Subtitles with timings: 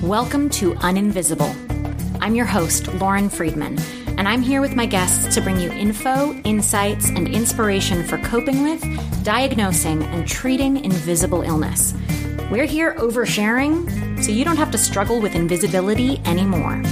[0.00, 1.54] Welcome to Uninvisible.
[2.22, 3.76] I'm your host, Lauren Friedman
[4.18, 8.64] and I'm here with my guests to bring you info, insights, and inspiration for coping
[8.64, 8.82] with,
[9.22, 11.94] diagnosing, and treating invisible illness.
[12.50, 16.82] We're here oversharing so you don't have to struggle with invisibility anymore.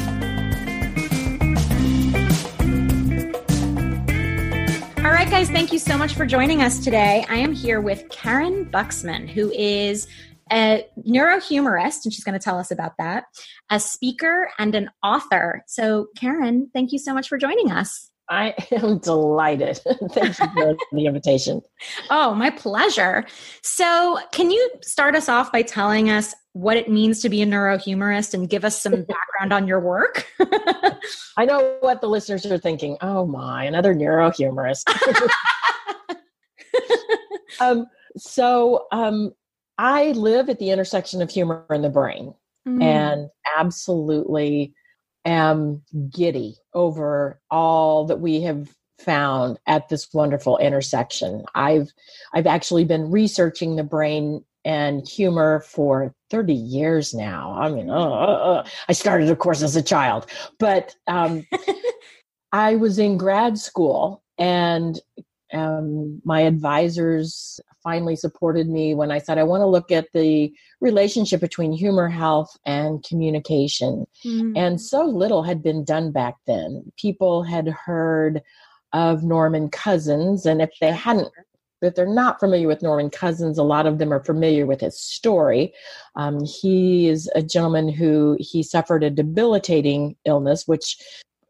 [5.05, 7.27] All right, guys, thank you so much for joining us today.
[7.29, 10.07] I am here with Karyn Buxman, who is
[10.53, 13.25] a neurohumorist, and she's going to tell us about that,
[13.71, 15.65] a speaker, and an author.
[15.67, 18.11] So, Karyn, thank you so much for joining us.
[18.29, 19.77] I am delighted.
[20.11, 21.63] Thank you for the invitation.
[22.11, 23.25] Oh, my pleasure.
[23.63, 27.47] So, can you start us off by telling us what it means to be a
[27.47, 30.27] neurohumorist and give us some background on your work?
[31.37, 32.97] I know what the listeners are thinking.
[33.01, 34.85] Oh, my, another neurohumorist.
[37.61, 39.33] um, so, um,
[39.79, 42.35] I live at the intersection of humor and the brain
[42.67, 42.83] mm.
[42.83, 44.75] and absolutely
[45.25, 51.45] am giddy over all that we have found at this wonderful intersection.
[51.55, 51.93] I've
[52.33, 57.55] I've actually been researching the brain and humor for 30 years now.
[57.57, 58.67] I mean, uh, uh, uh.
[58.89, 60.27] I started, of course, as a child,
[60.59, 61.47] but um,
[62.53, 64.99] I was in grad school and
[65.53, 70.53] um, my advisors finally supported me when I said I want to look at the
[70.81, 74.07] relationship between humor health and communication.
[74.25, 74.57] Mm-hmm.
[74.57, 76.91] And so little had been done back then.
[76.97, 78.43] People had heard
[78.93, 81.29] of Norman Cousins, and if they hadn't
[81.83, 84.99] if they're not familiar with Norman Cousins, a lot of them are familiar with his
[84.99, 85.73] story.
[86.17, 90.97] Um, he is a gentleman who he suffered a debilitating illness, which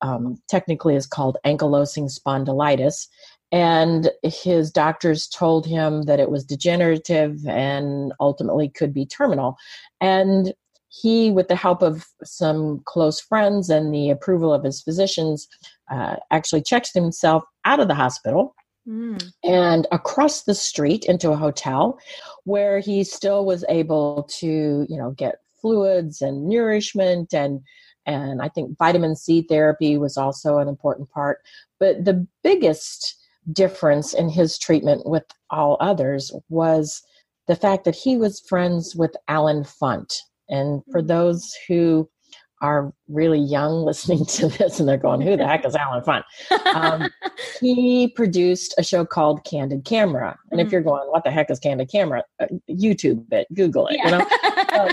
[0.02, 3.06] um, technically is called ankylosing spondylitis
[3.52, 9.56] and his doctors told him that it was degenerative and ultimately could be terminal
[10.00, 10.52] and
[10.88, 15.48] he with the help of some close friends and the approval of his physicians
[15.90, 18.54] uh, actually checked himself out of the hospital
[18.88, 19.22] mm.
[19.44, 21.98] and across the street into a hotel
[22.44, 27.60] where he still was able to you know get fluids and nourishment and
[28.06, 31.38] and i think vitamin c therapy was also an important part
[31.78, 33.16] but the biggest
[33.52, 37.02] difference in his treatment with all others was
[37.46, 40.14] the fact that he was friends with Allen Funt.
[40.48, 41.08] And for mm.
[41.08, 42.08] those who
[42.62, 46.24] are really young listening to this and they're going, Who the heck is Allen Funt?
[46.74, 47.10] Um,
[47.60, 50.36] he produced a show called Candid Camera.
[50.50, 50.72] And if mm.
[50.72, 52.24] you're going, What the heck is Candid Camera?
[52.40, 54.04] Uh, YouTube it, Google it, yeah.
[54.04, 54.90] you know?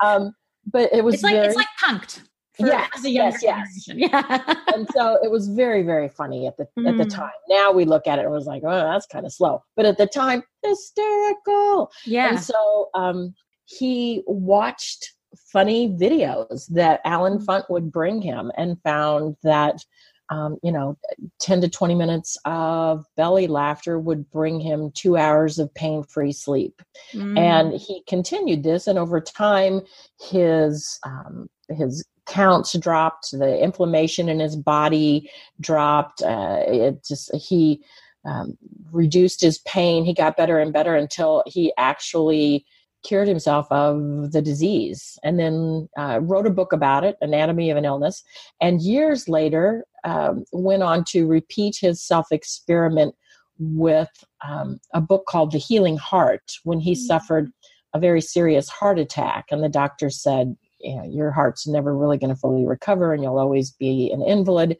[0.00, 0.34] um,
[0.66, 2.20] but it was it's like, very, it's like punked
[2.56, 3.88] for, yes, for yes, yes.
[3.94, 4.54] Yeah.
[4.74, 6.88] and so it was very, very funny at the mm.
[6.88, 7.14] at the mm.
[7.14, 7.30] time.
[7.48, 9.62] Now we look at it and was like, oh, that's kind of slow.
[9.76, 11.90] But at the time, hysterical.
[12.04, 12.30] Yeah.
[12.30, 13.34] And so um,
[13.66, 15.12] he watched
[15.52, 17.44] funny videos that Allen mm.
[17.44, 19.84] Funt would bring him and found that
[20.30, 20.98] um, you know,
[21.40, 26.32] 10 to 20 minutes of belly laughter would bring him two hours of pain free
[26.32, 26.82] sleep.
[27.12, 27.38] Mm.
[27.38, 29.82] And he continued this, and over time,
[30.20, 35.30] his um, his counts dropped, the inflammation in his body
[35.60, 36.22] dropped.
[36.22, 37.82] Uh, it just he
[38.24, 38.56] um,
[38.90, 40.04] reduced his pain.
[40.04, 42.66] He got better and better until he actually
[43.06, 47.76] cured himself of the disease and then uh, wrote a book about it anatomy of
[47.76, 48.24] an illness
[48.60, 53.14] and years later um, went on to repeat his self experiment
[53.58, 54.10] with
[54.46, 57.06] um, a book called the healing heart when he mm-hmm.
[57.06, 57.52] suffered
[57.94, 60.56] a very serious heart attack and the doctor said
[60.86, 64.22] you know, your heart's never really going to fully recover and you'll always be an
[64.22, 64.78] invalid.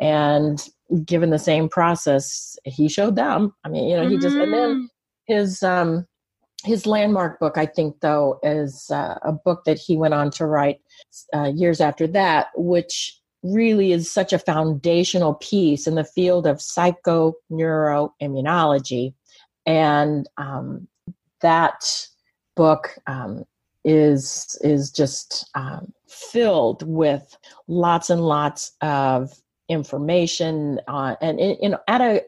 [0.00, 0.68] and
[1.04, 3.54] given the same process, he showed them.
[3.64, 4.86] I mean, you know, he just and then mm.
[5.26, 6.06] his um
[6.64, 10.46] his landmark book, I think, though, is uh, a book that he went on to
[10.46, 10.80] write
[11.34, 16.58] uh, years after that, which really is such a foundational piece in the field of
[16.58, 19.14] psychoneuroimmunology.
[19.66, 20.86] And um,
[21.40, 22.06] that
[22.54, 23.44] book um,
[23.84, 27.36] is is just um, filled with
[27.68, 29.32] lots and lots of
[29.68, 32.22] information on and you know at a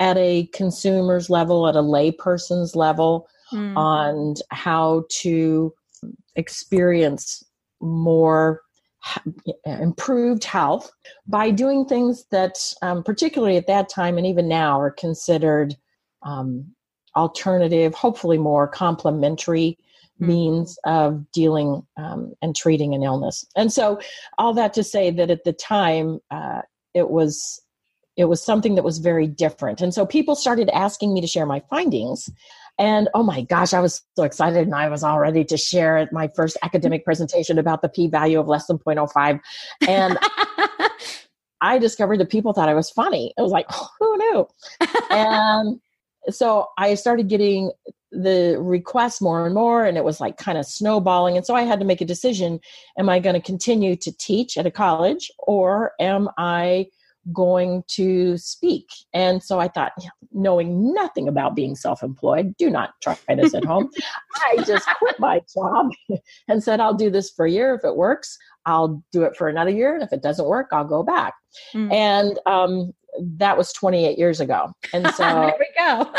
[0.00, 3.76] at a consumer's level at a layperson's level mm.
[3.76, 5.72] on how to
[6.36, 7.44] experience
[7.80, 8.62] more
[9.66, 10.90] improved health
[11.26, 15.76] by doing things that um, particularly at that time and even now are considered
[16.22, 16.64] um,
[17.16, 19.78] alternative hopefully more complementary.
[20.18, 23.98] Means of dealing um, and treating an illness and so
[24.38, 26.62] all that to say that at the time uh,
[26.94, 27.60] it was
[28.16, 31.46] it was something that was very different and so people started asking me to share
[31.46, 32.30] my findings
[32.78, 36.08] and oh my gosh, I was so excited and I was all ready to share
[36.12, 39.40] my first academic presentation about the p value of less than 0.05.
[39.86, 40.18] And
[41.60, 43.32] I discovered that people thought I was funny.
[43.38, 44.48] It was like, oh, who knew?
[45.10, 45.80] and
[46.30, 47.72] so I started getting
[48.10, 51.36] the requests more and more, and it was like kind of snowballing.
[51.36, 52.60] And so I had to make a decision
[52.98, 56.86] am I going to continue to teach at a college or am I
[57.32, 58.88] going to speak.
[59.12, 59.92] And so I thought,
[60.32, 63.90] knowing nothing about being self employed, do not try this at home.
[64.36, 65.90] I just quit my job
[66.48, 67.74] and said, I'll do this for a year.
[67.74, 68.36] If it works,
[68.66, 69.94] I'll do it for another year.
[69.94, 71.34] And if it doesn't work, I'll go back.
[71.74, 71.92] Mm.
[71.92, 74.72] And um, that was 28 years ago.
[74.92, 76.12] And so there we go.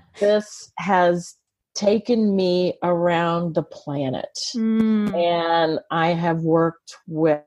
[0.20, 1.36] this has
[1.74, 4.38] taken me around the planet.
[4.54, 5.14] Mm.
[5.14, 7.42] And I have worked with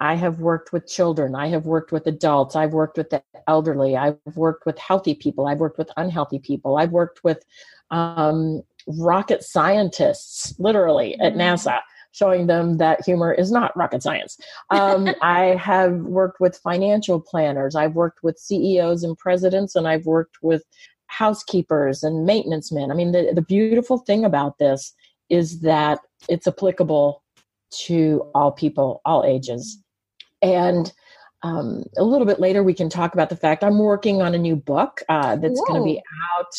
[0.00, 1.34] I have worked with children.
[1.34, 2.54] I have worked with adults.
[2.54, 3.96] I've worked with the elderly.
[3.96, 5.48] I've worked with healthy people.
[5.48, 6.76] I've worked with unhealthy people.
[6.76, 7.44] I've worked with
[7.90, 11.40] um, rocket scientists, literally at mm-hmm.
[11.40, 11.80] NASA,
[12.12, 14.38] showing them that humor is not rocket science.
[14.70, 17.74] Um, I have worked with financial planners.
[17.74, 20.62] I've worked with CEOs and presidents, and I've worked with
[21.06, 22.90] housekeepers and maintenance men.
[22.90, 24.94] I mean, the, the beautiful thing about this
[25.28, 27.22] is that it's applicable
[27.70, 29.82] to all people, all ages.
[30.42, 30.92] And
[31.42, 34.38] um, a little bit later, we can talk about the fact I'm working on a
[34.38, 36.02] new book uh, that's going to be
[36.38, 36.54] out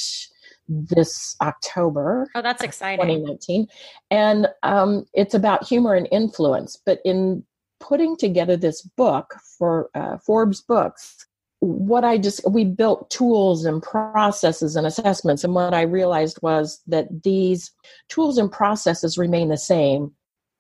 [0.69, 2.27] this October.
[2.36, 3.06] Oh, that's exciting.
[3.06, 3.68] 2019.
[4.12, 6.77] And um, it's about humor and influence.
[6.86, 7.44] But in
[7.80, 11.25] putting together this book for uh, Forbes Books,
[11.62, 15.44] what I just, we built tools and processes and assessments.
[15.44, 17.71] And what I realized was that these
[18.07, 20.13] tools and processes remain the same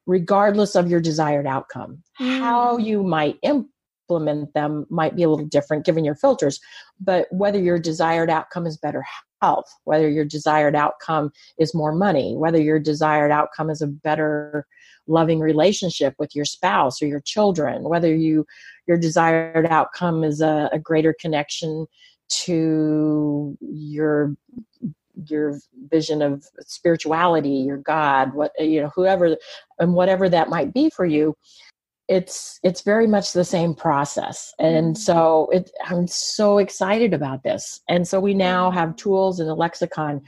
[0.07, 2.03] regardless of your desired outcome.
[2.19, 2.39] Mm.
[2.39, 6.59] How you might implement them might be a little different given your filters,
[6.99, 9.05] but whether your desired outcome is better
[9.41, 14.65] health, whether your desired outcome is more money, whether your desired outcome is a better
[15.07, 18.45] loving relationship with your spouse or your children, whether you
[18.87, 21.85] your desired outcome is a, a greater connection
[22.29, 24.35] to your
[25.27, 25.59] your
[25.89, 29.35] vision of spirituality, your God, what you know, whoever
[29.79, 31.35] and whatever that might be for you,
[32.09, 34.53] it's it's very much the same process.
[34.59, 35.01] And mm-hmm.
[35.01, 37.79] so it, I'm so excited about this.
[37.87, 40.21] And so we now have tools and a lexicon,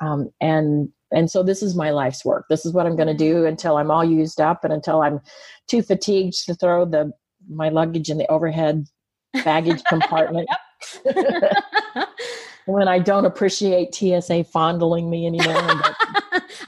[0.00, 2.44] um, and and so this is my life's work.
[2.48, 5.20] This is what I'm going to do until I'm all used up and until I'm
[5.66, 7.12] too fatigued to throw the
[7.48, 8.86] my luggage in the overhead
[9.44, 10.48] baggage compartment.
[12.66, 15.82] when I don't appreciate TSA fondling me anymore.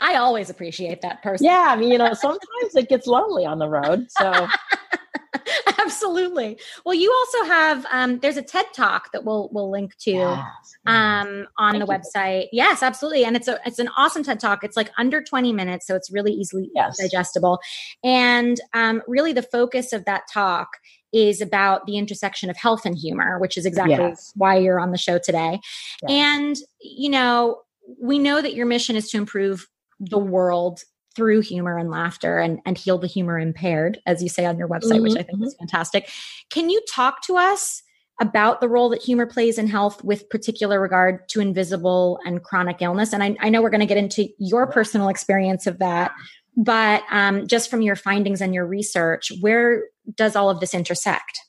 [0.00, 1.46] I always appreciate that person.
[1.46, 4.06] Yeah, I mean, you know, sometimes it gets lonely on the road.
[4.10, 4.48] So
[5.78, 6.58] absolutely.
[6.84, 10.76] Well, you also have um, there's a TED talk that we'll we'll link to yes,
[10.86, 12.44] um, on the website.
[12.44, 12.64] You.
[12.64, 13.24] Yes, absolutely.
[13.24, 14.64] And it's a it's an awesome TED talk.
[14.64, 16.98] It's like under 20 minutes, so it's really easily yes.
[16.98, 17.60] digestible.
[18.04, 20.68] And um, really, the focus of that talk
[21.12, 24.32] is about the intersection of health and humor, which is exactly yes.
[24.34, 25.60] why you're on the show today.
[26.08, 27.62] And, you know,
[28.02, 29.66] we know that your mission is to improve
[30.00, 30.82] the world
[31.14, 34.68] through humor and laughter and, and heal the humor impaired, as you say on your
[34.68, 35.02] website, mm-hmm.
[35.04, 35.64] which I think is mm-hmm.
[35.64, 36.10] fantastic.
[36.50, 37.82] Can you talk to us
[38.20, 42.82] about the role that humor plays in health with particular regard to invisible and chronic
[42.82, 43.12] illness?
[43.12, 46.12] And I, I know we're going to get into your personal experience of that,
[46.56, 49.84] but um, just from your findings and your research, where
[50.14, 51.40] does all of this intersect?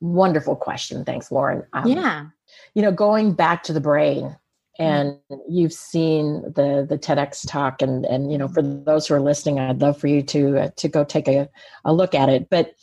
[0.00, 1.04] Wonderful question.
[1.04, 1.64] Thanks, Lauren.
[1.72, 2.26] Um, yeah.
[2.74, 4.36] You know, going back to the brain,
[4.78, 9.20] and you've seen the the TEDx talk, and and you know, for those who are
[9.20, 11.48] listening, I'd love for you to uh, to go take a,
[11.84, 12.48] a look at it.
[12.50, 12.74] But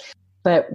[0.43, 0.69] but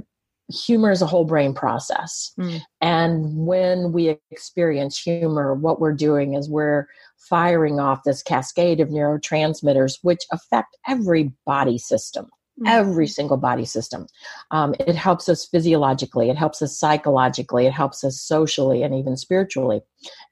[0.53, 2.33] humor is a whole brain process.
[2.39, 2.61] Mm.
[2.81, 8.89] And when we experience humor, what we're doing is we're firing off this cascade of
[8.89, 12.29] neurotransmitters, which affect every body system.
[12.61, 12.69] Mm-hmm.
[12.69, 14.07] Every single body system.
[14.53, 19.17] Um, it helps us physiologically, it helps us psychologically, it helps us socially, and even
[19.17, 19.81] spiritually.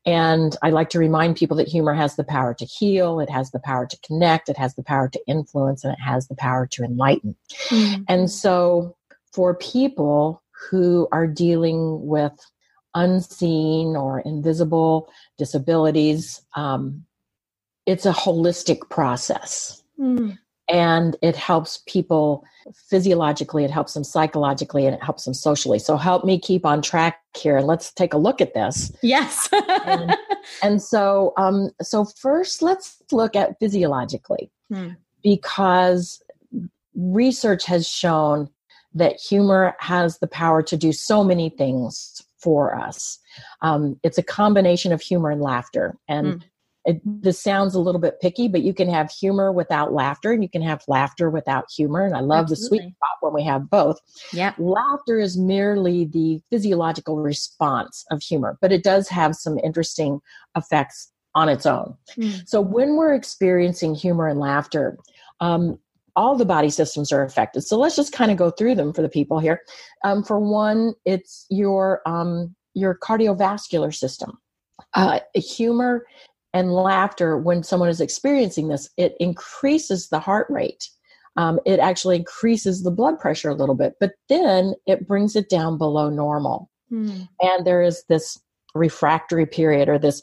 [0.07, 3.51] And I like to remind people that humor has the power to heal, it has
[3.51, 6.65] the power to connect, it has the power to influence, and it has the power
[6.69, 7.35] to enlighten.
[7.71, 8.05] Mm-hmm.
[8.07, 8.97] And so,
[9.33, 12.39] for people who are dealing with
[12.95, 17.05] unseen or invisible disabilities, um,
[17.85, 19.83] it's a holistic process.
[19.99, 20.39] Mm
[20.73, 25.79] and it helps people physiologically it helps them psychologically and it helps them socially.
[25.79, 27.61] So help me keep on track here.
[27.61, 28.91] Let's take a look at this.
[29.03, 29.49] Yes.
[29.85, 30.17] And,
[30.63, 34.51] and, so um so first let's look at physiologically.
[34.69, 34.91] Hmm.
[35.23, 36.23] because
[36.95, 38.49] research has shown
[38.95, 43.19] that humor has the power to do so many things for us.
[43.61, 45.99] Um, it's a combination of humor and laughter.
[46.09, 46.39] And hmm
[46.85, 50.43] it, this sounds a little bit picky, but you can have humor without laughter and
[50.43, 52.05] you can have laughter without humor.
[52.05, 52.79] And I love Absolutely.
[52.79, 54.01] the sweet spot when we have both.
[54.33, 54.55] Yeah.
[54.59, 60.21] Laughter is merely the physiological response of humor, but it does have some interesting
[60.57, 61.95] effects on its own.
[62.17, 62.49] Mm.
[62.49, 64.99] So when we're experiencing humor and laughter,
[65.41, 65.79] um,
[66.15, 67.63] all the body systems are affected.
[67.63, 69.63] So let's just kind of go through them for the people here.
[70.05, 74.39] Um, for one, it's your um, your cardiovascular system.
[74.95, 76.05] Uh, humor
[76.55, 80.89] and laughter when someone is experiencing this it increases the heart rate.
[81.37, 85.49] Um, it actually increases the blood pressure a little bit but then it brings it
[85.49, 86.69] down below normal.
[86.93, 87.27] Mm.
[87.41, 88.39] and there is this
[88.75, 90.21] refractory period or this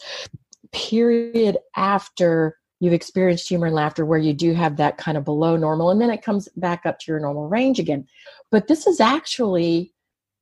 [0.71, 5.57] period after you've experienced humor and laughter where you do have that kind of below
[5.57, 8.05] normal and then it comes back up to your normal range again.
[8.51, 9.93] But this is actually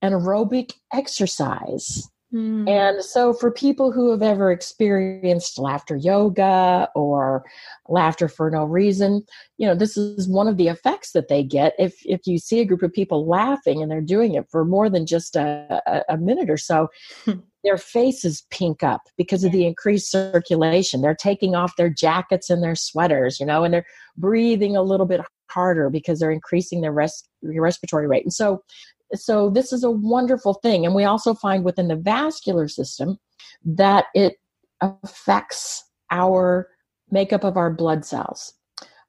[0.02, 2.68] an aerobic exercise Mm.
[2.68, 7.46] And so, for people who have ever experienced laughter yoga or
[7.88, 9.24] laughter for no reason,
[9.58, 11.74] you know, this is one of the effects that they get.
[11.80, 14.90] If if you see a group of people laughing and they're doing it for more
[14.90, 16.90] than just a, a, a minute or so,
[17.24, 17.40] hmm.
[17.64, 21.02] their faces pink up because of the increased circulation.
[21.02, 23.86] They're taking off their jackets and their sweaters, you know, and they're
[24.18, 28.26] breathing a little bit harder because they're increasing their res- respiratory rate.
[28.26, 28.64] And so
[29.14, 30.86] so this is a wonderful thing.
[30.86, 33.18] And we also find within the vascular system
[33.66, 34.36] that it
[34.82, 36.68] affects our
[37.12, 38.54] makeup of our blood cells.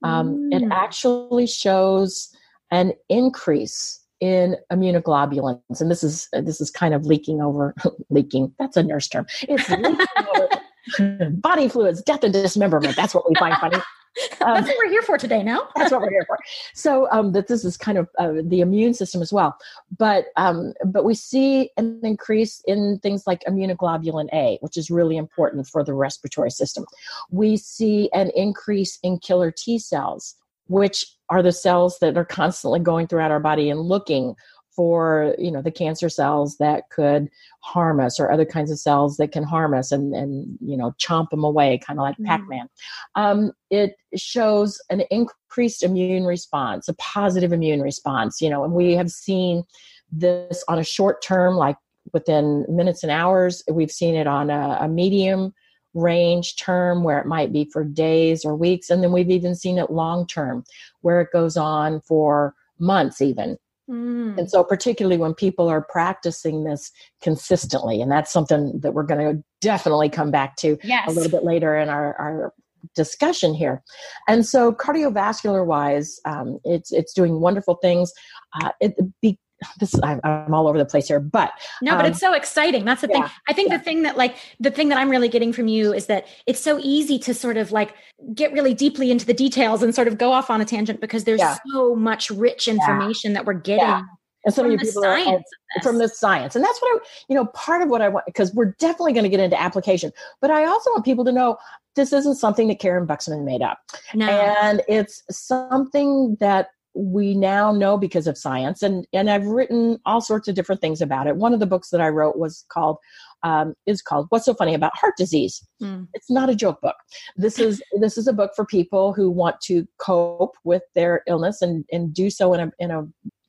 [0.02, 0.57] Um, mm.
[0.57, 2.28] It actually shows
[2.71, 7.75] an increase in immunoglobulins, and this is this is kind of leaking over.
[8.11, 8.52] leaking.
[8.59, 9.26] That's a nurse term.
[9.43, 12.97] It's leaking over body fluids, death and dismemberment.
[12.97, 13.78] That's what we find funny.
[14.41, 15.69] Um, that's what we're here for today now.
[15.77, 16.38] that's what we're here for.
[16.73, 19.57] So um, that this is kind of uh, the immune system as well.
[19.97, 25.17] But um, but we see an increase in things like immunoglobulin A, which is really
[25.17, 26.85] important for the respiratory system.
[27.31, 30.37] We see an increase in killer T cells,
[30.69, 34.35] which are the cells that are constantly going throughout our body and looking
[34.79, 37.29] for you know the cancer cells that could
[37.63, 40.95] harm us or other kinds of cells that can harm us and and you know
[41.01, 42.25] chomp them away kind of like mm.
[42.25, 42.69] pac-man
[43.17, 48.93] um, it shows an increased immune response a positive immune response you know and we
[48.93, 49.65] have seen
[50.13, 51.77] this on a short term like
[52.13, 55.53] within minutes and hours we've seen it on a, a medium
[55.93, 59.77] range term where it might be for days or weeks and then we've even seen
[59.77, 60.63] it long term
[61.01, 64.37] where it goes on for months even Mm.
[64.37, 66.92] And so, particularly when people are practicing this
[67.23, 71.09] consistently, and that's something that we're going to definitely come back to yes.
[71.09, 72.52] a little bit later in our, our
[72.95, 73.83] discussion here.
[74.26, 78.12] And so, cardiovascular wise, um, it's it's doing wonderful things.
[78.61, 79.38] Uh, it be,
[79.81, 82.85] this I'm, I'm, all over the place here but no but um, it's so exciting.
[82.85, 83.79] That's the yeah, thing i think yeah.
[83.79, 86.61] the thing that like the thing that i'm really getting from you is that it's
[86.61, 87.95] so easy to sort of like
[88.35, 91.25] get really deeply into the details and sort of go off on a tangent because
[91.25, 91.57] there's yeah.
[91.73, 94.05] so much rich information that we're getting
[94.45, 95.41] and some of you people are
[95.83, 96.55] from the science.
[96.55, 99.25] And that's what i you know part of what i want because we're definitely going
[99.25, 100.12] to get into application.
[100.41, 101.59] But i also want people to know
[101.97, 103.79] this isn't something that karyn buxman made up.
[104.15, 104.27] No.
[104.27, 110.21] and it's something that we now know because of science and and i've written all
[110.21, 111.37] sorts of different things about it.
[111.37, 112.99] One of the books that i wrote was called
[113.45, 115.64] um, is called what's so funny about heart disease.
[115.83, 116.09] Mm.
[116.14, 116.97] it's not a joke book.
[117.37, 121.62] This is this is a book for people who want to cope with their illness
[121.62, 123.07] and and do so in a in a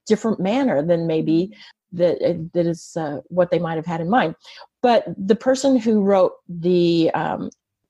[0.07, 1.51] different manner than maybe
[1.91, 2.17] that
[2.53, 4.35] that is uh, what they might have had in mind.
[4.81, 7.49] But the person who wrote the um,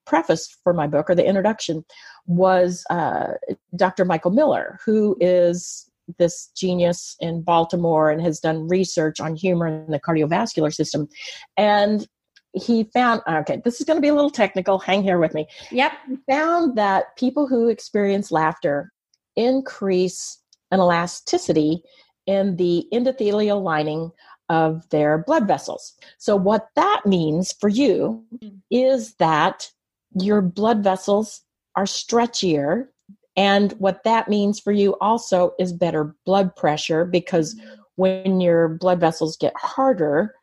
[0.10, 1.86] preface for my book or the introduction
[2.26, 3.34] was uh,
[3.76, 4.04] Dr.
[4.04, 9.92] Michael Miller, who is this genius in Baltimore and has done research on humor in
[9.92, 11.08] the cardiovascular system.
[11.56, 12.08] And
[12.54, 15.46] he found okay this is going to be a little technical hang here with me
[15.70, 18.92] yep he found that people who experience laughter
[19.36, 20.40] increase
[20.72, 21.80] an elasticity
[22.26, 24.12] in the endothelial lining
[24.50, 28.58] of their blood vessels so what that means for you mm.
[28.72, 29.70] is that
[30.14, 31.42] your blood vessels
[31.76, 32.88] are stretchier
[33.36, 37.78] and what that means for you also is better blood pressure because mm.
[37.96, 40.36] when your blood vessels get harder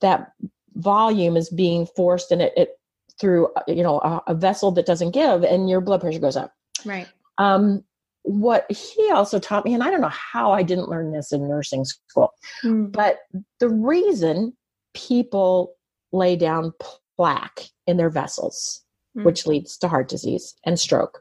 [0.00, 0.32] that
[0.74, 2.78] volume is being forced and it, it
[3.20, 6.52] through you know a, a, vessel that doesn't give and your blood pressure goes up
[6.84, 7.82] right um
[8.22, 11.48] what he also taught me and i don't know how i didn't learn this in
[11.48, 12.32] nursing school
[12.64, 12.90] mm.
[12.90, 13.18] but
[13.60, 14.52] the reason
[14.94, 15.74] people
[16.12, 16.72] lay down
[17.16, 18.83] plaque in their vessels
[19.16, 19.24] mm.
[19.24, 21.20] which leads to heart disease and stroke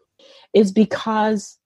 [0.53, 1.57] is because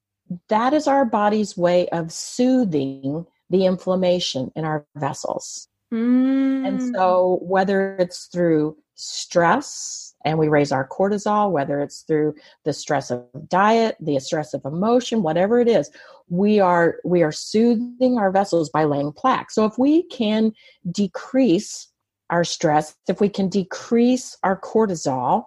[0.49, 6.67] that is our body's way of soothing the inflammation in our vessels Mm.
[6.67, 12.73] And so, whether it's through stress and we raise our cortisol, whether it's through the
[12.73, 15.89] stress of diet, the stress of emotion, whatever it is,
[16.29, 19.51] we are we are soothing our vessels by laying plaque.
[19.51, 20.51] So if we can
[20.91, 21.87] decrease
[22.29, 25.45] our stress, if we can decrease our cortisol,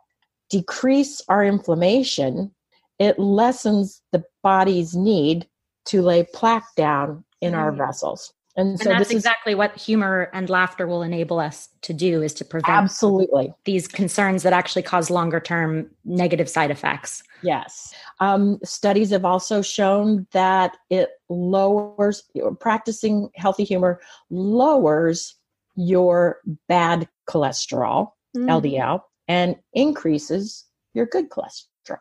[0.50, 2.52] decrease our inflammation,
[2.98, 5.48] it lessens the body's need
[5.86, 7.56] to lay plaque down in mm.
[7.56, 8.34] our vessels.
[8.56, 12.20] And, and so that's exactly is, what humor and laughter will enable us to do
[12.20, 17.22] is to prevent absolutely these concerns that actually cause longer term negative side effects.
[17.42, 17.94] Yes.
[18.18, 22.24] Um, studies have also shown that it lowers
[22.58, 25.36] practicing healthy humor lowers
[25.76, 28.46] your bad cholesterol, mm.
[28.46, 31.98] LDL, and increases your good cholesterol.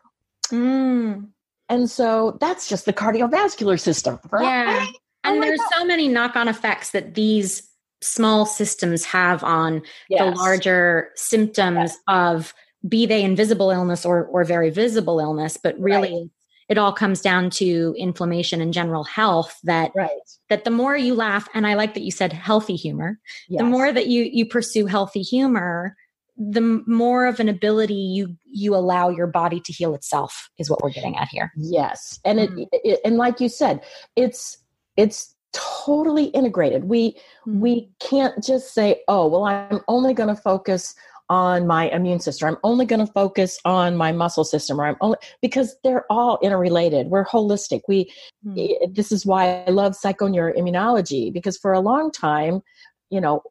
[0.48, 1.28] Mm.
[1.68, 4.42] And so that's just the cardiovascular system, right?
[4.42, 4.86] Yeah.
[5.22, 5.68] And oh there's God.
[5.78, 7.70] so many knock on effects that these
[8.00, 10.20] small systems have on yes.
[10.20, 11.98] the larger symptoms yes.
[12.08, 12.52] of
[12.88, 16.30] be they invisible illness or, or very visible illness, but really right.
[16.68, 20.10] it all comes down to inflammation and general health that right.
[20.48, 23.60] that the more you laugh, and I like that you said healthy humor, yes.
[23.60, 25.94] the more that you you pursue healthy humor,
[26.40, 30.82] the more of an ability you you allow your body to heal itself is what
[30.82, 31.52] we're getting at here.
[31.54, 32.18] Yes.
[32.24, 32.60] And mm-hmm.
[32.60, 33.82] it, it and like you said,
[34.16, 34.56] it's
[34.96, 37.60] it's totally integrated we mm-hmm.
[37.60, 40.94] we can't just say oh well i'm only going to focus
[41.28, 44.96] on my immune system i'm only going to focus on my muscle system or i'm
[45.00, 48.08] only because they're all interrelated we're holistic we
[48.46, 48.92] mm-hmm.
[48.92, 52.62] this is why i love psychoneuroimmunology because for a long time
[53.10, 53.42] you know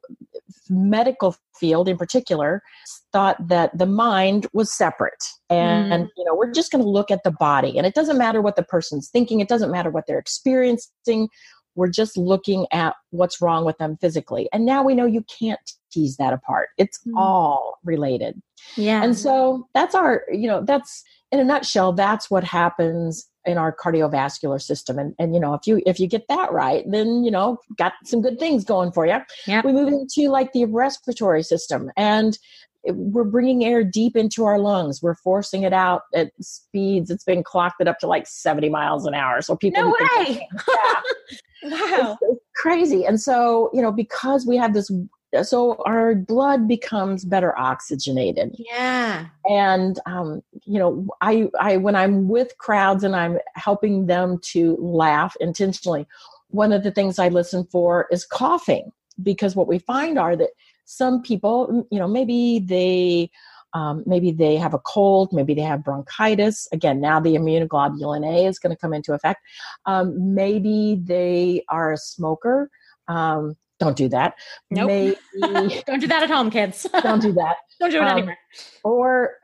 [0.68, 2.62] medical field in particular
[3.12, 5.24] thought that the mind was separate.
[5.48, 6.08] And, mm.
[6.16, 7.76] you know we're just going to look at the body.
[7.76, 9.40] And it doesn't matter what the person's thinking.
[9.40, 11.28] It doesn't matter what they're experiencing.
[11.74, 14.48] We're just looking at what's wrong with them physically.
[14.52, 15.60] And now we know you can't
[15.92, 16.68] tease that apart.
[16.78, 17.12] It's mm.
[17.16, 18.40] all related.
[18.76, 19.02] Yeah.
[19.02, 23.74] And so that's our you know that's in a nutshell that's what happens in our
[23.74, 24.98] cardiovascular system.
[24.98, 27.92] And and you know if you if you get that right then you know got
[28.04, 29.62] some good things going for you Yeah.
[29.64, 32.38] we move into like the respiratory system and
[32.84, 35.02] we're bringing air deep into our lungs.
[35.02, 37.10] We're forcing it out at speeds.
[37.10, 39.42] It's been clocked at up to like 70 miles an hour.
[39.42, 40.48] So people no way!
[40.68, 40.94] yeah.
[41.62, 42.16] Wow.
[42.22, 43.04] It's, it's crazy.
[43.04, 44.90] And so you know because we have this
[45.42, 52.28] so our blood becomes better oxygenated yeah and um, you know i i when i'm
[52.28, 56.06] with crowds and i'm helping them to laugh intentionally
[56.48, 58.90] one of the things i listen for is coughing
[59.22, 60.50] because what we find are that
[60.84, 63.30] some people you know maybe they
[63.72, 66.66] um, maybe they have a cold, maybe they have bronchitis.
[66.72, 69.40] Again, now the immunoglobulin A is going to come into effect.
[69.86, 72.68] Um, maybe they are a smoker.
[73.06, 74.34] Um, don't do that.
[74.70, 74.86] Nope.
[74.86, 75.16] Maybe,
[75.86, 76.86] don't do that at home, kids.
[77.02, 77.56] don't do that.
[77.80, 78.38] don't do it um, anywhere.
[78.84, 79.36] Or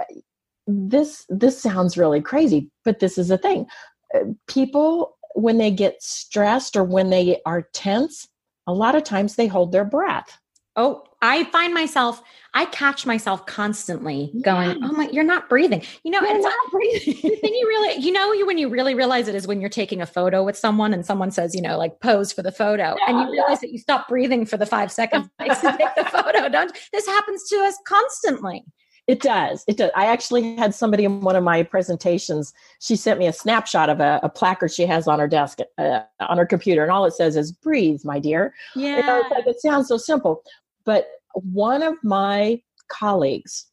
[0.67, 3.67] this this sounds really crazy, but this is a thing.
[4.15, 8.29] Uh, people when they get stressed or when they are tense,
[8.67, 10.39] a lot of times they hold their breath.
[10.77, 16.11] Oh, I find myself, I catch myself constantly going, "Oh my, you're not breathing." You
[16.11, 17.15] know, you're not breathing.
[17.23, 19.71] the thing you really, you know, you when you really realize it is when you're
[19.71, 22.95] taking a photo with someone and someone says, you know, like pose for the photo,
[22.99, 23.59] yeah, and you realize yeah.
[23.63, 26.49] that you stop breathing for the five seconds to take the photo.
[26.49, 28.65] Don't this happens to us constantly?
[29.07, 29.63] It does.
[29.69, 29.91] It does.
[29.95, 32.53] I actually had somebody in one of my presentations.
[32.81, 36.01] She sent me a snapshot of a, a placard she has on her desk, uh,
[36.21, 39.47] on her computer, and all it says is "Breathe, my dear." Yeah, you know, like,
[39.47, 40.43] it sounds so simple,
[40.87, 43.67] but one of my colleagues,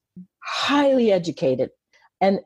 [0.44, 1.70] highly educated
[2.20, 2.40] and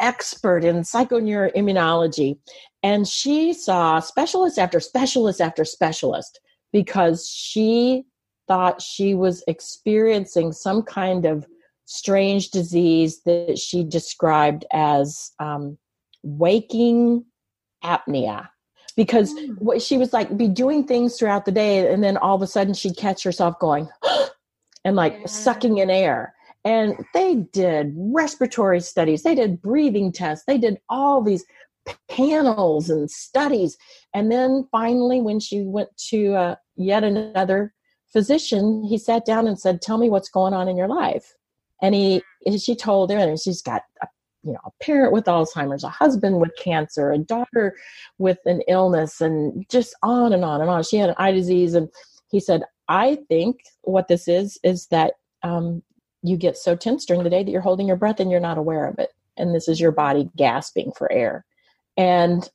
[0.00, 2.38] expert in psychoneuroimmunology,
[2.82, 6.40] And she saw specialist after specialist after specialist
[6.72, 8.04] because she
[8.48, 11.46] thought she was experiencing some kind of
[11.86, 15.78] strange disease that she described as um,
[16.22, 17.24] waking
[17.84, 18.48] apnea
[18.96, 19.56] because mm.
[19.58, 22.46] what she was like be doing things throughout the day and then all of a
[22.46, 23.88] sudden she'd catch herself going
[24.84, 25.26] and like yeah.
[25.26, 31.22] sucking in air and they did respiratory studies they did breathing tests they did all
[31.22, 31.44] these
[32.08, 33.76] panels and studies
[34.14, 37.74] and then finally when she went to uh, yet another
[38.12, 41.34] physician he sat down and said tell me what's going on in your life
[41.82, 42.22] and he
[42.58, 44.06] she told him and she's got a
[44.44, 47.74] you know a parent with alzheimer's a husband with cancer a daughter
[48.18, 50.82] with an illness and just on and on and on.
[50.82, 51.88] She had an eye disease and
[52.30, 55.82] he said i think what this is is that um,
[56.22, 58.58] you get so tense during the day that you're holding your breath and you're not
[58.58, 61.44] aware of it and this is your body gasping for air.
[61.96, 62.48] And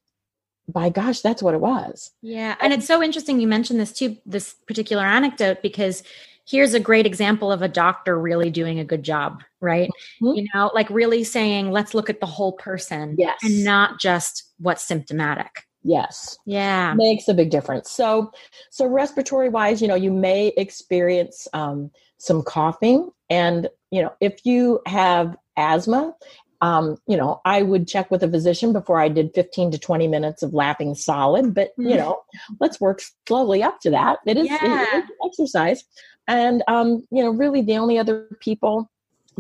[0.68, 2.12] by gosh that's what it was.
[2.22, 6.04] Yeah and it's so interesting you mentioned this too this particular anecdote because
[6.46, 9.90] here's a great example of a doctor really doing a good job, right?
[10.22, 10.38] Mm-hmm.
[10.38, 13.40] You know, like really saying, let's look at the whole person yes.
[13.44, 15.66] and not just what's symptomatic.
[15.84, 16.38] Yes.
[16.46, 16.94] Yeah.
[16.96, 17.90] Makes a big difference.
[17.90, 18.32] So,
[18.70, 23.10] so respiratory wise, you know, you may experience um, some coughing.
[23.30, 26.14] And, you know, if you have asthma,
[26.62, 30.08] um, you know, I would check with a physician before I did 15 to 20
[30.08, 31.98] minutes of lapping solid, but you mm-hmm.
[31.98, 32.22] know,
[32.60, 34.20] let's work slowly up to that.
[34.26, 34.86] It is, yeah.
[34.94, 35.86] it is exercise.
[36.28, 38.92] And, um, you know, really the only other people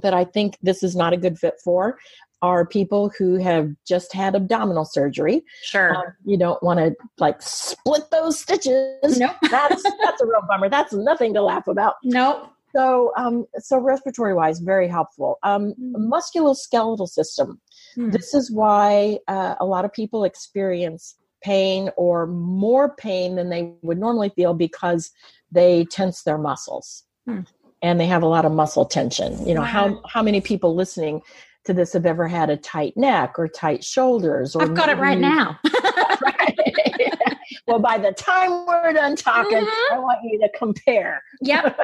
[0.01, 1.97] that I think this is not a good fit for
[2.41, 5.43] are people who have just had abdominal surgery.
[5.61, 5.95] Sure.
[5.95, 9.19] Um, you don't want to like split those stitches.
[9.19, 9.35] Nope.
[9.51, 10.69] that's that's a real bummer.
[10.69, 11.95] That's nothing to laugh about.
[12.03, 12.49] Nope.
[12.75, 15.39] So, um, so respiratory wise, very helpful.
[15.41, 15.95] Um, mm.
[15.95, 17.59] Musculoskeletal system.
[17.97, 18.11] Mm.
[18.11, 23.73] This is why uh, a lot of people experience pain or more pain than they
[23.81, 25.11] would normally feel because
[25.51, 27.39] they tense their muscles hmm.
[27.81, 29.45] And they have a lot of muscle tension.
[29.47, 31.21] You know, how, how many people listening
[31.65, 34.55] to this have ever had a tight neck or tight shoulders?
[34.55, 35.59] Or I've got it right now.
[37.67, 39.93] well, by the time we're done talking, mm-hmm.
[39.93, 41.23] I want you to compare.
[41.41, 41.79] Yep.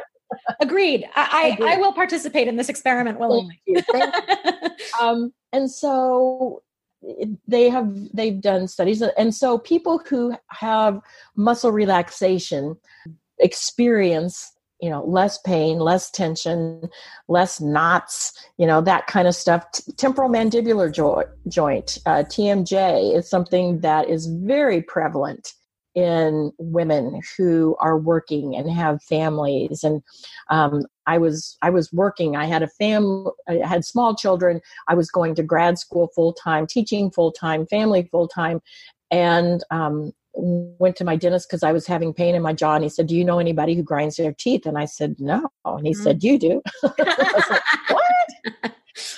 [0.60, 1.04] Agreed.
[1.14, 1.68] I, Agreed.
[1.68, 3.60] I, I, will participate in this experiment willingly.
[3.66, 3.92] Thank you.
[3.92, 4.70] Thank you.
[5.00, 6.62] um, and so
[7.46, 11.00] they have they've done studies and so people who have
[11.36, 12.76] muscle relaxation
[13.38, 16.88] experience you know less pain less tension
[17.28, 19.64] less knots you know that kind of stuff.
[19.96, 25.52] Temporal mandibular jo- joint uh, tmj is something that is very prevalent
[25.94, 29.82] in women who are working and have families.
[29.82, 30.02] And
[30.50, 34.94] um, i was i was working i had a fam i had small children i
[34.94, 38.60] was going to grad school full time teaching full time family full time
[39.10, 42.84] and um, went to my dentist because I was having pain in my jaw, and
[42.84, 45.86] he said, "Do you know anybody who grinds their teeth?" And I said, "No." And
[45.86, 46.02] he mm-hmm.
[46.02, 46.96] said, "You do." like,
[47.88, 48.72] what?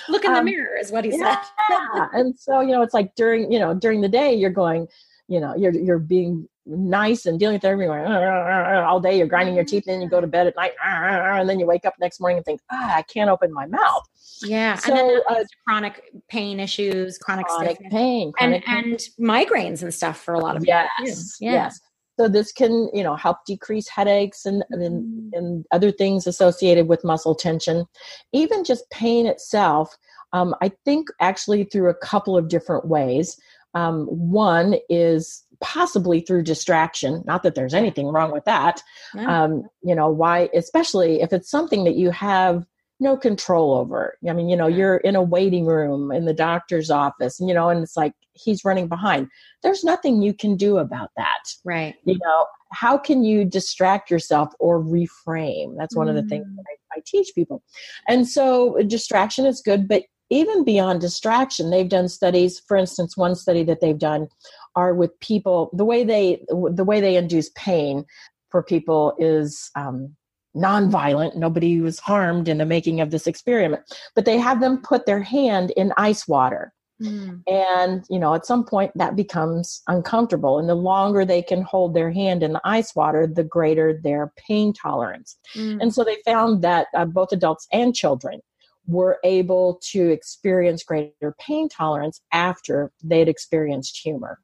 [0.07, 1.41] Look in the um, mirror, is what he yeah.
[1.69, 2.09] said.
[2.13, 4.87] and so you know, it's like during you know during the day, you're going,
[5.27, 9.17] you know, you're you're being nice and dealing with everyone all day.
[9.17, 11.65] You're grinding your teeth, and then you go to bed at night, and then you
[11.65, 14.07] wake up next morning and think, "Ah, I can't open my mouth."
[14.43, 14.75] Yeah.
[14.75, 18.93] So and then uh, chronic pain issues, chronic, chronic pain, chronic and, pain.
[18.93, 21.13] and migraines and stuff for a lot of yes, people.
[21.39, 21.51] Yeah.
[21.51, 21.79] Yes.
[22.19, 25.29] So this can, you know, help decrease headaches and, and, mm-hmm.
[25.33, 27.85] and other things associated with muscle tension.
[28.33, 29.95] Even just pain itself,
[30.33, 33.39] um, I think actually through a couple of different ways.
[33.73, 37.23] Um, one is possibly through distraction.
[37.25, 38.81] Not that there's anything wrong with that.
[39.15, 39.43] Yeah.
[39.43, 42.65] Um, you know, why, especially if it's something that you have
[42.99, 44.17] no control over.
[44.27, 47.69] I mean, you know, you're in a waiting room in the doctor's office, you know,
[47.69, 49.27] and it's like he's running behind.
[49.63, 51.43] There's nothing you can do about that.
[51.63, 51.95] Right.
[52.05, 55.75] You know, how can you distract yourself or reframe?
[55.77, 56.11] That's one mm.
[56.11, 56.59] of the things mm.
[56.59, 57.63] I, I teach people.
[58.07, 62.61] And so distraction is good, but even beyond distraction, they've done studies.
[62.67, 64.27] For instance, one study that they've done
[64.75, 65.71] are with people.
[65.73, 68.05] The way they the way they induce pain
[68.49, 70.15] for people is um,
[70.55, 71.35] nonviolent.
[71.35, 73.83] Nobody was harmed in the making of this experiment,
[74.15, 76.73] but they have them put their hand in ice water.
[77.01, 77.41] Mm.
[77.47, 80.59] And, you know, at some point that becomes uncomfortable.
[80.59, 84.33] And the longer they can hold their hand in the ice water, the greater their
[84.35, 85.37] pain tolerance.
[85.55, 85.81] Mm.
[85.81, 88.41] And so they found that uh, both adults and children
[88.85, 94.39] were able to experience greater pain tolerance after they'd experienced humor.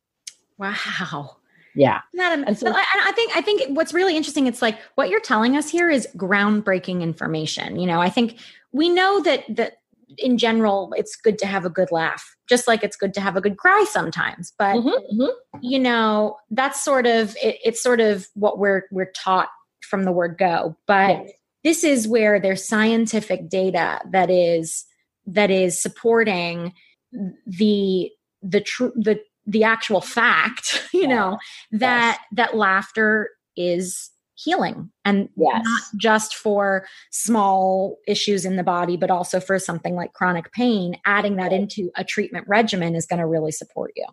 [0.58, 1.38] Wow
[1.76, 5.20] yeah and so I, I, think i think what's really interesting it's like what you're
[5.20, 8.40] telling us here is groundbreaking information you know i think
[8.72, 9.78] we know that that
[10.18, 13.36] in general, it's good to have a good laugh, just like it's good to have
[13.36, 14.54] a good cry sometimes.
[14.58, 15.58] But mm-hmm, mm-hmm.
[15.62, 19.50] you know, that's sort of it, it's sort of what we're we're taught
[19.82, 20.76] from the word go.
[20.88, 21.32] But yes.
[21.64, 24.86] this is where there's scientific data that is
[25.28, 26.74] that is supporting
[27.46, 28.12] the
[28.42, 31.38] the true the the actual fact, you know,
[31.72, 32.28] that yes.
[32.34, 35.62] that laughter is healing and yes.
[35.64, 40.98] not just for small issues in the body but also for something like chronic pain
[41.06, 44.06] adding that into a treatment regimen is going to really support you.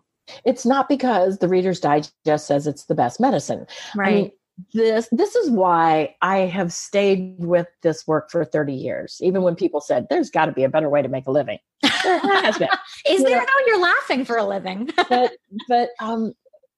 [0.45, 3.67] It's not because the reader's digest says it's the best medicine.
[3.95, 4.31] Right I mean,
[4.73, 9.55] this this is why i have stayed with this work for 30 years even when
[9.55, 11.57] people said there's got to be a better way to make a living
[12.21, 12.69] there has been
[13.07, 15.31] is you there know, though you're laughing for a living but
[15.67, 16.33] but um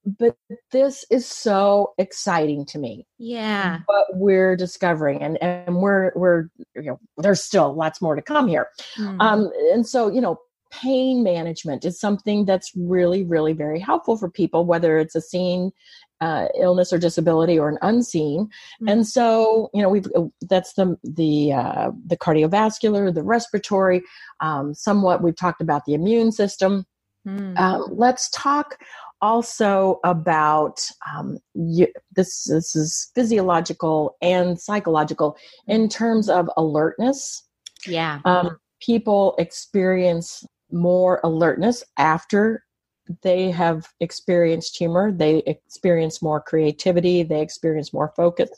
[0.06, 0.38] but
[0.72, 3.08] this is so exciting to me.
[3.18, 3.80] Yeah.
[3.88, 8.48] What we're discovering and and we're we're you know there's still lots more to come
[8.48, 8.68] here.
[8.98, 9.18] Mm.
[9.20, 10.40] Um and so, you know,
[10.72, 15.72] pain management is something that's really really very helpful for people whether it's a seen
[16.22, 18.50] uh, illness or disability or an unseen
[18.82, 18.92] mm.
[18.92, 24.02] and so you know we've uh, that's the the uh, the cardiovascular the respiratory
[24.40, 26.86] um, somewhat we've talked about the immune system
[27.28, 27.60] mm.
[27.60, 28.78] um, let's talk
[29.22, 37.44] also about um, you, this, this is physiological and psychological in terms of alertness.
[37.88, 38.20] Yeah.
[38.26, 42.65] Um, people experience more alertness after
[43.22, 45.12] they have experienced humor.
[45.12, 47.24] They experience more creativity.
[47.24, 48.50] They experience more focus.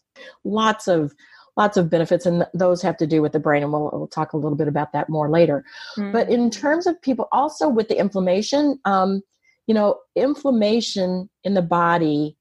[0.43, 1.13] Lots of
[1.57, 4.33] lots of benefits, and those have to do with the brain, and we'll, we'll talk
[4.33, 5.65] a little bit about that more later.
[5.97, 6.11] Mm-hmm.
[6.11, 9.23] But in terms of people, also with the inflammation, um,
[9.65, 12.37] you know, inflammation in the body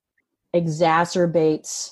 [0.55, 1.91] exacerbates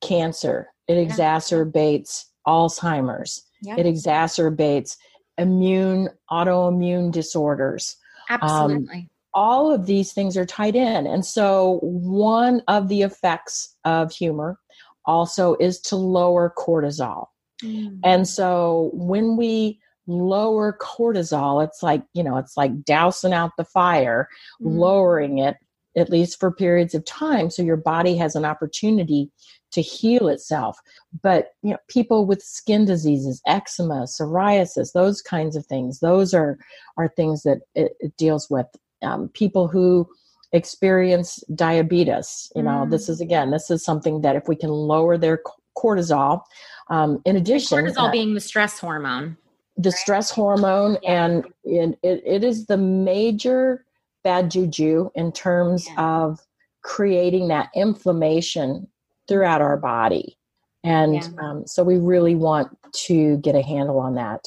[0.00, 1.04] cancer, it yeah.
[1.04, 3.76] exacerbates Alzheimer's, yeah.
[3.76, 4.96] it exacerbates
[5.38, 7.96] immune, autoimmune disorders.
[8.30, 8.98] Absolutely.
[8.98, 11.06] Um, all of these things are tied in.
[11.06, 14.58] And so, one of the effects of humor
[15.04, 17.26] also is to lower cortisol.
[17.62, 18.00] Mm.
[18.04, 23.64] And so, when we lower cortisol it's like you know it's like dousing out the
[23.64, 24.28] fire
[24.60, 24.76] mm-hmm.
[24.76, 25.56] lowering it
[25.96, 29.30] at least for periods of time so your body has an opportunity
[29.70, 30.76] to heal itself
[31.22, 36.58] but you know people with skin diseases eczema psoriasis those kinds of things those are
[36.96, 38.66] are things that it, it deals with
[39.02, 40.08] um, people who
[40.52, 42.90] experience diabetes you know mm.
[42.90, 45.40] this is again this is something that if we can lower their
[45.76, 46.42] cortisol
[46.90, 49.36] um, in addition cortisol uh, being the stress hormone
[49.78, 51.24] the stress hormone yeah.
[51.24, 53.86] and it, it, it is the major
[54.24, 56.04] bad juju in terms yeah.
[56.04, 56.40] of
[56.82, 58.86] creating that inflammation
[59.28, 60.36] throughout our body
[60.84, 61.28] and yeah.
[61.40, 64.44] um, so we really want to get a handle on that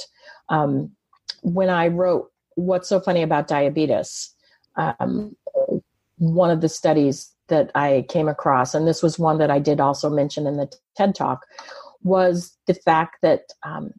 [0.49, 0.91] um,
[1.41, 4.34] when i wrote what's so funny about diabetes
[4.77, 5.35] um,
[6.17, 9.79] one of the studies that i came across and this was one that i did
[9.79, 11.45] also mention in the ted talk
[12.05, 13.91] was the fact that um,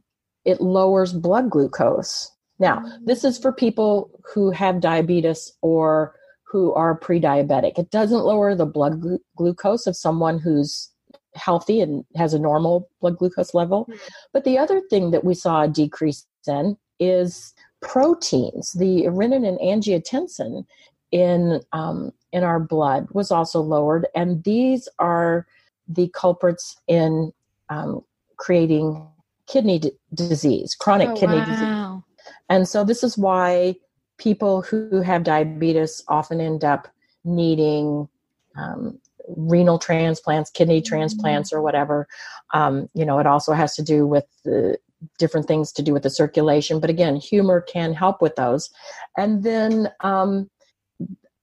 [0.46, 2.30] it lowers blood glucose.
[2.58, 7.78] Now, this is for people who have diabetes or who are pre diabetic.
[7.78, 10.88] It doesn't lower the blood glu- glucose of someone who's
[11.34, 13.84] healthy and has a normal blood glucose level.
[13.84, 13.96] Hmm.
[14.32, 17.52] But the other thing that we saw a decrease in is
[17.86, 18.72] proteins.
[18.72, 20.66] The renin and angiotensin
[21.12, 25.46] in um, in our blood was also lowered, and these are
[25.88, 27.32] the culprits in
[27.68, 28.02] um,
[28.36, 29.06] creating
[29.46, 31.44] kidney d- disease, chronic oh, kidney wow.
[31.44, 32.34] disease.
[32.48, 33.76] And so this is why
[34.18, 36.88] people who have diabetes often end up
[37.24, 38.08] needing
[38.56, 38.98] um,
[39.36, 40.88] renal transplants, kidney mm-hmm.
[40.88, 42.08] transplants, or whatever.
[42.52, 44.78] Um, you know, it also has to do with the
[45.18, 46.80] different things to do with the circulation.
[46.80, 48.70] But again, humor can help with those.
[49.16, 50.50] And then um,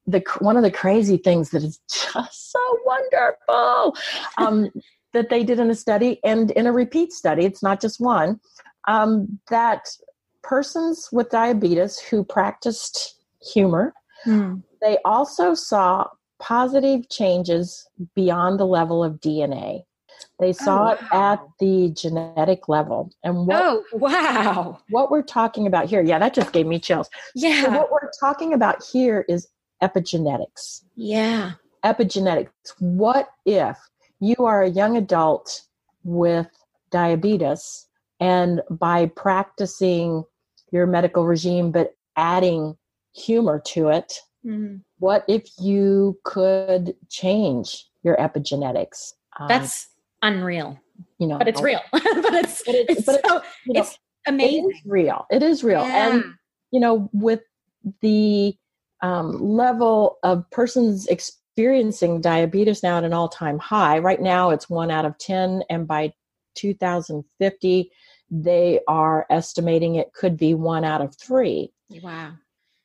[0.05, 3.95] the one of the crazy things that is just so wonderful
[4.37, 4.69] um,
[5.13, 8.39] that they did in a study and in a repeat study, it's not just one,
[8.87, 9.87] um, that
[10.41, 13.93] persons with diabetes who practiced humor,
[14.25, 14.61] mm.
[14.81, 16.07] they also saw
[16.39, 19.83] positive changes beyond the level of DNA.
[20.39, 20.93] They oh, saw oh, wow.
[20.93, 23.11] it at the genetic level.
[23.23, 24.79] And what, oh, wow.
[24.89, 27.09] What we're talking about here, yeah, that just gave me chills.
[27.35, 27.63] Yeah.
[27.63, 29.47] So what we're talking about here is
[29.81, 30.83] epigenetics.
[30.95, 31.53] Yeah.
[31.83, 32.49] Epigenetics.
[32.79, 33.77] What if
[34.19, 35.63] you are a young adult
[36.03, 36.47] with
[36.91, 37.87] diabetes
[38.19, 40.23] and by practicing
[40.71, 42.77] your medical regime but adding
[43.13, 44.77] humor to it mm-hmm.
[44.99, 49.87] what if you could change your epigenetics um, that's
[50.23, 50.79] unreal
[51.19, 52.01] you know but it's real but
[52.33, 55.25] it's but, it, it's, but so, it's, you know, it's amazing it real.
[55.29, 55.81] It is real.
[55.81, 56.09] Yeah.
[56.09, 56.23] And,
[56.71, 57.41] you know, with
[58.01, 58.55] the
[59.01, 64.69] um, level of persons experiencing diabetes now at an all time high, right now it's
[64.69, 65.63] one out of 10.
[65.69, 66.13] And by
[66.55, 67.91] 2050,
[68.31, 71.71] they are estimating it could be one out of three.
[72.01, 72.33] Wow.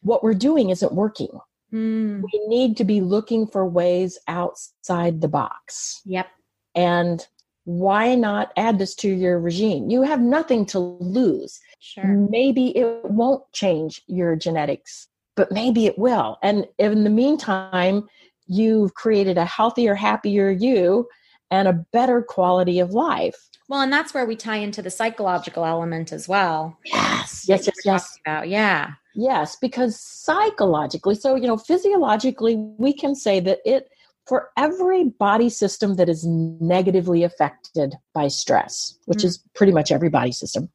[0.03, 1.31] What we're doing isn't working.
[1.73, 2.23] Mm.
[2.23, 6.01] We need to be looking for ways outside the box.
[6.05, 6.27] Yep.
[6.75, 7.27] And
[7.65, 9.91] why not add this to your regime?
[9.91, 11.61] You have nothing to lose.
[11.81, 12.05] Sure.
[12.05, 16.39] Maybe it won't change your genetics, but maybe it will.
[16.43, 18.09] And in the meantime,
[18.47, 21.09] you've created a healthier, happier you
[21.51, 23.49] and a better quality of life.
[23.69, 26.79] Well, and that's where we tie into the psychological element as well.
[26.87, 28.19] Yes, yes, yes, yes.
[28.25, 28.49] About.
[28.49, 28.93] Yeah.
[29.15, 33.91] Yes, because psychologically, so, you know, physiologically, we can say that it,
[34.29, 39.25] for every body system that is negatively affected by stress, which Mm.
[39.25, 40.69] is pretty much every body system,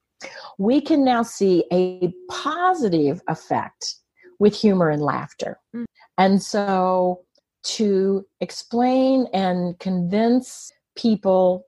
[0.58, 3.96] we can now see a positive effect
[4.40, 5.60] with humor and laughter.
[5.76, 5.86] Mm.
[6.18, 7.22] And so
[7.64, 11.68] to explain and convince people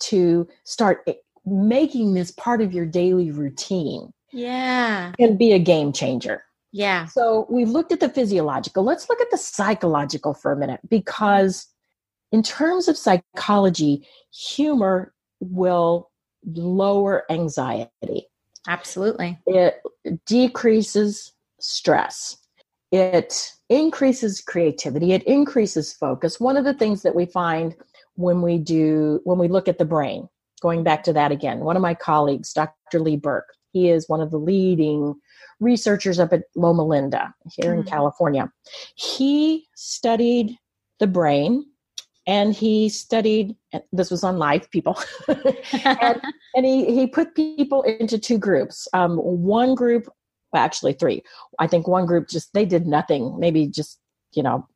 [0.00, 1.06] to start
[1.44, 5.12] making this part of your daily routine Yeah.
[5.18, 6.42] can be a game changer.
[6.76, 7.06] Yeah.
[7.06, 8.84] So we've looked at the physiological.
[8.84, 11.68] Let's look at the psychological for a minute because,
[12.32, 16.10] in terms of psychology, humor will
[16.44, 18.28] lower anxiety.
[18.68, 19.38] Absolutely.
[19.46, 19.80] It
[20.26, 22.36] decreases stress.
[22.92, 25.12] It increases creativity.
[25.12, 26.38] It increases focus.
[26.38, 27.74] One of the things that we find
[28.16, 30.28] when we do, when we look at the brain,
[30.60, 33.00] going back to that again, one of my colleagues, Dr.
[33.00, 35.14] Lee Berk, he is one of the leading
[35.60, 37.86] researchers up at Loma Linda here in Mhm.
[37.88, 38.52] California.
[38.94, 40.56] He studied
[40.98, 41.64] the brain
[42.26, 43.56] and he studied,
[43.92, 46.20] this was on live people, and,
[46.54, 48.88] and he, he put people into two groups.
[48.92, 50.08] Um, one group,
[50.52, 51.22] well, actually three.
[51.58, 54.00] I think one group just, they did nothing, maybe just,
[54.32, 54.66] you know,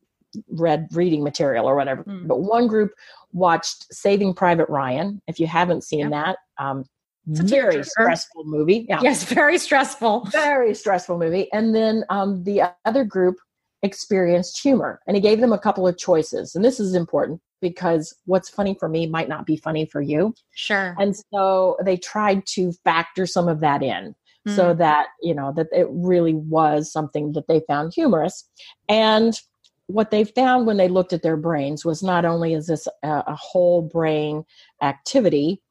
[0.49, 2.03] read reading material or whatever.
[2.05, 2.27] Mm.
[2.27, 2.93] But one group
[3.33, 5.21] watched Saving Private Ryan.
[5.27, 6.11] If you haven't seen Yep.
[6.11, 6.85] that, um,
[7.29, 8.85] It's a very stressful movie.
[8.89, 9.23] Yeah yes.
[9.31, 10.25] Very stressful.
[10.31, 11.51] very stressful movie.
[11.53, 13.35] And then um, the other group
[13.83, 16.55] experienced humor, and he gave them a couple of choices.
[16.55, 20.33] And this is important because what's funny for me might not be funny for you.
[20.55, 20.95] Sure.
[20.99, 24.15] And so they tried to factor some of that in
[24.47, 24.77] so Mm.
[24.79, 28.49] that, you know, that it really was something that they found humorous.
[28.89, 29.39] And
[29.87, 33.23] what they found when they looked at their brains was not only is this a,
[33.27, 34.43] a whole brain
[34.81, 35.61] activity,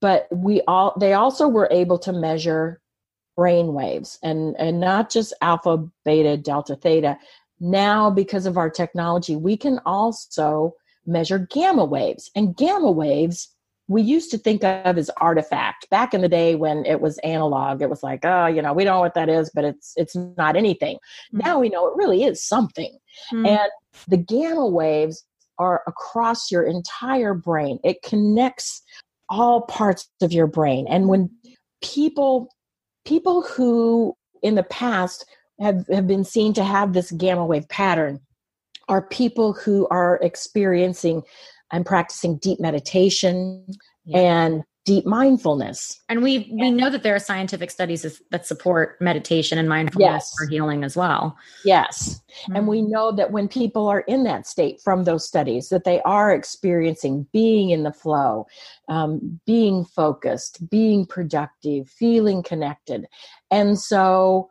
[0.00, 2.80] but we all they also were able to measure
[3.36, 7.18] brain waves and and not just alpha beta delta theta.
[7.60, 10.74] Now because of our technology we can also
[11.06, 12.30] measure gamma waves.
[12.34, 13.48] And gamma waves
[13.88, 15.90] we used to think of as artifact.
[15.90, 18.84] Back in the day when it was analog it was like oh you know we
[18.84, 20.96] don't know what that is but it's it's not anything.
[21.34, 21.44] Mm.
[21.44, 22.98] now we know it really is something.
[23.32, 23.48] Mm.
[23.48, 23.70] and
[24.08, 25.24] the gamma waves
[25.58, 27.78] are across your entire brain.
[27.84, 28.82] It connects
[29.30, 31.30] all parts of your brain and when
[31.82, 32.50] people
[33.04, 35.24] people who in the past
[35.60, 38.20] have, have been seen to have this gamma wave pattern
[38.88, 41.22] are people who are experiencing
[41.72, 43.64] and practicing deep meditation
[44.04, 44.18] Yeah.
[44.18, 49.56] and deep mindfulness And we we know that there are scientific studies that- support meditation
[49.60, 50.34] and mindfulness Yes.
[50.36, 51.36] for healing as well.
[51.64, 52.20] yes
[52.54, 52.88] And we Mm.
[52.94, 57.26] know that when people are in that state from those studies, that they are experiencing
[57.32, 58.46] being in the flow,
[58.88, 63.06] um, being focused, being productive, feeling connected.
[63.50, 64.48] And so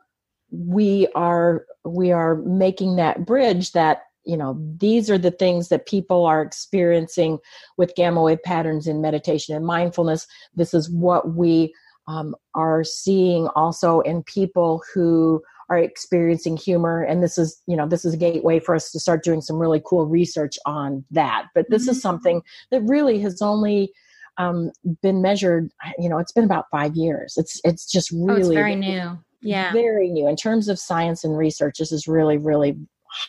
[0.50, 5.86] we are we are making that bridge that you know these are the things that
[5.86, 7.38] people are experiencing
[7.76, 11.72] with gamma wave patterns in meditation and mindfulness this is what we
[12.08, 17.86] um, are seeing also in people who are experiencing humor and this is you know
[17.86, 21.46] this is a gateway for us to start doing some really cool research on that
[21.54, 21.90] but this Mhm.
[21.90, 23.92] is something that really has only
[24.38, 24.70] um,
[25.02, 28.48] been measured you know it's been about five years it's it's just really oh, it's
[28.48, 29.18] very new.
[29.42, 29.72] Yeah.
[29.72, 32.76] very new in terms of science and research this is really really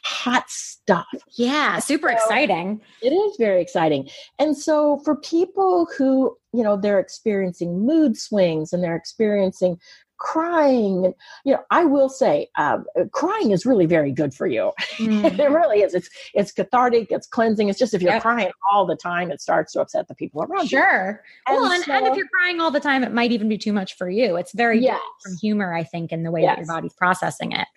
[0.04, 1.79] hot stuff Yeah.
[1.79, 2.82] Super So- exciting.
[3.02, 4.10] it is very exciting.
[4.40, 9.77] And so for people who, you know, they're experiencing mood swings and they're experiencing
[10.22, 11.15] crying and
[11.46, 15.40] you know i will say um, crying is really very good for you Mm.
[15.40, 18.22] it really is it's it's cathartic it's cleansing it's just if you're Yep.
[18.22, 21.24] crying all the time it starts to upset the people around you Sure.
[21.50, 23.96] well, and, and if you're crying all the time, it might even be too much
[23.98, 24.36] for you.
[24.36, 25.00] It's very Yes.
[25.24, 27.67] from humor, I think, in the way that your body's processing it.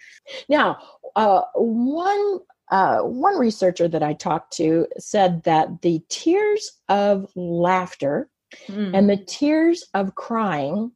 [0.48, 0.78] Now,
[1.16, 2.40] uh, one
[2.70, 8.28] uh, one researcher that I talked to said that the tears of laughter
[8.70, 8.96] Mm.
[8.96, 10.92] and the tears of crying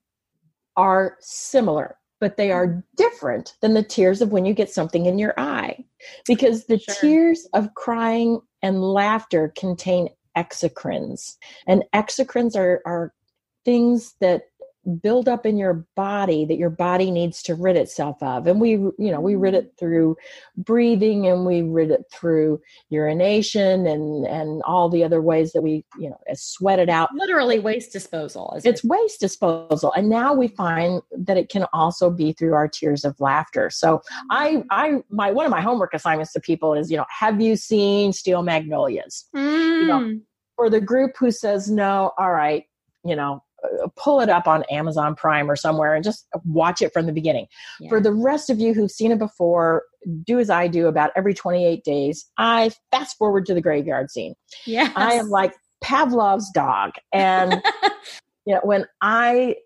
[0.78, 2.80] are similar but they are mm-hmm.
[2.96, 5.84] different than the tears of when you get something in your eye
[6.26, 6.94] because the sure.
[7.00, 13.12] tears of crying and laughter contain exocrines and exocrines are, are
[13.64, 14.42] things that
[14.88, 18.70] build up in your body that your body needs to rid itself of and we
[18.70, 20.16] you know we rid it through
[20.56, 25.84] breathing and we rid it through urination and and all the other ways that we
[25.98, 28.88] you know sweat it out literally waste disposal it's it?
[28.88, 33.18] waste disposal and now we find that it can also be through our tears of
[33.20, 37.06] laughter so i i my one of my homework assignments to people is you know
[37.10, 39.80] have you seen steel magnolias mm.
[39.80, 40.20] you know mm.
[40.56, 42.64] for the group who says no all right
[43.04, 43.42] you know
[43.96, 47.46] pull it up on Amazon Prime or somewhere and just watch it from the beginning.
[47.80, 47.88] Yeah.
[47.88, 49.82] For the rest of you who've seen it before,
[50.24, 52.26] do as I do about every 28 days.
[52.38, 54.34] I fast forward to the graveyard scene.
[54.66, 54.92] Yeah.
[54.94, 56.92] I am like Pavlov's dog.
[57.12, 57.62] And
[58.46, 59.56] you know, when I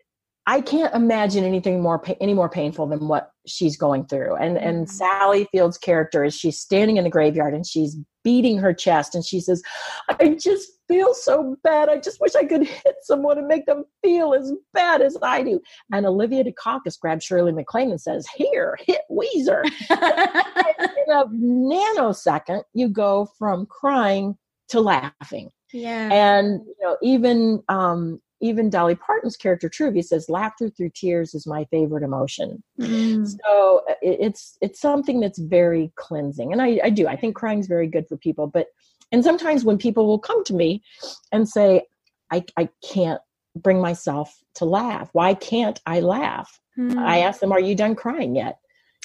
[0.47, 4.37] I can't imagine anything more any more painful than what she's going through.
[4.37, 4.93] And and mm-hmm.
[4.93, 9.25] Sally Field's character is she's standing in the graveyard and she's beating her chest and
[9.25, 9.63] she says,
[10.09, 11.89] "I just feel so bad.
[11.89, 15.43] I just wish I could hit someone and make them feel as bad as I
[15.43, 15.61] do."
[15.93, 22.89] And Olympia Dukakis grabs Shirley MacLaine and says, "Here, hit Ouiser." in a nanosecond, you
[22.89, 24.37] go from crying
[24.69, 25.51] to laughing.
[25.73, 26.09] Yeah.
[26.13, 31.47] And you know, even um, even Dolly Parton's character Truvy says laughter through tears is
[31.47, 32.63] my favorite emotion.
[32.79, 33.27] Mm.
[33.45, 37.69] So it's it's something that's very cleansing, and I, I do I think crying is
[37.69, 38.47] very good for people.
[38.47, 38.67] But
[39.13, 40.83] and sometimes when people will come to me
[41.31, 41.83] and say,
[42.31, 43.21] I I can't
[43.57, 45.09] bring myself to laugh.
[45.13, 46.61] Why can't I laugh?
[46.79, 46.99] Mm.
[46.99, 48.59] I ask them, Are you done crying yet?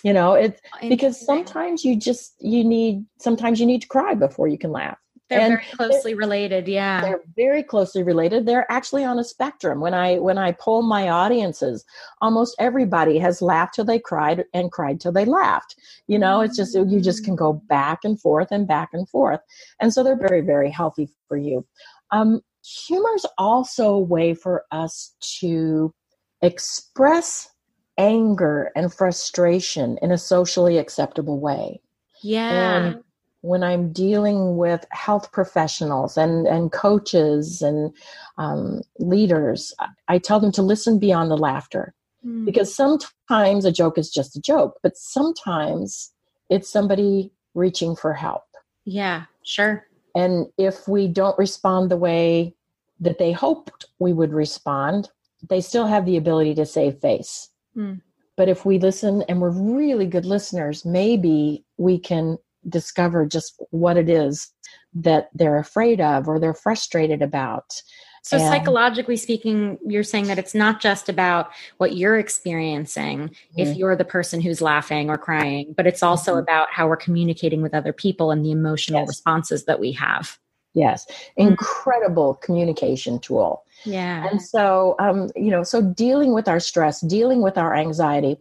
[0.03, 4.47] You know, it's because sometimes you just you need sometimes you need to cry before
[4.47, 4.97] you can laugh.
[5.30, 7.01] They're and very closely they're, related, yeah.
[7.01, 8.45] They're very closely related.
[8.45, 9.82] They're actually on a spectrum.
[9.82, 11.84] When I when I poll my audiences,
[12.21, 15.75] almost everybody has laughed till they cried and cried till they laughed.
[16.07, 19.41] You know, it's just you just can go back and forth and back and forth.
[19.82, 21.65] And so they're very, very healthy for you.
[22.11, 22.41] Um,
[22.88, 25.93] humor is also a way for us to
[26.41, 27.49] express
[27.97, 31.82] anger and frustration in a socially acceptable way.
[32.21, 32.78] Yeah.
[32.78, 33.03] And
[33.47, 37.93] when I'm dealing with health professionals and, and coaches and
[38.37, 39.73] um, leaders,
[40.07, 41.93] I tell them to listen beyond the laughter.
[42.25, 42.45] Mm.
[42.45, 46.11] Because sometimes a joke is just a joke, but sometimes
[46.49, 48.43] it's somebody reaching for help.
[48.85, 49.85] Yeah, sure.
[50.13, 52.53] And if we don't respond the way
[52.99, 55.09] that they hoped we would respond,
[55.49, 57.49] they still have the ability to save face.
[57.75, 58.01] Mm.
[58.35, 62.37] But if we listen and we're really good listeners, maybe we can
[62.70, 64.51] discover just what it is
[64.93, 67.82] that they're afraid of or they're frustrated about.
[68.24, 73.59] So, and, psychologically speaking, you're saying that it's not just about what you're experiencing mm-hmm.
[73.59, 76.41] if you're the person who's laughing or crying, but it's also mm-hmm.
[76.41, 79.07] about how we're communicating with other people and the emotional yes.
[79.07, 80.38] responses that we have.
[80.74, 81.49] Yes, mm-hmm.
[81.49, 82.45] incredible mm-hmm.
[82.45, 83.63] communication tool.
[83.86, 84.28] Yeah.
[84.30, 88.38] And so, um, you know, so dealing with our stress, dealing with our anxiety,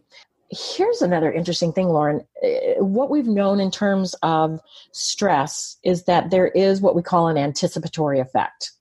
[0.49, 2.25] here's another interesting thing, Lauren.
[2.43, 4.59] Uh, what we've known in terms of
[4.91, 8.71] stress is that there is what we call an anticipatory effect.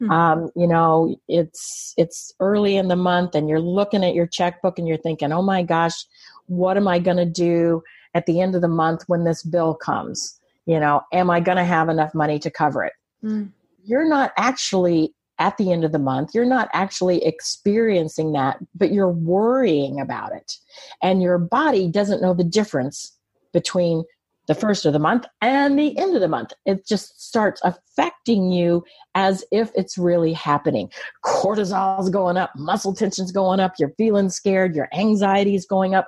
[0.00, 0.12] Mm-hmm.
[0.12, 4.78] Um, you know, it's it's early in the month, and you're looking at your checkbook,
[4.78, 6.04] and you're thinking, "Oh my gosh,
[6.46, 7.82] what am I going to do
[8.14, 10.38] at the end of the month when this bill comes?
[10.66, 12.92] You know, am I going to have enough money to cover it?"
[13.24, 13.52] Mm.
[13.84, 16.34] You're not actually at the end of the month.
[16.34, 20.56] You're not actually experiencing that, but you're worrying about it.
[21.02, 23.12] And your body doesn't know the difference
[23.52, 24.04] between
[24.46, 26.52] the first of the month and the end of the month.
[26.64, 28.84] It just starts affecting you
[29.14, 30.90] as if it's really happening.
[31.24, 36.06] Cortisol's going up, muscle tension's going up, you're feeling scared, your anxiety is going up.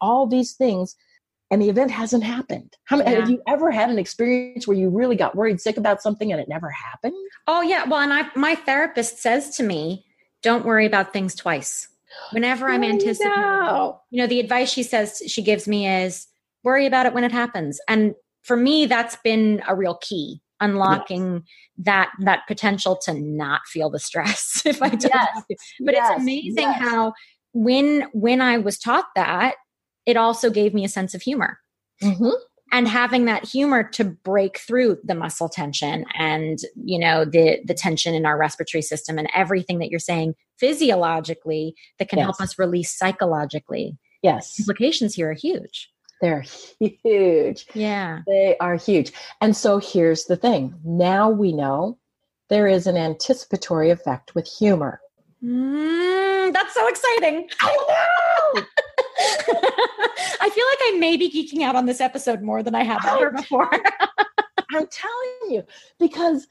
[0.00, 0.96] All these things
[1.50, 2.76] and the event hasn't happened.
[2.84, 3.10] How, yeah.
[3.10, 6.40] Have you ever had an experience where you really got worried sick about something and
[6.40, 7.14] it never happened?
[7.46, 7.84] Oh yeah.
[7.84, 10.04] Well, and I my therapist says to me,
[10.42, 11.88] "Don't worry about things twice."
[12.32, 14.00] Whenever I'm anticipating, know.
[14.10, 16.26] you know, the advice she says she gives me is
[16.64, 17.80] worry about it when it happens.
[17.86, 21.42] And for me, that's been a real key unlocking yes.
[21.78, 25.12] that that potential to not feel the stress if I don't.
[25.12, 25.44] Yes.
[25.80, 26.10] But yes.
[26.10, 27.12] it's amazing how
[27.52, 29.54] when when I was taught that
[30.06, 31.58] it also gave me a sense of humor.
[32.02, 32.30] Mm-hmm.
[32.72, 37.74] And having that humor to break through the muscle tension and you know the the
[37.74, 42.26] tension in our respiratory system and everything that you're saying physiologically that can yes.
[42.26, 43.98] help us release psychologically.
[44.22, 45.90] Yes, implications here are huge.
[46.20, 46.44] They're
[46.78, 47.66] huge.
[47.74, 49.12] Yeah, they are huge.
[49.40, 51.98] And so here's the thing: now we know
[52.50, 55.00] there is an anticipatory effect with humor.
[55.44, 57.48] Mm, that's so exciting.
[57.60, 57.76] I
[58.54, 58.62] know.
[60.40, 63.04] I feel like I may be geeking out on this episode more than I have
[63.06, 63.70] ever before.
[64.72, 65.64] I'm telling you,
[65.98, 66.46] because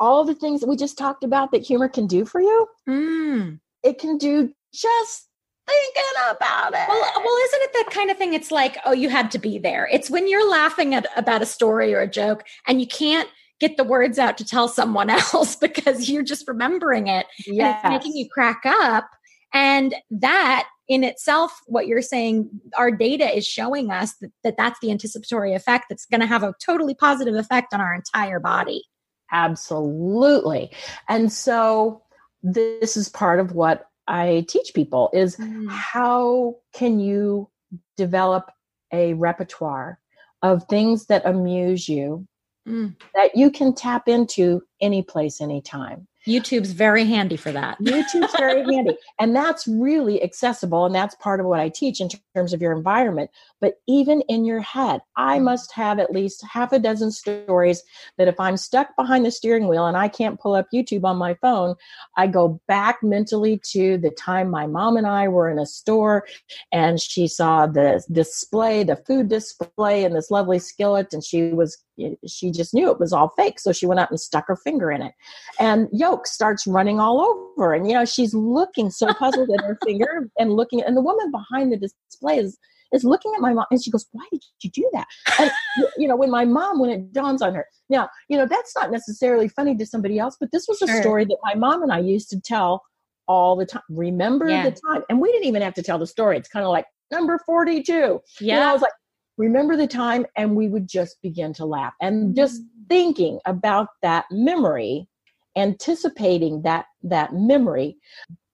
[0.00, 3.60] all the things that we just talked about that humor can do for you, Mm.
[3.82, 5.28] it can do just
[5.66, 6.88] thinking about it.
[6.88, 8.34] Well, well, isn't it that kind of thing?
[8.34, 9.88] It's like, oh, you had to be there.
[9.92, 13.28] It's when you're laughing at about a story or a joke and you can't
[13.60, 17.88] get the words out to tell someone else because you're just remembering it and it's
[17.88, 19.08] making you crack up.
[19.52, 24.78] And that in itself, what you're saying, our data is showing us that, that that's
[24.80, 28.84] the anticipatory effect that's going to have a totally positive effect on our entire body.
[29.32, 30.70] Absolutely.
[31.08, 32.02] And so
[32.42, 35.68] this is part of what I teach people is Mm.
[35.68, 37.50] how can you
[37.96, 38.50] develop
[38.92, 39.98] a repertoire
[40.42, 42.26] of things that amuse you
[42.68, 42.96] Mm.
[43.14, 46.06] that you can tap into any place anytime.
[46.26, 47.78] YouTube's very handy for that.
[47.82, 48.96] YouTube's very handy.
[49.18, 50.84] And that's really accessible.
[50.84, 53.30] And that's part of what I teach in terms of your environment.
[53.60, 57.82] But even in your head, I must have at least half a dozen stories
[58.18, 61.16] that if I'm stuck behind the steering wheel and I can't pull up YouTube on
[61.16, 61.76] my phone,
[62.16, 66.26] I go back mentally to the time my mom and I were in a store
[66.72, 71.14] and she saw the display, the food display, and this lovely skillet.
[71.14, 71.82] And she was,
[72.26, 73.58] she just knew it was all fake.
[73.60, 75.12] So she went out and stuck her finger in it.
[75.58, 77.20] And yolk starts running all
[77.56, 77.72] over.
[77.74, 81.30] And, you know, she's looking so puzzled at her finger and looking, and the woman
[81.30, 82.58] behind the display is,
[82.92, 85.06] is looking at my mom and she goes, Why did you do that?
[85.38, 85.50] And,
[85.98, 88.90] you know, when my mom, when it dawns on her, now, you know, that's not
[88.90, 91.02] necessarily funny to somebody else, but this was a Sure.
[91.02, 92.82] story that my mom and I used to tell
[93.26, 93.82] all the time.
[93.90, 94.64] Remember Yeah.
[94.64, 95.02] the time?
[95.10, 96.36] And we didn't even have to tell the story.
[96.38, 97.92] It's kind of like number 42.
[97.92, 98.20] You
[98.54, 98.92] know, I was like,
[99.38, 101.94] remember the time, and we would just begin to laugh.
[102.00, 105.08] And just thinking about that memory,
[105.56, 107.96] anticipating that that memory,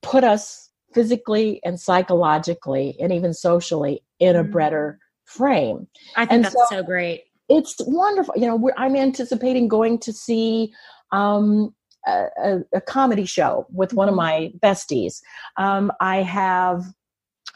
[0.03, 4.53] put us physically and psychologically and even socially in a Mhm.
[4.53, 5.89] better frame.
[6.17, 7.25] I think and that's so- so great.
[7.49, 8.35] It's wonderful.
[8.37, 10.73] You know, we're, I'm anticipating going to see
[11.13, 11.75] um,
[12.07, 14.19] a, a, comedy show with one of Mhm.
[14.19, 15.21] my besties.
[15.57, 16.85] Um, I have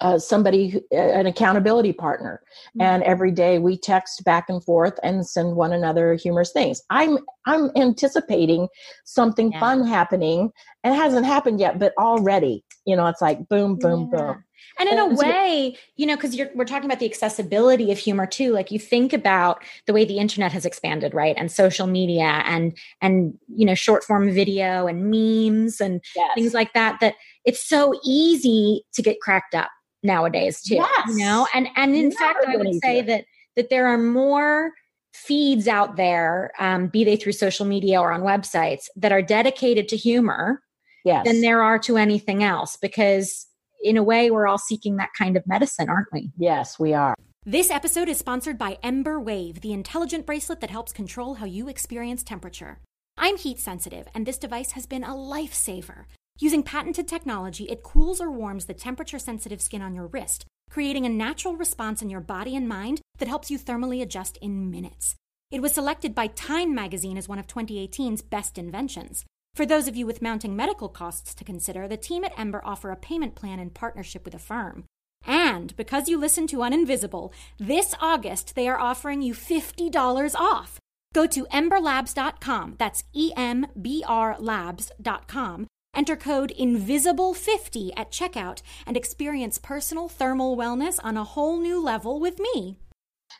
[0.01, 2.40] uh, somebody, an accountability partner,
[2.78, 6.82] and every day we text back and forth and send one another humorous things.
[6.90, 8.68] I'm I'm anticipating
[9.05, 9.61] something Yeah.
[9.61, 10.51] fun happening,
[10.84, 14.18] and it hasn't happened yet, but already, you know, it's like boom, boom, Yeah.
[14.18, 14.44] boom.
[14.80, 18.53] And in a way, you know, because we're talking about the accessibility of humor too.
[18.53, 21.34] Like you think about the way the internet has expanded, right?
[21.38, 26.30] And social media and and you know, short form video and memes and Yes.
[26.34, 26.99] things like that.
[27.01, 29.70] That it's so easy to get cracked up
[30.03, 30.76] nowadays too.
[30.76, 31.09] Yes.
[31.09, 33.24] You know, and and in Never fact, I would say that
[33.57, 34.72] that there are more
[35.12, 39.88] feeds out there, um, be they through social media or on websites, that are dedicated
[39.88, 40.62] to humor
[41.05, 41.26] yes.
[41.26, 43.46] than there are to anything else because
[43.82, 47.14] in a way we're all seeking that kind of medicine aren't we yes, we are.
[47.44, 51.68] this episode is sponsored by Embr Wave the intelligent bracelet that helps control how you
[51.68, 52.78] experience temperature
[53.16, 56.05] i'm heat sensitive and this device has been a lifesaver
[56.39, 61.07] using patented technology it cools or warms the temperature sensitive skin on your wrist creating
[61.07, 65.16] a natural response in your body and mind that helps you thermally adjust in minutes
[65.51, 69.24] it was selected by time magazine as one of 2018's best inventions
[69.59, 72.93] for those of you with mounting medical costs to consider, the team at Embr offer
[72.93, 74.84] a payment plan in partnership with Affirm.
[75.26, 80.78] And because you listen to Uninvisible, this August they are offering you $50 off.
[81.12, 85.66] Go to embrlabs.com, that's E M B R labs.com,
[85.99, 92.20] enter code INVISIBLE50 at checkout, and experience personal thermal wellness on a whole new level
[92.20, 92.78] with me.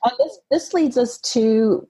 [0.05, 1.87] And this, this leads us to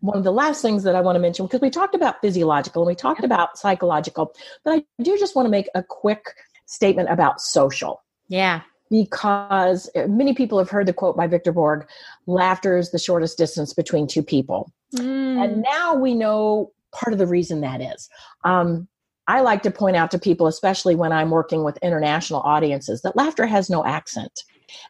[0.00, 2.82] one of the last things that I want to mention because we talked about physiological
[2.82, 4.32] and we talked about psychological,
[4.64, 6.24] but I do just want to make a quick
[6.66, 8.62] statement about social Yeah.
[8.90, 11.84] because many people have heard the quote by Victor Borge
[12.26, 14.72] laughter is the shortest distance between two people.
[14.94, 15.44] Mm.
[15.44, 18.08] And now we know part of the reason that is.
[18.44, 18.88] Um,
[19.28, 23.16] I like to point out to people, especially when I'm working with international audiences, that
[23.16, 24.44] laughter has no accent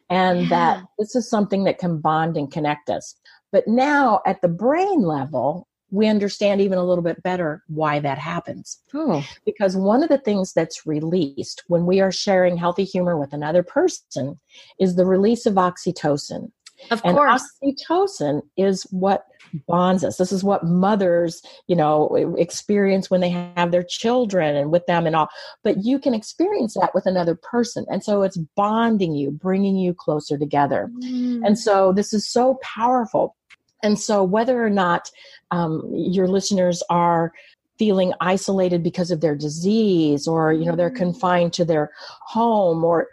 [0.09, 0.49] and Yeah.
[0.49, 3.15] that this is something that can bond and connect us.
[3.51, 8.17] But now at the brain level, we understand even a little bit better why that
[8.17, 8.79] happens.
[8.95, 9.23] Oh.
[9.45, 13.61] Because one of the things that's released when we are sharing healthy humor with another
[13.61, 14.39] person
[14.79, 16.51] is the release of oxytocin.
[16.91, 17.43] Of And course.
[17.63, 19.25] oxytocin is what
[19.67, 20.17] bonds us.
[20.17, 25.05] This is what mothers, you know, experience when they have their children and with them
[25.05, 25.29] and all.
[25.63, 27.85] But you can experience that with another person.
[27.89, 30.89] And so it's bonding you, bringing you closer together.
[31.03, 31.45] Mm.
[31.45, 33.35] And so this is so powerful.
[33.81, 35.11] And so whether or not
[35.51, 37.33] um, your listeners are
[37.77, 40.95] feeling isolated because of their disease or you know they're mm.
[40.95, 43.07] confined to their home or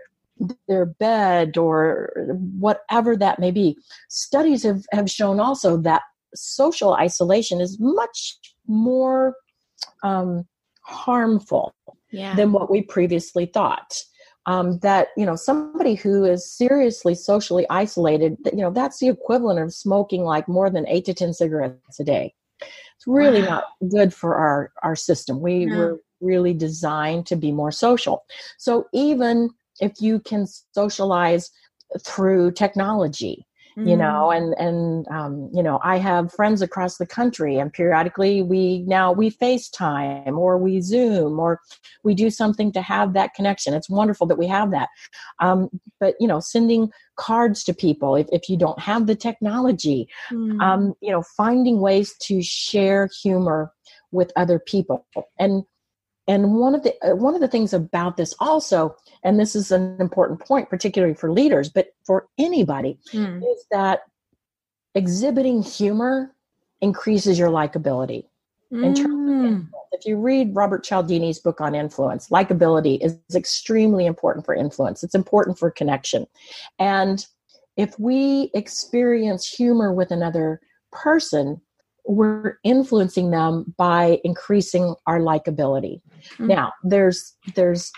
[0.68, 2.12] their bed or
[2.58, 3.76] whatever that may be
[4.08, 6.02] studies have, have shown also that
[6.34, 9.34] social isolation is much more
[10.02, 10.46] um,
[10.82, 11.74] harmful
[12.10, 12.34] yeah.
[12.34, 14.02] than what we previously thought
[14.46, 19.60] um, that you know somebody who is seriously socially isolated you know that's the equivalent
[19.60, 23.48] of smoking like more than eight to ten cigarettes a day it's really wow.
[23.48, 25.76] not good for our our system we no.
[25.76, 28.24] were really designed to be more social
[28.58, 29.50] so even
[29.80, 31.50] if you can socialize
[32.04, 33.88] through technology mm-hmm.
[33.88, 38.42] you know and and um, you know i have friends across the country and periodically
[38.42, 41.60] we now we facetime or we zoom or
[42.04, 44.88] we do something to have that connection it's wonderful that we have that
[45.40, 45.68] um,
[45.98, 50.60] but you know sending cards to people if, if you don't have the technology mm-hmm.
[50.60, 53.72] um, you know finding ways to share humor
[54.12, 55.06] with other people
[55.38, 55.64] and
[56.30, 59.72] and one of the uh, one of the things about this also and this is
[59.72, 63.38] an important point particularly for leaders but for anybody mm.
[63.38, 64.02] is that
[64.94, 66.34] exhibiting humor
[66.80, 68.24] increases your likability
[68.72, 68.84] mm.
[68.84, 74.46] in terms of if you read robert cialdini's book on influence likability is extremely important
[74.46, 76.26] for influence it's important for connection
[76.78, 77.26] and
[77.76, 80.60] if we experience humor with another
[80.92, 81.60] person
[82.10, 86.00] we're influencing them by increasing our likability.
[86.34, 86.46] Mm-hmm.
[86.48, 87.92] Now, there's there's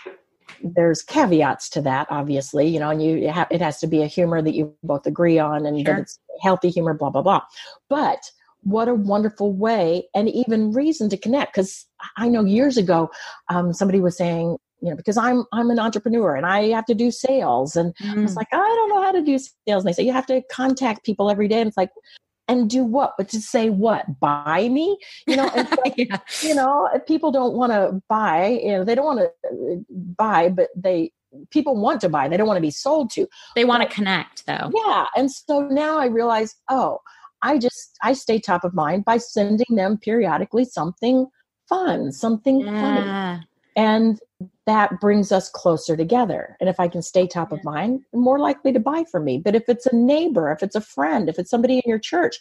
[0.61, 3.17] there's caveats to that, obviously, you know, and you
[3.51, 5.95] it has to be a humor that you both agree on and sure.
[5.95, 7.41] that it's healthy humor, blah blah blah.
[7.89, 8.19] But
[8.63, 11.85] what a wonderful way and even reason to connect because
[12.17, 13.09] i know years ago
[13.49, 16.93] um, somebody was saying you know because i'm i'm an entrepreneur and i have to
[16.93, 18.17] do sales and mm.
[18.17, 18.37] i was mm.
[18.37, 21.05] like i don't know how to do sales and they say you have to contact
[21.05, 21.91] people every day and it's like
[22.47, 23.13] and do what?
[23.17, 24.19] But to say what?
[24.19, 24.97] Buy me?
[25.27, 26.17] You know so, yeah.
[26.41, 30.49] you know people don't want to buy you know they don't want to uh, buy
[30.49, 31.11] but they
[31.49, 33.27] people want to buy they don't want to be sold to.
[33.55, 34.71] They want to connect though.
[34.73, 36.99] Yeah and so now i realize oh
[37.41, 41.27] i just i stay top of mind by sending them periodically something
[41.67, 42.81] fun something yeah.
[42.81, 44.19] funny and
[44.65, 46.57] that brings us closer together.
[46.59, 49.37] And if I can stay top of mind, more likely to buy from me.
[49.37, 52.39] But if it's a neighbor, if it's a friend, if it's somebody in your church,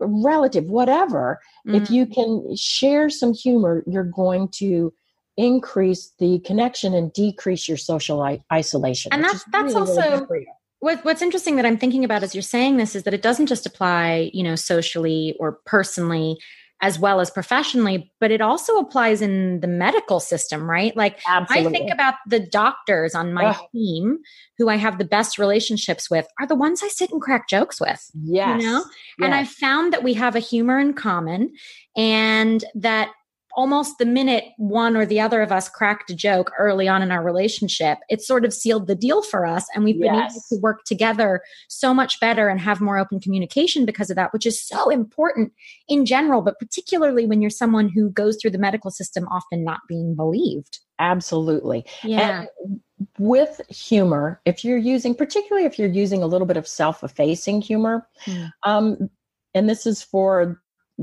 [0.00, 1.82] relative, whatever, mm-hmm.
[1.82, 4.92] if you can share some humor, you're going to
[5.36, 9.12] increase the connection and decrease your social I- isolation.
[9.12, 10.46] And that's that's really, also really
[10.82, 13.46] what, what's interesting that I'm thinking about as you're saying this is that it doesn't
[13.46, 16.38] just apply, you know, socially or personally
[16.82, 20.96] as well as professionally, but it also applies in the medical system, right?
[20.96, 21.68] Like Absolutely.
[21.68, 23.66] I think about the doctors on my Ugh.
[23.72, 24.18] team
[24.58, 27.80] who I have the best relationships with are the ones I sit and crack jokes
[27.80, 28.10] with.
[28.24, 28.60] Yes.
[28.60, 28.78] You know?
[28.78, 28.86] Yes.
[29.22, 31.52] And I found that we have a humor in common
[31.96, 33.12] and that
[33.54, 37.10] almost the minute one or the other of us cracked a joke early on in
[37.10, 39.66] our relationship, it sort of sealed the deal for us.
[39.74, 40.32] And we've been yes.
[40.32, 44.32] able to work together so much better and have more open communication because of that,
[44.32, 45.52] which is so important
[45.88, 49.80] in general, but particularly when you're someone who goes through the medical system often not
[49.88, 50.80] being believed.
[50.98, 51.84] Absolutely.
[52.04, 52.46] Yeah.
[52.66, 52.80] And
[53.18, 57.60] with humor, if you're using, particularly if you're using a little bit of self effacing
[57.60, 58.50] humor, mm.
[58.62, 59.10] um,
[59.54, 60.62] and this is for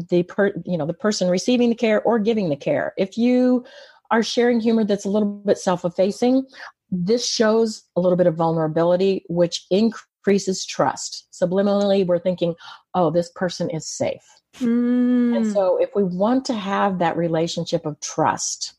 [0.10, 2.94] the per you know the person receiving the care or giving the care.
[2.98, 3.66] If you
[4.12, 6.46] are sharing humor that's a little bit self-effacing
[6.92, 11.28] this shows a little bit of vulnerability which increases trust.
[11.32, 12.56] Subliminally we're thinking
[12.96, 14.24] oh this person is safe.
[14.56, 15.38] Mm.
[15.38, 18.74] and so if we want to have that relationship of trust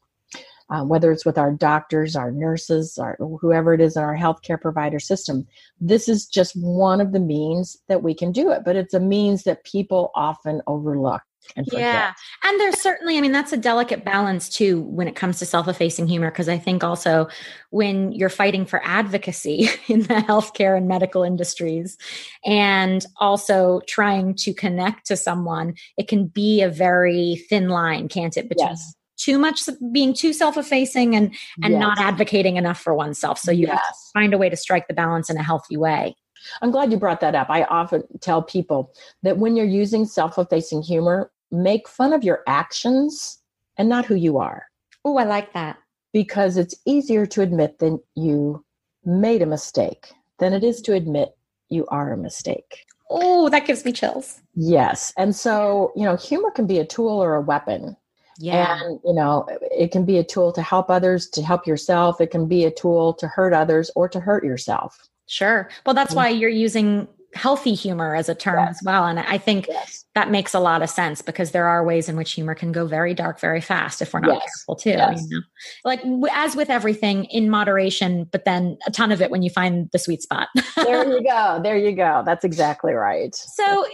[0.71, 4.61] uh, whether it's with our doctors, our nurses, or whoever it is in our healthcare
[4.61, 5.47] provider system.
[5.81, 9.01] This is just one of the means that we can do it, but it's a
[9.01, 11.23] means that people often overlook.
[11.57, 12.13] And yeah.
[12.45, 15.67] And there's certainly, I mean, that's a delicate balance too when it comes to self
[15.67, 16.31] effacing humor.
[16.31, 17.29] Because I think also
[17.71, 21.97] when you're fighting for advocacy in the healthcare and medical industries
[22.45, 28.37] and also trying to connect to someone, it can be a very thin line, can't
[28.37, 28.49] it?
[28.49, 29.63] Between yes too much
[29.93, 31.81] being too self-effacing and and yes.
[31.81, 33.39] not advocating enough for oneself.
[33.39, 33.79] So you yes.
[33.79, 36.17] have to find a way to strike the balance in a healthy way.
[36.63, 37.51] I'm glad you brought that up.
[37.51, 38.93] I often tell people
[39.23, 43.39] that when you're using self-effacing humor make fun of your actions
[43.77, 44.67] and not who you are.
[45.05, 45.79] Oh i like that.
[46.13, 48.65] Because it's easier to admit that you
[49.05, 51.37] made a mistake than it is to admit
[51.69, 52.87] you are a mistake.
[53.11, 54.41] Oh that gives me chills.
[54.55, 55.13] Yes.
[55.17, 57.97] And so you know humor can be a tool or a weapon
[58.41, 58.81] yeah.
[58.83, 62.21] And, you know, it can be a tool to help others, to help yourself.
[62.21, 64.99] It can be a tool to hurt others or to hurt yourself.
[65.27, 65.69] Sure.
[65.85, 66.17] Well, that's mm-hmm.
[66.17, 68.71] why you're using healthy humor as a term yes.
[68.71, 69.07] as well.
[69.07, 70.05] And I think yes.
[70.15, 72.87] that makes a lot of sense because there are ways in which humor can go
[72.87, 74.43] very dark very fast if we're not yes.
[74.43, 74.91] careful too.
[74.91, 75.43] You know?
[75.85, 76.01] Like
[76.33, 79.99] as with everything in moderation, but then a ton of it when you find the
[79.99, 80.49] sweet spot.
[80.75, 81.61] there you go.
[81.63, 82.23] There you go.
[82.27, 83.35] That's exactly right.
[83.35, 83.87] So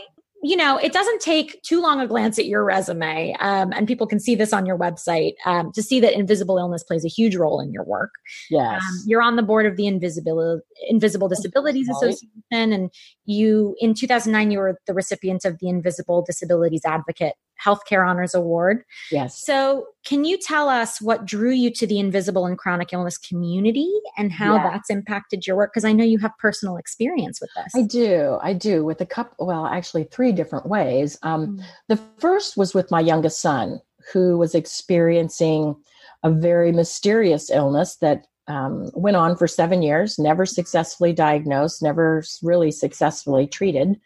[0.42, 4.06] you know, it doesn't take too long a glance at your resume, um, and people
[4.06, 7.36] can see this on your website um, to see that invisible illness plays a huge
[7.36, 8.10] role in your work.
[8.50, 11.96] Yes, um, you're on the board of the Invisible Invisible Disabilities right.
[11.96, 12.90] Association, and
[13.24, 17.34] you in 2009 you were the recipient of the Invisible Disabilities Advocate
[17.64, 18.82] Healthcare Honors Award.
[19.10, 19.40] Yes.
[19.44, 23.90] So, can you tell us what drew you to the invisible and chronic illness community
[24.16, 24.70] and how yeah.
[24.70, 25.72] that's impacted your work?
[25.72, 27.74] Because I know you have personal experience with this.
[27.74, 28.38] I do.
[28.42, 31.18] I do with a couple, well, actually, three different ways.
[31.22, 31.64] Um, mm.
[31.88, 33.80] The first was with my youngest son,
[34.12, 35.74] who was experiencing
[36.22, 42.22] a very mysterious illness that um, went on for seven years, never successfully diagnosed, never
[42.42, 44.00] really successfully treated.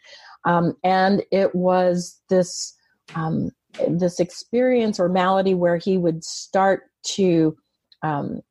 [0.45, 2.75] Um, and it was this
[3.15, 3.49] um,
[3.87, 7.55] this experience or malady where he would start to
[8.03, 8.41] um,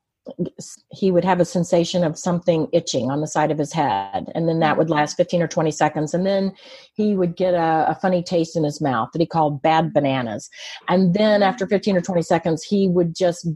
[0.92, 4.30] he would have a sensation of something itching on the side of his head.
[4.34, 6.14] And then that would last 15 or 20 seconds.
[6.14, 6.52] And then
[6.94, 10.48] he would get a, a, funny taste in his mouth that he called bad bananas.
[10.88, 13.48] And then after 15 or 20 seconds he would just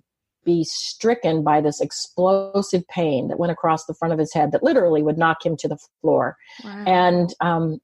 [0.44, 4.62] be stricken by this explosive pain that went across the front of his head that
[4.62, 6.36] literally would knock him to the floor.
[6.62, 6.84] Wow.
[6.86, 7.78] and um,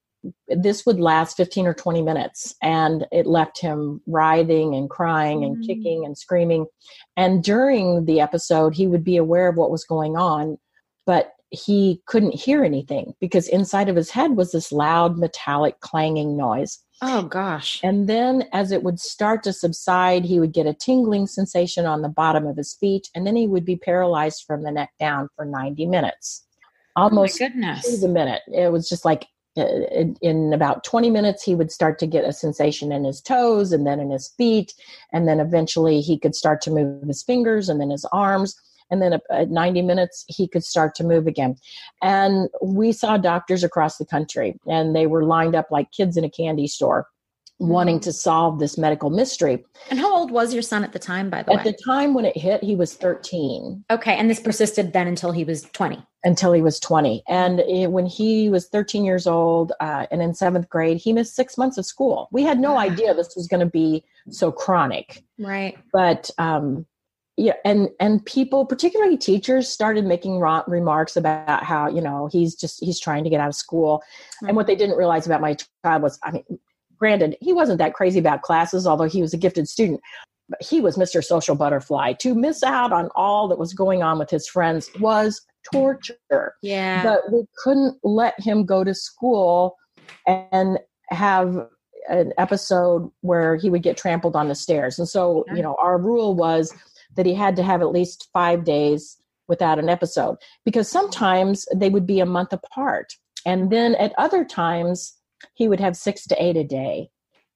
[0.49, 5.57] this would last 15 or 20 minutes and it left him writhing and crying and
[5.57, 5.67] mm.
[5.67, 6.67] kicking and screaming.
[7.17, 10.59] And during the episode he would be aware of what was going on
[11.07, 16.37] but he couldn't hear anything because inside of his head was this loud metallic clanging
[16.37, 16.79] noise.
[17.03, 17.81] Oh gosh.
[17.83, 22.03] And then as it would start to subside he would get a tingling sensation on
[22.03, 25.29] the bottom of his feet and then he would be paralyzed from the neck down
[25.35, 26.45] for 90 minutes.
[26.95, 28.03] Almost oh goodness.
[28.03, 28.43] a minute.
[28.49, 29.27] It was just like
[29.61, 33.87] in, about 20 minutes he would start to get a sensation in his toes and
[33.87, 34.75] then in his feet.
[35.13, 38.57] And then eventually he could start to move his fingers and then his arms.
[38.91, 41.57] And then at 90 minutes he could start to move again.
[42.03, 46.25] And we saw doctors across the country and they were lined up like kids in
[46.25, 47.07] a candy store
[47.61, 49.65] wanting to solve this medical mystery.
[49.91, 51.61] And how old was your son at the time, by the at way?
[51.61, 53.85] At the time when it hit, he was 13.
[53.91, 54.15] Okay.
[54.17, 56.03] And this persisted then until he was 20.
[56.25, 57.23] Until he was 20.
[57.29, 61.37] And it, when he was 13 years old uh, and in seventh grade, he missed
[61.37, 62.29] six months of school.
[62.33, 65.23] We had no idea this was going to be so chronic.
[65.39, 65.77] Right.
[65.93, 66.87] But, um,
[67.37, 72.85] yeah, and and people, particularly teachers, started making remarks about how you know he's just
[72.85, 74.03] he's trying to get out of school,
[74.37, 74.49] mm-hmm.
[74.49, 76.45] and what they didn't realize about my child was, I mean,
[77.01, 80.01] granted, he wasn't that crazy about classes, although he was a gifted student.
[80.49, 81.25] But he was Mr.
[81.25, 82.13] Social Butterfly.
[82.21, 85.41] To miss out on all that was going on with his friends was
[85.73, 86.55] torture.
[86.63, 87.03] Yeah.
[87.03, 89.77] But we couldn't let him go to school
[90.27, 90.79] and
[91.09, 91.67] have
[92.09, 94.99] an episode where he would get trampled on the stairs.
[94.99, 96.75] And so, you know, our rule was
[97.17, 99.17] that he had to have at least five days
[99.49, 103.13] without an episode because sometimes they would be a month apart.
[103.47, 105.15] And then at other times,
[105.55, 107.11] he would have six to eight a day.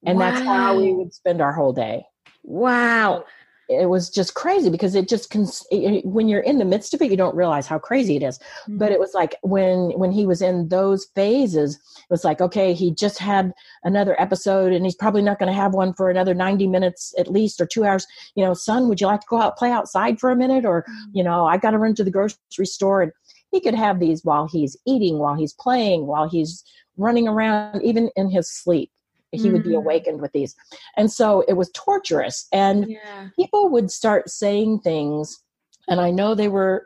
[0.05, 0.31] And wow.
[0.31, 2.05] that's how we would spend our whole day.
[2.43, 3.25] Wow.
[3.67, 7.01] It was just crazy because it just cons- it, when you're in the midst of
[7.01, 8.37] it, you don't realize how crazy it is.
[8.37, 8.77] Mm-hmm.
[8.77, 12.73] But it was like when when he was in those phases, it was like okay,
[12.73, 16.35] he just had another episode, and he's probably not going to have one for another
[16.35, 18.05] ninety minutes at least or two hours.
[18.35, 20.83] You know, son, would you like to go out play outside for a minute, or
[20.83, 21.17] mm-hmm.
[21.17, 23.11] you know, I got to run to the grocery store, and
[23.51, 26.63] he could have these while he's eating, while he's playing, while he's
[26.97, 28.91] running around, even in his sleep.
[29.31, 29.79] He would be mm-hmm.
[29.79, 30.55] awakened with these.
[30.95, 32.47] And so it was torturous.
[32.53, 33.27] And yeah.
[33.35, 35.43] people would start saying things,
[35.89, 36.85] and I know they were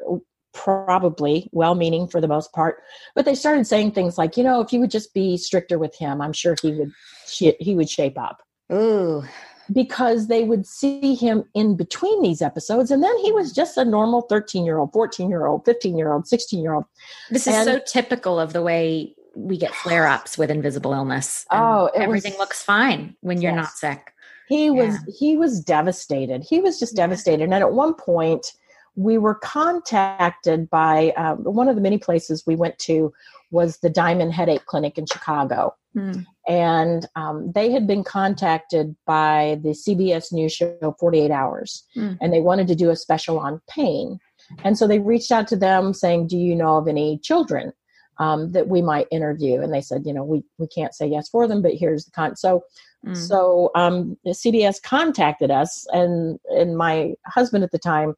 [0.51, 2.81] probably well meaning for the most part,
[3.13, 5.95] but they started saying things like, you know, if you would just be stricter with
[5.95, 6.91] him, I'm sure he would
[7.27, 8.41] he would shape up.
[8.71, 9.23] Ooh
[9.71, 13.85] because they would see him in between these episodes and then he was just a
[13.85, 16.85] normal 13 year old 14 year old 15 year old 16 year old
[17.29, 21.45] this is and, so typical of the way we get flare ups with invisible illness.
[21.51, 23.63] Oh, everything was, looks fine when you're yes.
[23.63, 24.13] not sick.
[24.47, 25.13] He was yeah.
[25.17, 26.43] he was devastated.
[26.43, 27.43] He was just devastated.
[27.43, 28.53] And at one point,
[28.95, 33.13] we were contacted by um, one of the many places we went to
[33.51, 35.75] was the Diamond Headache Clinic in Chicago.
[35.93, 36.21] Hmm.
[36.47, 42.13] And um, they had been contacted by the CBS News show 48 Hours, hmm.
[42.21, 44.19] and they wanted to do a special on pain.
[44.63, 47.71] And so they reached out to them saying, Do you know of any children
[48.19, 49.61] um, that we might interview.
[49.61, 52.11] And they said, you know, we, we can't say yes for them, but here's the
[52.11, 52.35] con.
[52.35, 52.63] So,
[53.05, 53.15] mm.
[53.15, 58.13] so um, CBS contacted us, and and my husband at the time,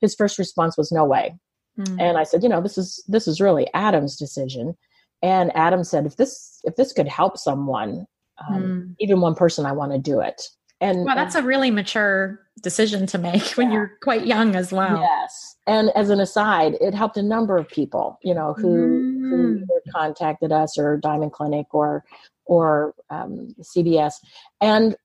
[0.00, 1.34] his first response was no way.
[1.78, 2.00] Mm.
[2.00, 4.76] And I said, you know, this is this is really Adam's decision.
[5.22, 8.06] and adam said if this if this could help someone
[8.48, 8.94] um, mm.
[9.00, 10.42] even one person i want to do it
[10.80, 14.72] and well that's and, a really mature decision to make when you're quite young as
[14.72, 19.20] well yes and as an aside it helped a number of people you know who
[19.22, 19.30] mm.
[19.30, 22.04] who contacted us or diamond clinic or
[22.46, 24.14] or um, cbs
[24.60, 24.96] and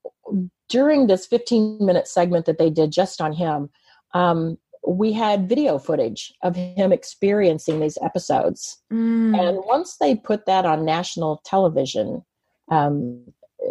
[0.69, 3.69] during this 15 minute segment that they did just on him
[4.13, 8.79] um, we had video footage of him experiencing these episodes.
[8.91, 9.39] Mm.
[9.39, 12.23] And once they put that on national television,
[12.69, 13.23] um,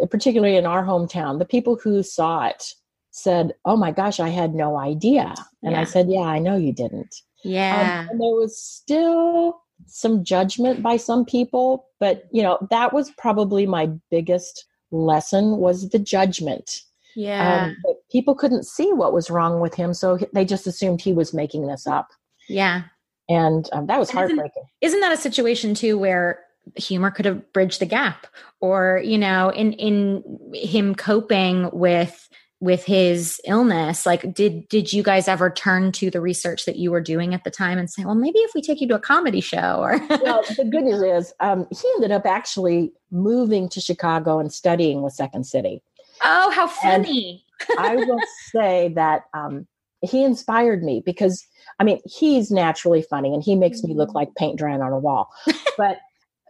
[0.09, 2.73] particularly in our hometown, the people who saw it
[3.11, 5.33] said, Oh my gosh, I had no idea.
[5.63, 5.81] And yeah.
[5.81, 7.15] I said, Yeah, I know you didn't.
[7.43, 8.01] Yeah.
[8.01, 13.11] Um, and there was still some judgment by some people, but you know, that was
[13.11, 16.81] probably my biggest lesson was the judgment
[17.15, 17.65] yeah.
[17.65, 21.33] Um, people couldn't see what was wrong with him, so they just assumed he was
[21.33, 22.09] making this up.
[22.47, 22.83] Yeah.
[23.29, 24.51] And um, that was heartbreaking.
[24.81, 26.39] Isn't, isn't that a situation too where
[26.75, 28.27] humor could have bridged the gap
[28.59, 32.29] or you know in in him coping with
[32.61, 36.91] with his illness like did did you guys ever turn to the research that you
[36.91, 38.99] were doing at the time and say well maybe if we take you to a
[38.99, 43.81] comedy show or well the good news is um, he ended up actually moving to
[43.81, 45.81] chicago and studying with second city
[46.23, 47.45] Oh, how funny.
[47.77, 48.19] I will
[48.51, 49.67] say that um,
[50.01, 51.45] he inspired me because,
[51.79, 54.17] I mean, he's naturally funny and he makes me look mm-hmm.
[54.17, 55.29] like paint drying on a wall.
[55.77, 55.97] but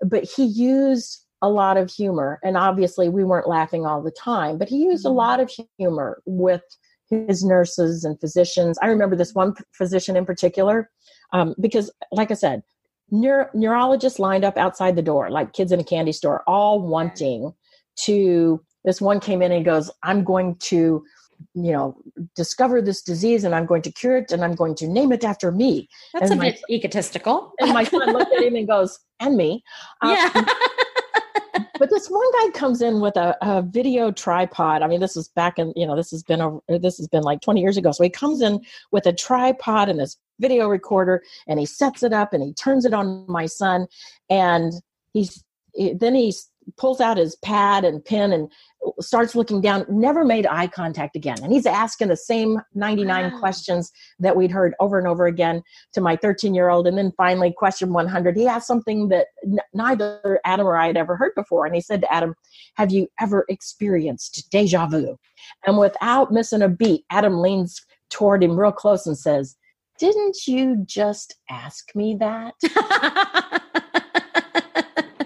[0.03, 4.57] but he used a lot of humor and obviously we weren't laughing all the time
[4.57, 5.17] but he used a mm-hmm.
[5.17, 6.63] lot of humor with
[7.09, 10.89] his nurses and physicians i remember this one physician in particular
[11.33, 12.61] um, because like i said
[13.09, 17.53] neuro- neurologists lined up outside the door like kids in a candy store all wanting
[17.95, 21.03] to this one came in and goes, I'm going to,
[21.53, 21.97] you know,
[22.35, 25.23] discover this disease and I'm going to cure it and I'm going to name it
[25.23, 25.87] after me.
[26.13, 27.53] That's and a my, bit egotistical.
[27.59, 29.63] And my son looked at him and goes, and me.
[30.01, 30.45] Um, yeah.
[31.81, 34.83] But this one guy comes in with a, a, video tripod.
[34.83, 37.23] I mean, this is back in, you know, this has been a, this has been
[37.23, 37.91] like 20 years ago.
[37.91, 38.61] So he comes in
[38.91, 42.85] with a tripod and this video recorder and he sets it up and he turns
[42.85, 43.87] it on my son
[44.29, 44.73] and
[45.13, 45.43] he's,
[45.95, 48.51] then he's pulls out his pad and pen and
[48.99, 51.37] starts looking down, never made eye contact again.
[51.43, 53.39] And he's asking the same 99 wow.
[53.39, 55.61] questions that we'd heard over and over again
[55.93, 56.87] to my 13 year old.
[56.87, 60.97] And then finally, question 100, he asked something that n- neither Adam or I had
[60.97, 61.65] ever heard before.
[61.65, 62.35] And he said to Adam,
[62.75, 65.17] Have you ever experienced deja vu?
[65.65, 69.55] And without missing a beat, Adam leans toward him real close and says,
[69.99, 72.55] Didn't you just ask me that?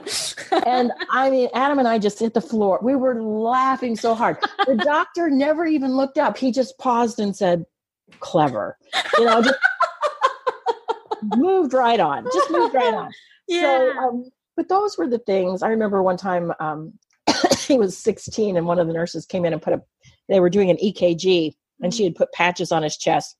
[0.65, 2.79] and I mean, Adam and I just hit the floor.
[2.81, 4.37] We were laughing so hard.
[4.65, 6.37] The doctor never even looked up.
[6.37, 7.65] He just paused and said,
[8.19, 8.77] clever.
[9.17, 9.59] You know, just
[11.35, 12.25] moved right on.
[12.33, 13.11] Just moved right on.
[13.47, 13.61] Yeah.
[13.61, 15.63] So, um, but those were the things.
[15.63, 16.93] I remember one time um,
[17.67, 19.81] he was 16 and one of the nurses came in and put a,
[20.29, 23.35] they were doing an EKG and she had put patches on his chest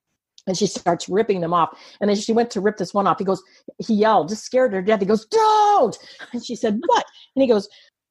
[0.48, 1.78] and she starts ripping them off.
[2.00, 3.20] And then she went to rip this one off.
[3.20, 3.42] He goes,
[3.80, 5.00] he yelled, just scared her to death.
[5.00, 5.98] He goes, don't.
[6.34, 7.06] And she said, what?
[7.36, 7.68] And he goes,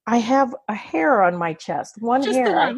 [0.07, 2.59] I have a hair on my chest, one just hair.
[2.59, 2.75] I,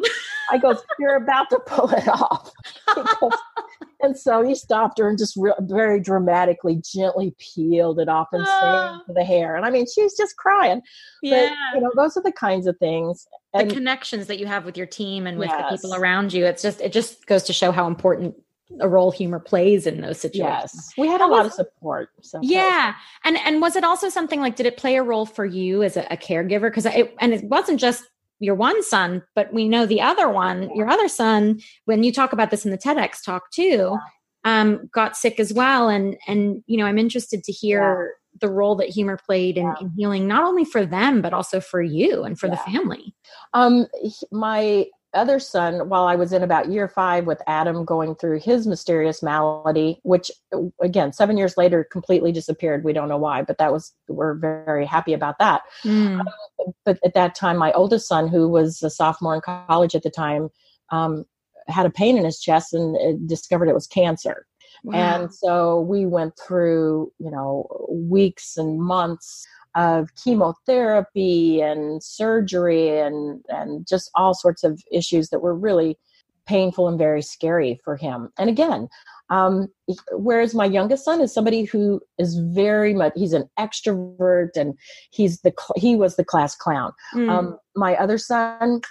[0.50, 2.52] I goes, you're about to pull it off.
[2.96, 3.34] Goes,
[4.02, 8.46] and so he stopped her and just re- very dramatically, gently peeled it off and
[8.48, 8.94] ah.
[8.94, 9.04] oh.
[9.08, 9.58] saved the hair.
[9.58, 10.82] And I mean, she's just crying.
[11.22, 11.50] Yeah.
[11.50, 13.28] But, you know, those are the kinds of things.
[13.54, 15.70] And, the connections that you have with your team and with yes.
[15.70, 16.46] the people around you.
[16.46, 18.36] It's just, it just goes to show how important
[18.80, 20.72] a role humor plays in those situations.
[20.74, 22.10] Yes, we had a lot of support.
[22.22, 25.46] So yeah, and and was it also something like did it play a role for
[25.46, 26.70] you as a, a caregiver?
[26.70, 28.04] Because it and it wasn't just
[28.40, 31.60] your one son, but we know the other one, your other son.
[31.86, 33.98] When you talk about this in the TEDx talk too,
[34.46, 34.62] yeah.
[34.62, 37.82] um, got sick as well, and and you know I'm interested to hear.
[37.82, 38.14] Yeah.
[38.40, 39.74] The role that humor played in, yeah.
[39.82, 43.16] in, healing, not only for them but also for you and for the family.
[43.56, 43.88] Um,
[44.32, 48.68] my other son, while I was in about year five with Adam going through his
[48.68, 50.30] mysterious malady, which
[50.82, 52.84] again, seven years later completely disappeared.
[52.84, 55.62] We don't know why, but that was, we're very happy about that.
[55.84, 56.20] Mm.
[56.20, 56.28] Um,
[56.86, 60.10] but at that time, my oldest son, who was a sophomore in college at the
[60.10, 60.50] time,
[60.92, 61.26] um,
[61.68, 64.46] had a pain in his chest and discovered it was cancer.
[64.84, 64.96] Wow.
[64.96, 69.46] And so we went through, you know, weeks and months
[69.78, 75.98] of chemotherapy and surgery and and just all sorts of issues that were really
[76.48, 78.30] painful and very scary for him.
[78.40, 78.88] And again,
[79.30, 79.68] um,
[80.14, 84.74] whereas my youngest son is somebody who is very much he's an extrovert and
[85.12, 86.92] he's the he was the class clown.
[87.14, 87.30] Mm.
[87.30, 88.82] Um, my other son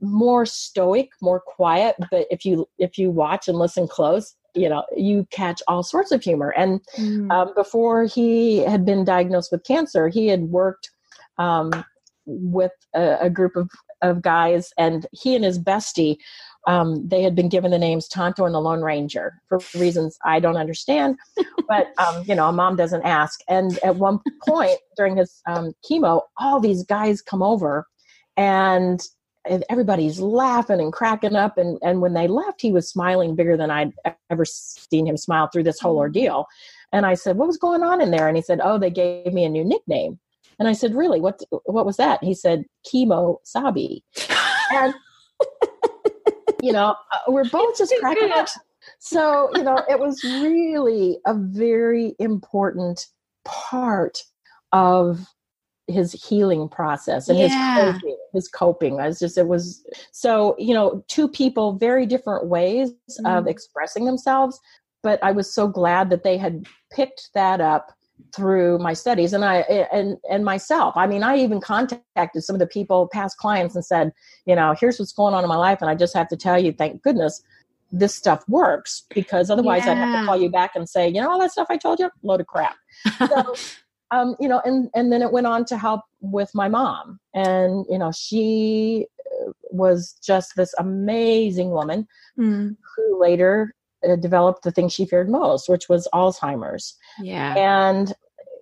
[0.00, 1.96] more stoic, more quiet.
[2.10, 6.12] But if you if you watch and listen close, you know you catch all sorts
[6.12, 6.50] of humor.
[6.50, 7.30] And mm.
[7.30, 10.90] um, before he had been diagnosed with cancer he had worked
[11.38, 11.70] um,
[12.26, 13.70] with a, a, group of,
[14.02, 16.16] of guys and he and his bestie
[16.66, 20.40] um, they had been given the names tonto and the lone ranger for reasons i
[20.40, 21.16] don't understand.
[21.68, 23.40] But um, you know a mom doesn't ask.
[23.48, 27.86] And at one point during his um, chemo all these guys come over
[28.36, 29.00] and
[29.68, 33.70] everybody's laughing and cracking up and and when they left he was smiling bigger than
[33.70, 33.92] i'd
[34.30, 36.00] ever seen him smile through this whole mm-hmm.
[36.00, 36.46] ordeal.
[36.92, 38.28] And i said what was going on in there?
[38.28, 40.18] And he said oh they gave me a new nickname.
[40.58, 41.20] And i said really?
[41.20, 42.22] What what was that?
[42.22, 44.04] He said chemo sabi.
[44.72, 44.94] And
[46.62, 48.48] you know uh, we're both just cracking up.
[48.98, 53.06] so you know it was really a very important
[53.44, 54.22] part
[54.72, 55.26] of
[55.88, 57.46] his healing process and yeah.
[57.46, 62.06] his coping his coping I was just it was so you know two people very
[62.06, 63.26] different ways mm-hmm.
[63.26, 64.60] of expressing themselves
[65.02, 67.92] but i was so glad that they had picked that up
[68.34, 69.58] through my studies and i
[69.92, 73.84] and and myself i mean i even contacted some of the people past clients and
[73.84, 74.12] said
[74.46, 76.58] you know here's what's going on in my life and i just have to tell
[76.58, 77.42] you thank goodness
[77.92, 79.92] this stuff works because otherwise yeah.
[79.92, 82.00] i'd have to call you back and say you know all that stuff i told
[82.00, 82.74] you load of crap
[83.18, 83.54] so
[84.10, 87.84] um, you know, and and then it went on to help with my mom, and
[87.88, 92.06] you know, she uh, was just this amazing woman
[92.38, 92.76] mm.
[92.96, 93.74] who later
[94.08, 96.96] uh, developed the thing she feared most, which was Alzheimer's.
[97.20, 98.14] Yeah, and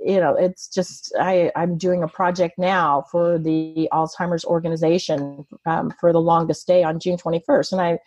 [0.04, 5.92] you know, it's just I I'm doing a project now for the Alzheimer's organization um,
[6.00, 7.98] for the longest day on June 21st, and I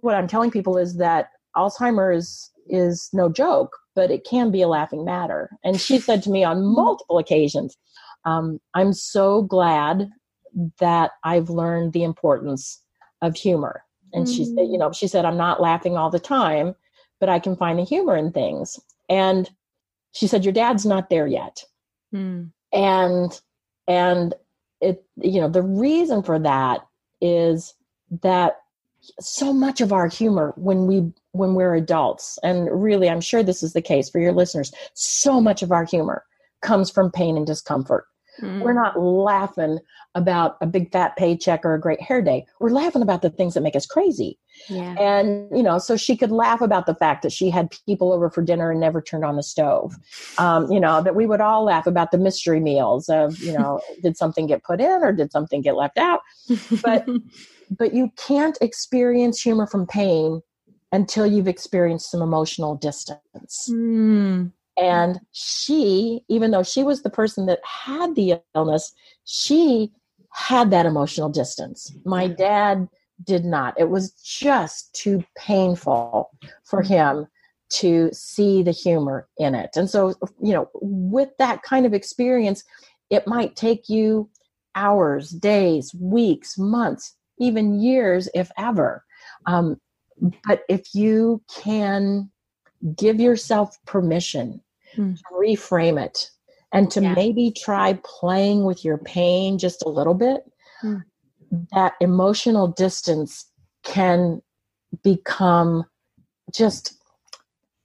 [0.00, 4.68] what I'm telling people is that Alzheimer's is no joke but it can be a
[4.68, 5.50] laughing matter.
[5.64, 6.74] And she said to me on mm-hmm.
[6.74, 7.76] multiple occasions,
[8.24, 10.10] um, I'm so glad
[10.78, 12.80] that I've learned the importance
[13.20, 13.84] of humor.
[14.12, 14.36] And mm.
[14.36, 16.74] she said, you know, she said, I'm not laughing all the time,
[17.18, 18.78] but I can find the humor in things.
[19.08, 19.50] And
[20.12, 21.64] she said, Your dad's not there yet.
[22.14, 22.52] Mm.
[22.72, 23.40] And
[23.88, 24.34] and
[24.80, 26.86] it, you know, the reason for that
[27.22, 27.74] is
[28.22, 28.56] that
[29.20, 32.38] so much of our humor when we when we're adults.
[32.42, 34.72] And really i'm sure this is the case for your listeners.
[34.94, 36.24] So much of our humor
[36.60, 38.06] comes from pain and discomfort.
[38.40, 38.62] Mm.
[38.62, 39.78] we're not laughing
[40.14, 42.46] about a big fat paycheck or a great hair day.
[42.60, 44.38] We're laughing about the things that make us crazy.
[44.68, 44.94] Yeah.
[44.98, 48.28] and you know so she could laugh about the fact that she had people over
[48.28, 49.94] for dinner and never turned on the stove.
[50.38, 53.80] Um, you know that we would all laugh about the mystery meals of you know
[54.02, 56.20] did something get put in or did something get left out?
[56.82, 57.06] But
[57.78, 60.42] but you can't experience humor from pain
[60.92, 63.68] until you've experienced some emotional distance.
[63.70, 64.52] Mm.
[64.76, 68.94] And she, even though she was the person that had the illness,
[69.24, 69.90] she
[70.30, 71.94] had that emotional distance.
[72.04, 72.88] My dad
[73.24, 73.78] did not.
[73.78, 76.30] It was just too painful
[76.64, 77.26] for him
[77.70, 79.70] to see the humor in it.
[79.76, 82.64] And so, you know, with that kind of experience,
[83.10, 84.28] it might take you
[84.74, 89.04] hours, days, weeks, months even years, if ever.
[89.46, 89.80] Um,
[90.46, 92.30] but if you can
[92.96, 94.60] give yourself permission
[94.96, 95.16] mm.
[95.16, 96.30] to reframe it
[96.72, 97.14] and to yeah.
[97.14, 100.44] maybe try playing with your pain just a little bit,
[100.82, 101.02] mm.
[101.72, 103.46] that emotional distance
[103.82, 104.40] can
[105.02, 105.84] become
[106.54, 106.94] just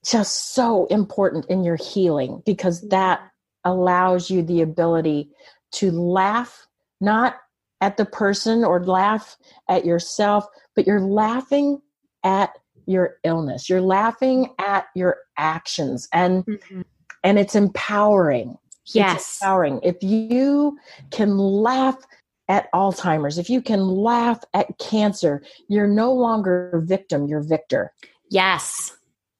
[0.05, 3.19] just so important in your healing because that
[3.65, 5.29] allows you the ability
[5.71, 6.67] to laugh
[7.01, 7.35] not
[7.81, 9.37] at the person or laugh
[9.69, 11.81] at yourself, but you're laughing
[12.23, 13.69] at your illness.
[13.69, 16.81] You're laughing at your actions and mm-hmm.
[17.23, 18.57] and it's empowering.
[18.93, 19.17] Yes.
[19.17, 19.79] It's empowering.
[19.83, 20.77] If you
[21.11, 21.97] can laugh
[22.47, 27.91] at Alzheimer's, if you can laugh at cancer, you're no longer victim, you're victor.
[28.29, 28.96] Yes.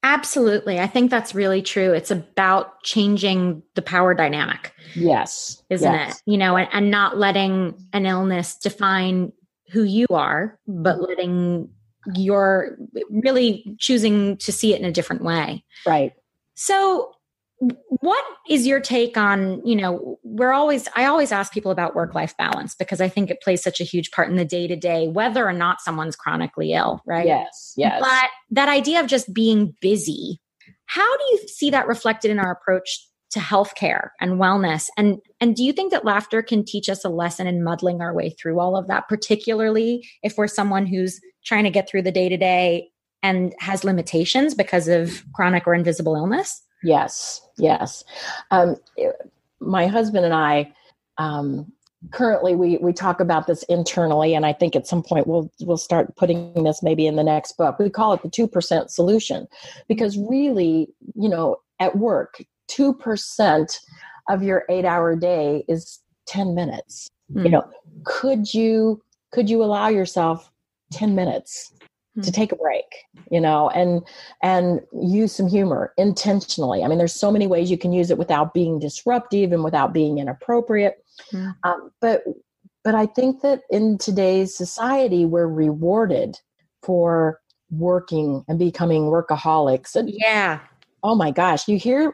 [0.07, 0.79] Absolutely.
[0.79, 1.91] I think that's really true.
[1.91, 4.73] It's about changing the power dynamic.
[4.95, 5.61] Yes.
[5.69, 6.15] Isn't yes.
[6.15, 6.31] it?
[6.31, 9.33] You know, and, and not letting an illness define
[9.69, 11.03] who you are, but mm-hmm.
[11.03, 11.69] letting
[12.15, 12.77] your
[13.09, 15.65] really choosing to see it in a different way.
[15.85, 16.13] Right.
[16.55, 17.11] So
[17.59, 22.13] what is your take on you know we're always i always ask people about work
[22.13, 24.75] life balance because i think it plays such a huge part in the day to
[24.75, 27.25] day whether or not someone's chronically ill right?
[27.25, 27.99] Yes yes.
[27.99, 30.39] But that idea of just being busy
[30.85, 34.87] how do you see that reflected in our approach to healthcare and wellness?
[34.97, 38.13] And and do you think that laughter can teach us a lesson in muddling our
[38.13, 42.11] way through all of that particularly if we're someone who's trying to get through the
[42.11, 42.89] day to day
[43.23, 48.03] and has limitations because of chronic or invisible illness Yes, yes.
[48.51, 48.75] Um,
[49.59, 50.73] my husband and I,
[51.17, 51.71] um,
[52.11, 55.77] currently we we talk about this internally and i think at some point we'll we'll
[55.77, 59.47] start putting this maybe in the next book we call it the 2% solution
[59.87, 63.79] because really you know at work 2%
[64.29, 67.43] of your 8 hour day is 10 minutes mm.
[67.43, 67.67] you know
[68.03, 69.01] could you
[69.31, 70.51] could you allow yourself
[70.91, 71.73] 10 minutes
[72.23, 72.85] to take a break
[73.31, 74.01] you know and
[74.41, 76.83] and use some humor intentionally.
[76.83, 79.93] I mean there's so many ways you can use it without being disruptive and without
[79.93, 81.03] being inappropriate.
[81.33, 81.55] Mm.
[81.63, 82.23] um, but
[82.83, 86.39] but i think that in today's society we're rewarded
[86.83, 87.41] for
[87.71, 90.59] working and becoming workaholics and yeah.
[91.03, 92.13] Oh my gosh you hear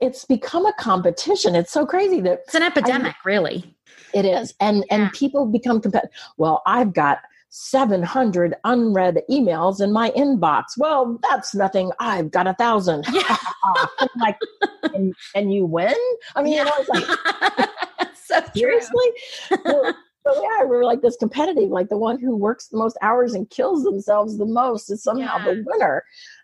[0.00, 1.54] it's become a competition.
[1.54, 3.76] It's so crazy that it's an epidemic I, really.
[4.12, 4.54] It is.
[4.60, 4.96] And yeah.
[4.96, 7.18] and people become competitive well i've got
[7.56, 10.64] 700 unread emails in my inbox.
[10.76, 11.92] Well, that's nothing.
[12.00, 13.04] I've got a thousand.
[13.12, 13.36] Yeah.
[14.20, 14.36] like,
[14.92, 15.94] and, and, you win?
[16.34, 16.58] I mean, yeah.
[16.58, 17.68] you know, it's like,
[18.24, 19.06] so seriously?
[19.64, 19.94] well,
[20.26, 23.48] so yeah, we're like this competitive, like the one who works the most hours and
[23.50, 25.44] kills themselves the most is somehow yeah.
[25.44, 26.02] the winner.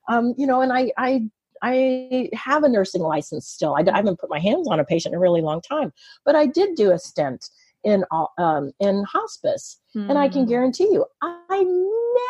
[0.08, 1.28] Um, you know, and I, I,
[1.60, 3.74] I have a nursing license still.
[3.74, 5.92] I, I haven't put my hands on a patient in a really long time,
[6.24, 7.50] but I did do a stint
[7.84, 8.04] in
[8.38, 10.08] um, in hospice, mm.
[10.08, 10.50] and I can hmm.
[10.50, 11.64] guarantee you, I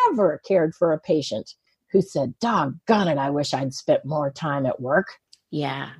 [0.07, 1.55] never cared for a patient
[1.92, 5.09] who said, "Doggone it, I wish I'd spent more time at work."
[5.51, 5.90] Yeah,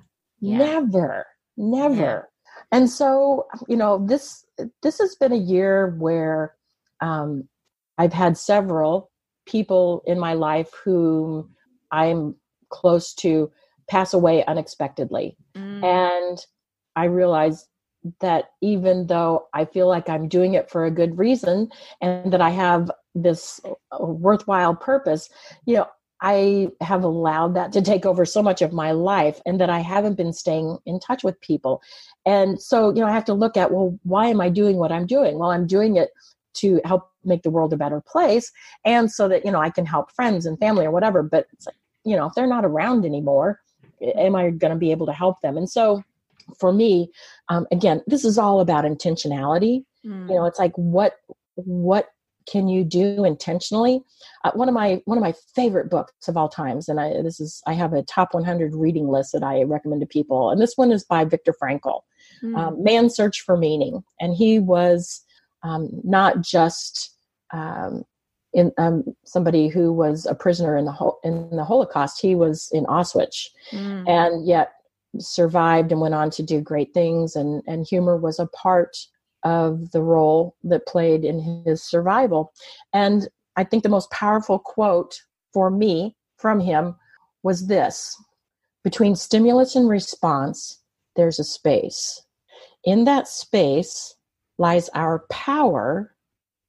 [0.41, 0.59] yeah.
[0.59, 1.27] never,
[1.57, 1.97] never.
[1.97, 2.23] Yeah.
[2.73, 4.45] And so, you know, this
[4.83, 6.55] this has been a year where
[7.01, 7.49] um,
[7.99, 9.11] I've had several
[9.47, 11.51] people in my life whom
[11.91, 12.37] I'm
[12.69, 13.51] close to
[13.89, 15.85] pass away unexpectedly, mm.
[15.85, 16.39] and
[16.95, 17.67] I realized
[18.21, 21.71] that even though I feel like I'm doing it for a good reason
[22.01, 25.29] and that I have this uh, worthwhile purpose,
[25.67, 25.87] you know,
[26.23, 29.81] I have allowed that to take over so much of my life and that I
[29.81, 31.81] haven't been staying in touch with people.
[32.27, 34.93] And so, you know, I have to look at, well, why am I doing what
[34.93, 35.39] I'm doing?
[35.39, 36.11] Well, I'm doing it
[36.53, 38.53] to help make the world a better place
[38.85, 41.23] and so that, you know, I can help friends and family or whatever.
[41.23, 41.47] But,
[42.05, 43.61] you know, if they're not around anymore,
[44.03, 45.57] am I going to be able to help them?
[45.57, 46.03] And so,
[46.59, 47.11] for me
[47.49, 50.29] um, again this is all about intentionality mm.
[50.29, 51.15] you know it's like what
[51.57, 52.09] what
[52.51, 54.01] can you do intentionally
[54.45, 57.39] uh, one of my one of my favorite books of all times and i this
[57.41, 60.75] is i have a top 100 reading list that i recommend to people and this
[60.77, 62.01] one is by viktor frankl
[62.43, 62.57] mm.
[62.57, 65.25] um, man's search for meaning and he was
[65.63, 67.15] um, not just
[67.53, 68.05] um,
[68.53, 72.21] in um, somebody who was a prisoner in the ho- in the Holocaust.
[72.21, 74.09] He was in Auschwitz, mm.
[74.09, 74.73] and yet
[75.19, 78.97] survived and went on to do great things and and humor was a part
[79.43, 82.53] of the role that played in his survival.
[82.93, 85.21] And i think the most powerful quote
[85.53, 86.95] for me from him
[87.43, 88.17] was this
[88.85, 90.81] between stimulus and response
[91.17, 92.23] there's a space.
[92.85, 94.15] In that space
[94.59, 96.15] lies our power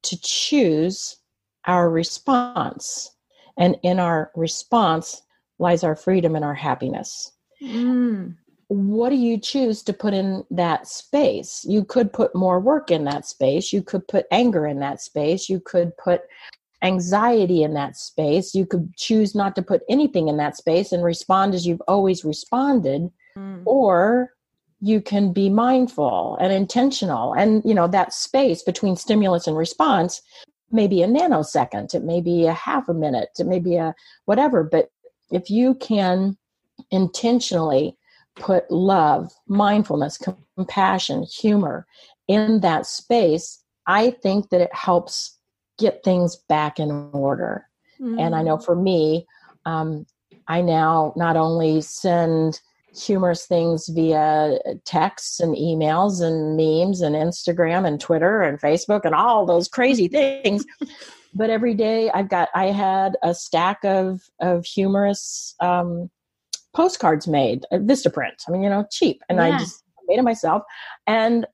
[0.03, 1.17] to choose
[1.65, 3.11] our response.
[3.57, 5.21] And in our response
[5.59, 7.31] lies our freedom and our happiness
[7.61, 8.35] Mm.
[8.67, 11.65] What do you choose to put in that space?
[11.67, 13.73] You could put more work in that space.
[13.73, 15.49] You could put anger in that space.
[15.49, 16.21] You could put
[16.81, 18.55] anxiety in that space.
[18.55, 22.23] You could choose not to put anything in that space and respond as you've always
[22.23, 23.11] responded.
[23.37, 23.63] Mm.
[23.65, 24.31] Or
[24.79, 27.33] you can be mindful and intentional.
[27.33, 30.21] And, you know, that space between stimulus and response
[30.71, 33.93] may be a nanosecond, it may be a half a minute, it may be a
[34.25, 34.63] whatever.
[34.63, 34.89] But
[35.29, 36.37] if you can
[36.89, 37.97] intentionally
[38.35, 40.17] put love, mindfulness,
[40.57, 41.85] compassion, humor
[42.27, 45.37] in that space, I think that it helps
[45.77, 47.67] get things back in order.
[47.99, 48.19] Mm-hmm.
[48.19, 48.63] And I know mm.
[48.63, 49.25] for me,
[49.65, 50.05] um,
[50.47, 52.61] I now not only send
[52.95, 59.15] humorous things via texts and emails and memes and Instagram and Twitter and Facebook and
[59.15, 60.65] all those crazy things.
[61.33, 66.09] but every day I've got I had a stack of of humorous um,
[66.73, 68.43] postcards made, uh, Vistaprint.
[68.47, 69.21] I mean, you know, cheap.
[69.29, 69.45] And yeah.
[69.45, 70.63] I just made it myself.
[71.07, 71.45] And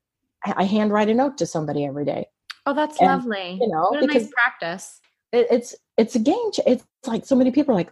[0.44, 2.26] I, I handwrite a note to somebody every day.
[2.66, 3.58] Oh, that's and, lovely.
[3.60, 5.00] You know, what a nice practice.
[5.32, 6.52] It, it's it's a game.
[6.52, 7.90] Ch- it's like so many people are like,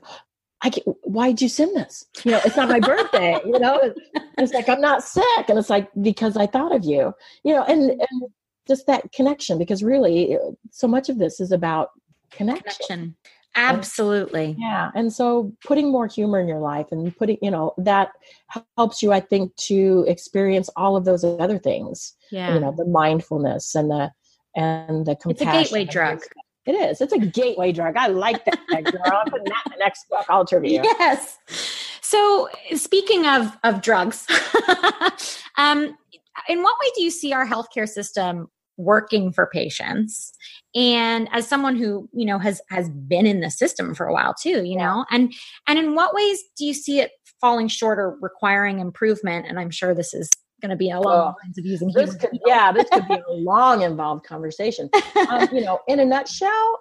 [0.62, 0.70] I
[1.02, 2.04] why'd you send this?
[2.24, 3.38] You know, it's not my birthday.
[3.46, 3.94] you know,
[4.38, 7.14] it's like I'm not sick, and it's like because I thought of you.
[7.42, 8.22] You know, and and
[8.68, 10.36] just that connection because really,
[10.70, 11.90] so much of this is about
[12.30, 12.64] connection.
[12.86, 13.16] connection.
[13.56, 14.54] Absolutely.
[14.58, 14.90] Yeah.
[14.94, 18.10] And so putting more humor in your life and putting, you know, that
[18.76, 22.14] helps you, I think, to experience all of those other things.
[22.30, 22.54] Yeah.
[22.54, 24.12] You know, the mindfulness and the
[24.54, 25.48] and the compassion.
[25.48, 26.20] It's a gateway drug.
[26.66, 27.00] It is.
[27.00, 27.96] It's a gateway drug.
[27.96, 29.02] I like that, girl.
[29.04, 30.26] I'll put that in the next book.
[30.28, 30.82] I'll trivia.
[30.82, 31.38] Yes.
[32.02, 34.26] So speaking of of drugs,
[35.58, 35.96] um,
[36.48, 40.32] in what way do you see our healthcare system working for patients.
[40.74, 44.34] And as someone who you know has has been in the system for a while
[44.34, 45.32] too you know and
[45.66, 49.46] and in what ways do you see it falling short or requiring improvement?
[49.48, 50.28] And i'm sure this is
[50.62, 53.22] going to be along well, lines of using this could, yeah this could be a
[53.32, 54.88] long involved conversation.
[55.28, 56.80] Um, you know in a nutshell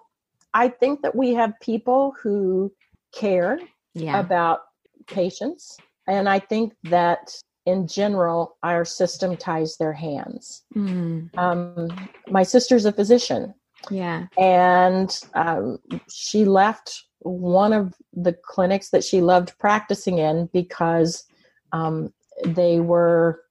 [0.54, 2.72] i think that we have people who
[3.14, 3.60] care
[3.94, 4.20] yeah.
[4.20, 4.62] about
[5.08, 5.78] patients.
[6.08, 7.36] And i think that
[7.66, 10.64] in general, our system ties their hands.
[10.76, 11.36] Mm.
[11.38, 13.54] Um, my sister's a physician.
[13.90, 14.28] Yeah.
[14.38, 15.80] And um,
[16.10, 21.24] she left one of the clinics that she loved practicing in because
[21.72, 22.14] um,
[22.46, 23.42] they were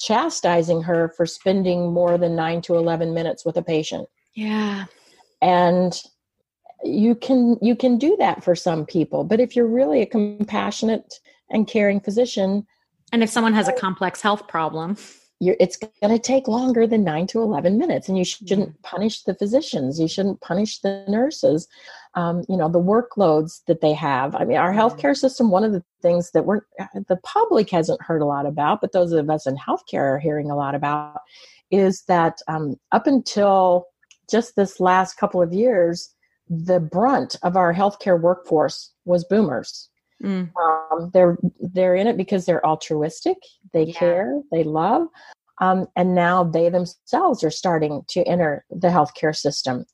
[0.00, 4.08] chastising her for spending more than nine to 11 minutes with a patient.
[4.34, 4.86] Yeah.
[5.42, 6.00] And
[6.84, 11.14] you can you can do that for some people but if you're really a compassionate
[11.50, 12.64] and caring physician
[13.12, 14.96] and if someone has a complex health problem,
[15.40, 18.08] it's going to take longer than nine to 11 minutes.
[18.08, 18.82] And you shouldn't mm-hmm.
[18.82, 20.00] punish the physicians.
[20.00, 21.68] You shouldn't punish the nurses.
[22.14, 24.34] Um, you know, the workloads that they have.
[24.34, 26.62] I mean, our healthcare system, one of the things that we're,
[27.06, 30.50] the public hasn't heard a lot about, but those of us in healthcare are hearing
[30.50, 31.20] a lot about,
[31.70, 33.86] is that um, up until
[34.28, 36.14] just this last couple of years,
[36.48, 39.88] the brunt of our healthcare workforce was boomers.
[40.22, 40.50] Mm.
[40.56, 43.36] Um, they're they're in it because they're altruistic.
[43.72, 43.98] They yeah.
[43.98, 44.40] care.
[44.50, 45.06] They love.
[45.60, 49.84] Um, and now they themselves are starting to enter the healthcare system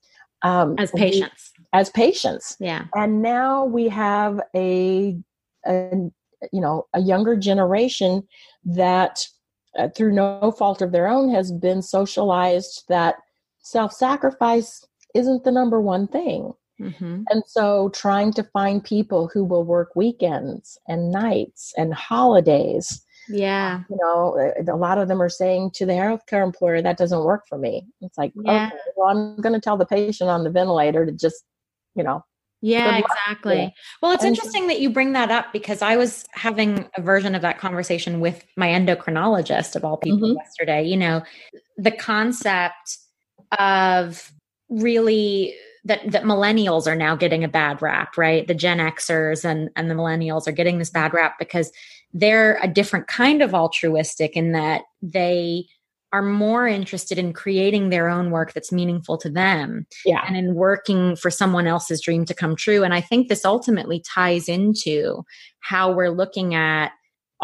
[0.43, 1.53] um, as patients.
[1.59, 2.85] We, as patients, yeah.
[2.95, 5.19] And now we have a,
[5.67, 5.91] a
[6.53, 8.23] you know a younger generation
[8.65, 9.27] that,
[9.79, 13.17] uh, through no fault of their own, has been socialized that
[13.63, 14.85] self-sacrifice
[15.15, 16.53] isn't the number one thing.
[16.81, 17.23] Mm-hmm.
[17.31, 23.05] And so trying to find people who will work weekends and nights and holidays.
[23.29, 23.83] Yeah.
[23.89, 27.47] You know, a lot of them are saying to the healthcare employer, that doesn't work
[27.49, 27.87] for me.
[28.01, 28.67] It's like, yeah.
[28.67, 31.45] okay, well, I'm going to tell the patient on the ventilator to just,
[31.95, 32.25] you know,
[32.61, 33.75] yeah, exactly.
[34.01, 37.43] Well, it's interesting that you bring that up because I was having a version of
[37.43, 40.39] that conversation with my endocrinologist of all people mm-hmm.
[40.39, 40.83] yesterday.
[40.83, 41.23] You know,
[41.77, 42.97] the concept
[43.59, 44.33] of
[44.71, 45.55] really
[45.85, 48.47] that that millennials are now getting a bad rap, right?
[48.47, 51.73] The Gen Xers and and the millennials are getting this bad rap because
[52.13, 55.67] they're a different kind of altruistic in that they
[56.15, 60.23] are more interested in creating their own work that's meaningful to them yeah.
[60.29, 64.01] and in working for someone else's dream to come true and i think this ultimately
[64.01, 65.25] ties into
[65.59, 66.93] how we're looking at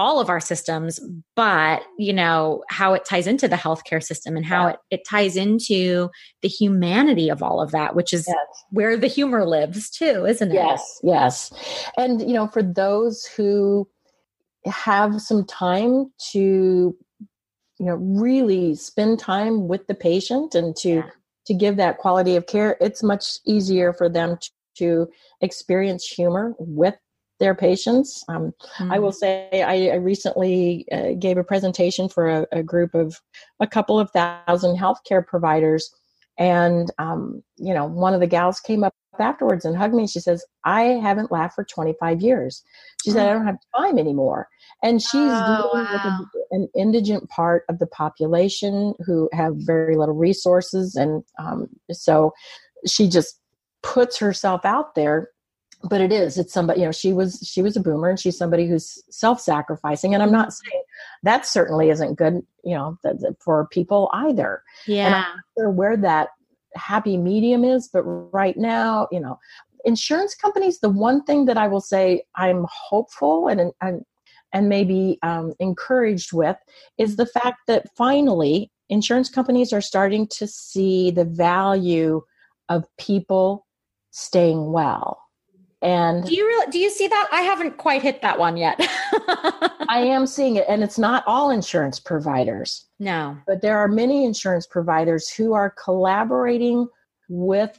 [0.01, 0.99] all of our systems,
[1.37, 4.73] but you know, how it ties into the healthcare system and how yeah.
[4.73, 6.09] it, it ties into
[6.41, 8.65] the humanity of all of that, which is yes.
[8.71, 10.55] where the humor lives too, isn't it?
[10.55, 11.53] Yes, yes.
[11.99, 13.87] And you know, for those who
[14.65, 16.97] have some time to
[17.79, 21.11] you know really spend time with the patient and to yeah.
[21.47, 25.09] to give that quality of care it's much easier for them to, to
[25.41, 26.95] experience humor with
[27.41, 28.25] their patients.
[28.29, 28.93] Um, mm-hmm.
[28.93, 29.15] I will mm.
[29.15, 33.21] say I, I recently uh, gave a presentation for a, a, group of
[33.59, 35.91] a couple of thousand healthcare providers.
[36.39, 40.07] And, um, you know, one of the gals came up afterwards and hugged me.
[40.07, 42.63] She says, I haven't laughed for 25 years.
[43.03, 44.49] She said, I don't have time anymore.
[44.83, 46.19] And she's oh, dealing wow.
[46.21, 50.95] with a, an indigent part of the population who have very little resources.
[50.95, 52.33] And um, so
[52.87, 53.39] she just
[53.83, 55.29] puts herself out there
[55.85, 58.37] but it is it's somebody you know she was she was a boomer and she's
[58.37, 60.83] somebody who's self-sacrificing and i'm not saying
[61.23, 62.99] that certainly isn't good you know
[63.43, 64.63] for people either.
[64.87, 66.29] Yeah and i'm not sure where that
[66.75, 69.39] happy medium is but right now you know
[69.85, 74.05] insurance companies the one thing that i will say i'm hopeful and and,
[74.53, 76.57] and maybe um, encouraged with
[76.99, 82.21] is the fact that finally insurance companies are starting to see the value
[82.69, 83.67] of people
[84.11, 85.20] staying well
[85.83, 87.29] and do you really do you see that?
[87.33, 88.77] I haven't quite hit that one yet.
[89.89, 92.87] I am seeing it, and it's not all insurance providers.
[92.99, 96.87] No, but there are many insurance providers who are collaborating
[97.29, 97.79] with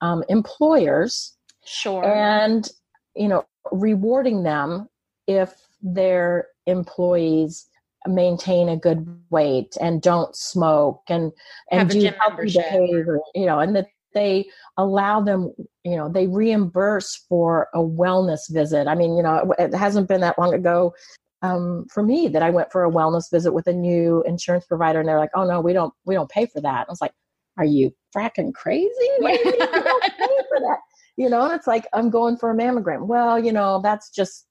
[0.00, 1.36] um, employers.
[1.64, 2.04] Sure.
[2.04, 2.68] And
[3.16, 4.88] you know, rewarding them
[5.26, 7.66] if their employees
[8.06, 11.32] maintain a good weight and don't smoke and
[11.70, 15.52] and do healthy behavior you know and that they allow them
[15.84, 18.86] you know they reimburse for a wellness visit.
[18.86, 20.94] I mean you know it hasn't been that long ago
[21.42, 25.00] um, for me that i went for a wellness visit with a new insurance provider
[25.00, 26.86] and they're like oh no we don't we don't pay for that.
[26.88, 27.12] I was like
[27.56, 28.88] are you fracking crazy?
[29.20, 30.78] Do you, don't pay for that.
[31.16, 33.06] You know and it's like i'm going for a mammogram.
[33.06, 34.46] Well you know that's just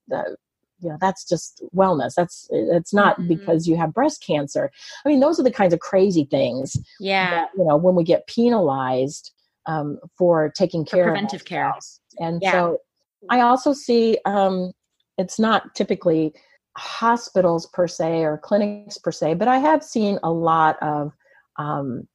[0.81, 2.13] you know that's just wellness.
[2.15, 3.27] That's it's not mm-hmm.
[3.27, 4.71] because you have breast cancer.
[5.05, 7.29] I mean those are the kinds of crazy things yeah.
[7.31, 9.31] that, you know when we get penalized
[9.69, 11.73] um, for taking care for preventive of care
[12.19, 12.51] and yeah.
[12.51, 12.77] so
[13.29, 14.71] i also see um,
[15.17, 16.33] it's not typically
[16.77, 21.11] hospitals per se or clinics per se but i have seen a lot of
[21.57, 22.07] um,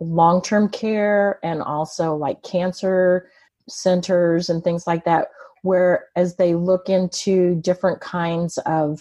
[0.00, 3.30] long-term care and also like cancer
[3.68, 5.28] centers and things like that
[5.62, 9.00] where as they look into different kinds of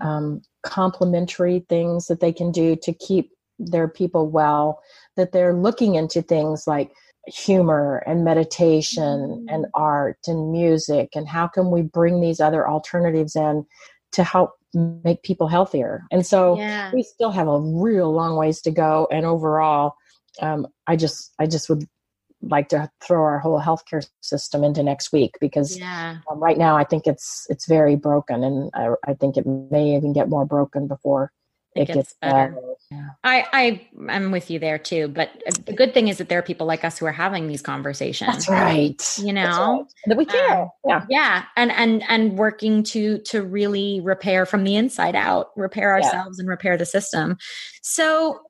[0.00, 4.82] um, complementary things that they can do to keep their people well
[5.16, 6.92] that they're looking into things like
[7.26, 9.70] humor and meditation and mm.
[9.74, 13.66] art and music and how can we bring these other alternatives in
[14.12, 16.90] to help make people healthier and so yeah.
[16.94, 19.94] we still have a real long ways to go and overall
[20.40, 21.88] um, i just i just would
[22.42, 26.18] like to throw our whole healthcare system into next week because yeah.
[26.30, 29.96] um, right now I think it's it's very broken, and I, I think it may
[29.96, 31.32] even get more broken before
[31.76, 32.48] it, it gets, gets, better.
[32.52, 32.62] better.
[32.90, 33.08] Yeah.
[33.24, 35.30] I I am with you there too, but
[35.64, 38.46] the good thing is that there are people like us who are having these conversations.
[38.46, 39.18] That's right.
[39.18, 39.86] You know right.
[40.06, 40.62] that we care.
[40.62, 45.48] Um, yeah, yeah, and and and working to to really repair from the inside out,
[45.56, 46.42] repair ourselves yeah.
[46.42, 47.36] and repair the system.
[47.82, 48.40] So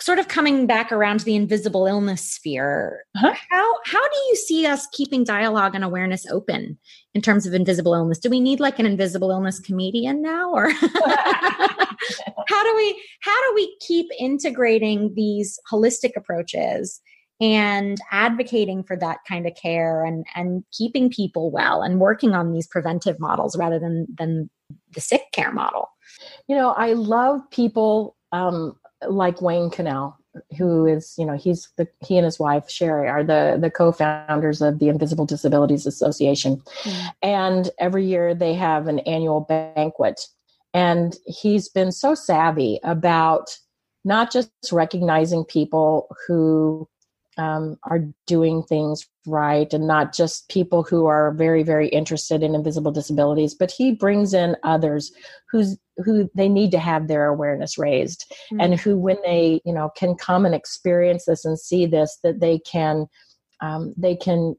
[0.00, 3.04] sort of coming back around to the invisible illness sphere.
[3.16, 3.34] Huh?
[3.50, 6.78] how how do you see us keeping dialogue and awareness open
[7.14, 8.18] in terms of invisible illness?
[8.18, 13.54] Do we need like an invisible illness comedian now or how do we how do
[13.54, 17.00] we keep integrating these holistic approaches
[17.40, 22.52] and advocating for that kind of care and and keeping people well and working on
[22.52, 24.50] these preventive models rather than than
[24.94, 25.88] the sick care model?
[26.48, 30.16] You know i love people um, like Wayne Connell,
[30.56, 34.60] who is, you know, he's the he and his wife Sherri are the the co-founders
[34.60, 37.10] of the Invisible Disabilities Association, mm.
[37.22, 40.26] and every year they have an annual banquet,
[40.74, 43.58] and he's been so savvy about
[44.04, 46.88] not just recognizing people who
[47.38, 52.54] um, are doing things right and not just people who are very very interested in
[52.54, 55.12] invisible disabilities but he brings in others
[55.50, 58.60] who's who they need to have their awareness raised mm-hmm.
[58.60, 62.40] and who when they you know can come and experience this and see this that
[62.40, 63.06] they can
[63.60, 64.54] um, they can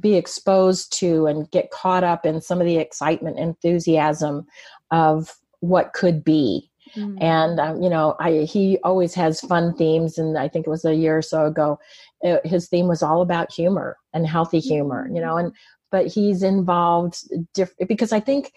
[0.00, 4.44] be exposed to and get caught up in some of the excitement enthusiasm
[4.90, 7.22] of what could be Mm-hmm.
[7.22, 10.84] And um, you know, I he always has fun themes, and I think it was
[10.84, 11.78] a year or so ago,
[12.20, 15.04] it, uh, his theme was all about humor and healthy humor.
[15.04, 15.16] Mm-hmm.
[15.16, 15.52] You know, and
[15.90, 17.16] but he's involved
[17.54, 18.52] diff- because I think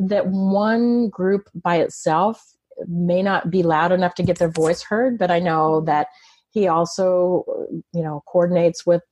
[0.00, 2.54] that one group by itself
[2.86, 6.08] may not be loud enough to get their voice heard, but I know that
[6.50, 7.44] he also
[7.92, 9.02] you know coordinates with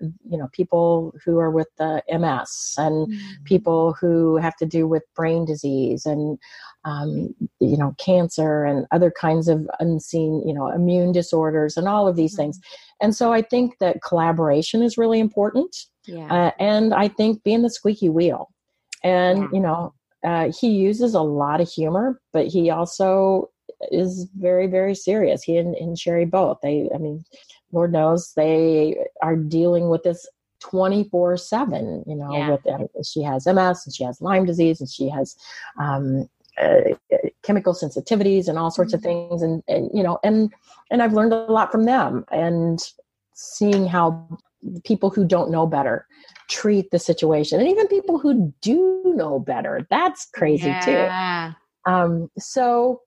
[0.00, 3.44] you know people who are with the ms and mm-hmm.
[3.44, 6.38] people who have to do with brain disease and
[6.84, 12.08] um, you know cancer and other kinds of unseen you know immune disorders and all
[12.08, 12.42] of these mm-hmm.
[12.42, 12.60] things
[13.00, 16.26] and so i think that collaboration is really important yeah.
[16.26, 18.48] Uh, and i think being the squeaky wheel
[19.04, 19.48] and yeah.
[19.52, 19.94] you know
[20.24, 23.50] uh, he uses a lot of humor but he also
[23.90, 27.24] is very very serious he and, and sherri both they i mean
[27.72, 30.28] lord knows they are dealing with this
[30.60, 32.50] 24 7 you know yeah.
[32.50, 35.36] with uh, she has ms and she has lyme disease and she has
[35.80, 36.28] um,
[36.62, 36.80] uh,
[37.42, 39.28] chemical sensitivities and all sorts of mm-hmm.
[39.28, 40.52] things and, and you know and
[40.90, 42.80] and i've learned a lot from them and
[43.34, 44.28] seeing how
[44.84, 46.06] people who don't know better
[46.48, 51.52] treat the situation and even people who do know better that's crazy yeah.
[51.86, 53.00] too um so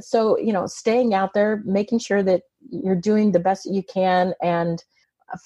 [0.00, 3.82] so you know staying out there making sure that you're doing the best that you
[3.82, 4.82] can and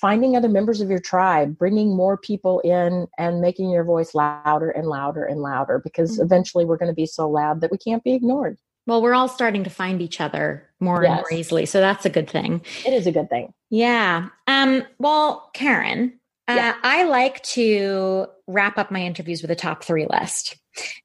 [0.00, 4.70] finding other members of your tribe bringing more people in and making your voice louder
[4.70, 6.22] and louder and louder because mm-hmm.
[6.22, 9.28] eventually we're going to be so loud that we can't be ignored well we're all
[9.28, 11.10] starting to find each other more yes.
[11.10, 14.84] and more easily so that's a good thing it is a good thing yeah um
[15.00, 16.12] well Karyn
[16.48, 16.74] uh, yeah.
[16.82, 20.56] I like to wrap up my interviews with a top three list.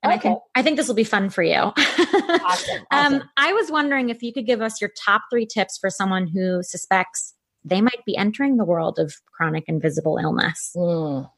[0.02, 0.18] And okay.
[0.18, 1.56] I think I think this will be fun for you.
[1.56, 1.76] awesome,
[2.46, 2.82] awesome.
[2.92, 6.28] Um, I was wondering if you could give us your top three tips for someone
[6.28, 7.34] who suspects
[7.64, 10.72] they might be entering the world of chronic invisible illness.
[10.76, 11.30] Mm.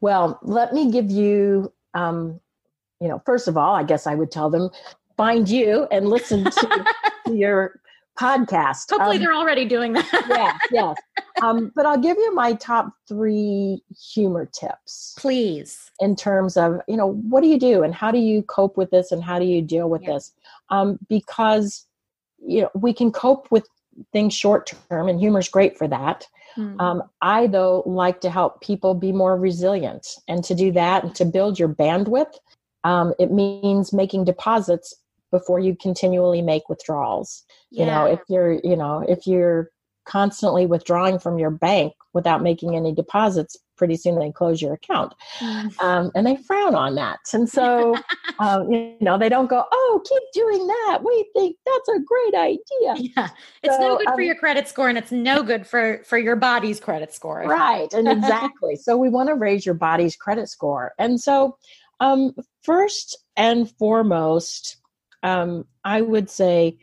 [0.00, 2.40] Well, let me give you, um,
[3.00, 4.70] you know, first of all, I guess I would tell them
[5.16, 6.86] find you and listen to,
[7.26, 7.80] to your
[8.18, 8.90] podcast.
[8.90, 10.26] Hopefully, um, they're already doing that.
[10.28, 10.96] yeah, yes.
[11.42, 13.82] Um, but I'll give you my top three
[14.12, 15.90] humor tips, please.
[16.00, 18.90] In terms of you know what do you do and how do you cope with
[18.90, 20.14] this and how do you deal with yeah.
[20.14, 20.32] this?
[20.70, 21.86] Um, because
[22.38, 23.66] you know we can cope with
[24.12, 26.26] things short term, and humor is great for that.
[26.56, 26.80] Mm.
[26.80, 31.14] Um, I though like to help people be more resilient, and to do that and
[31.16, 32.34] to build your bandwidth
[32.84, 34.94] Um, it means making deposits
[35.34, 37.42] before you continually make withdrawals.
[37.72, 37.80] Yeah.
[37.80, 39.68] You know, if you're, you know, if you're
[40.04, 45.12] constantly withdrawing from your bank without making any deposits, pretty soon they close your account.
[45.40, 45.82] Mm.
[45.82, 47.18] Um, and they frown on that.
[47.32, 47.96] And so,
[48.38, 51.00] um, you know, they don't go, oh, keep doing that.
[51.04, 53.10] We think that's a great idea.
[53.16, 53.28] Yeah.
[53.64, 56.16] It's so, no good um, for your credit score and it's no good for, for
[56.16, 57.42] your body's credit score.
[57.42, 57.92] Right.
[57.92, 58.76] And exactly.
[58.80, 60.92] so we want to raise your body's credit score.
[60.96, 61.56] And so,
[61.98, 64.76] um, first and foremost,
[65.24, 66.78] um, I would say,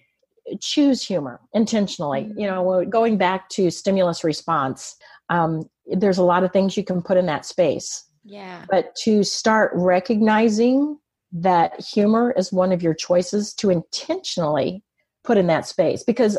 [0.60, 2.24] choose humor intentionally.
[2.24, 2.40] Mm-hmm.
[2.40, 4.98] You know, going back to stimulus response,
[5.30, 8.04] um, there's a lot of things you can put in that space.
[8.26, 8.66] Yeah.
[8.70, 10.98] But to start recognizing
[11.32, 14.84] that humor is one of your choices to intentionally
[15.24, 16.38] put in that space, because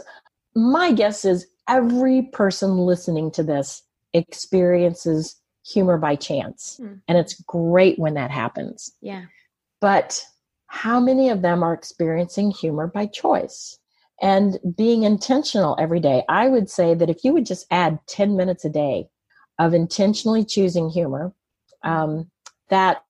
[0.54, 6.78] my guess is every person listening to this experiences humor by chance.
[6.82, 7.00] Mm.
[7.08, 8.92] And it's great when that happens.
[9.00, 9.24] Yeah.
[9.80, 10.24] But
[10.72, 13.78] how many of them are experiencing humor by choice?
[14.22, 16.22] and being intentional every day.
[16.28, 19.08] I would say that if you would just add 10 minutes a day
[19.58, 21.34] of intentionally choosing humor,
[21.82, 22.30] um,
[22.70, 23.02] that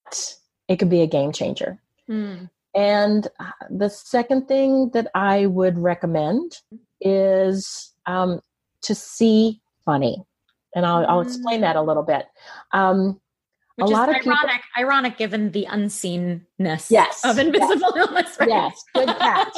[0.68, 1.78] it could be a game changer.
[2.08, 2.48] Mm.
[2.74, 6.56] And uh, the second thing that I would recommend
[7.02, 8.40] is um,
[8.82, 10.24] to see funny.
[10.74, 12.24] And I'll, I'll explain that a little bit.
[12.72, 13.20] Um,
[13.76, 18.36] Which a lot of ironic, ironic given the unseenness yes, of invisible yes, illness.
[18.40, 18.48] Right?
[18.48, 19.56] Yes, good catch.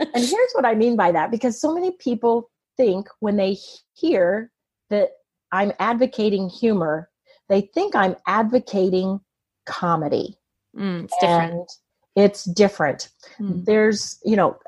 [0.00, 3.56] and here's what I mean by that because so many people think when they
[3.94, 4.50] hear
[4.90, 5.10] that
[5.52, 7.10] I'm advocating humor,
[7.48, 9.20] they think I'm advocating
[9.66, 10.38] comedy.
[10.76, 11.72] Mm, it's different.
[12.16, 13.08] It's different.
[13.38, 13.64] Mm.
[13.64, 14.58] There's, you know,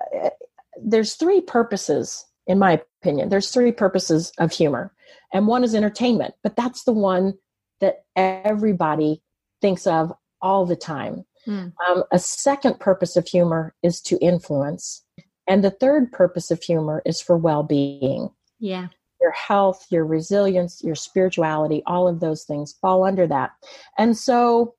[0.80, 3.28] there's three purposes, in my opinion.
[3.28, 4.92] There's three purposes of humor,
[5.32, 7.34] and one is entertainment, but that's the one
[7.80, 9.22] that everybody
[9.60, 10.12] thinks of
[10.42, 11.24] all the time.
[11.46, 11.72] Mm.
[11.88, 15.04] Um, a second purpose of humor is to influence.
[15.46, 18.30] And the third purpose of humor is for well being.
[18.58, 18.88] Yeah.
[19.20, 23.52] Your health, your resilience, your spirituality, all of those things fall under that.
[23.98, 24.74] And so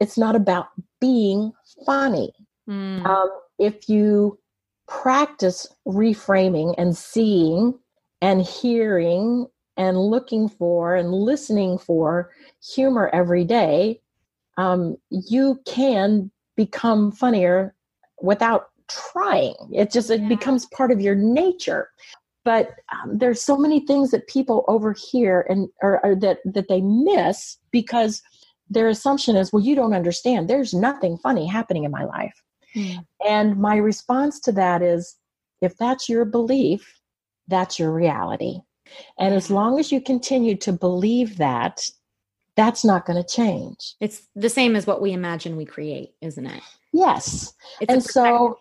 [0.00, 0.68] it's not about
[1.00, 1.52] being
[1.86, 2.32] funny.
[2.68, 3.04] Mm.
[3.06, 4.38] Um, if you
[4.88, 7.78] practice reframing and seeing
[8.20, 12.30] and hearing and looking for and listening for
[12.62, 14.00] humor every day,
[14.56, 17.74] um, you can become funnier
[18.22, 19.54] without trying.
[19.72, 20.28] It just it yeah.
[20.28, 21.90] becomes part of your nature.
[22.44, 26.80] But um, there's so many things that people overhear and or, or that that they
[26.80, 28.22] miss because
[28.70, 30.48] their assumption is, well, you don't understand.
[30.48, 32.42] There's nothing funny happening in my life.
[32.76, 33.06] Mm.
[33.26, 35.16] And my response to that is,
[35.60, 37.00] if that's your belief,
[37.48, 38.58] that's your reality.
[39.18, 41.80] And as long as you continue to believe that,
[42.56, 43.94] that's not going to change.
[44.00, 46.62] It's the same as what we imagine we create, isn't it?
[46.92, 47.52] Yes.
[47.80, 48.56] It's and so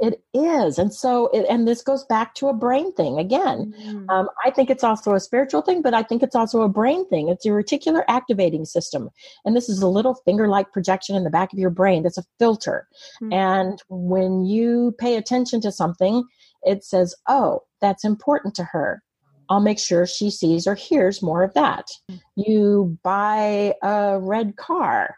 [0.00, 0.78] it is.
[0.78, 3.72] And so, it, and this goes back to a brain thing again.
[3.80, 4.10] Mm.
[4.10, 7.08] Um, I think it's also a spiritual thing, but I think it's also a brain
[7.08, 7.28] thing.
[7.28, 9.10] It's your reticular activating system.
[9.44, 12.18] And this is a little finger like projection in the back of your brain that's
[12.18, 12.88] a filter.
[13.22, 13.32] Mm.
[13.32, 16.24] And when you pay attention to something,
[16.62, 19.02] it says, oh, that's important to her.
[19.48, 21.86] I'll make sure she sees or hears more of that.
[22.10, 22.20] Mm.
[22.36, 25.16] You buy a red car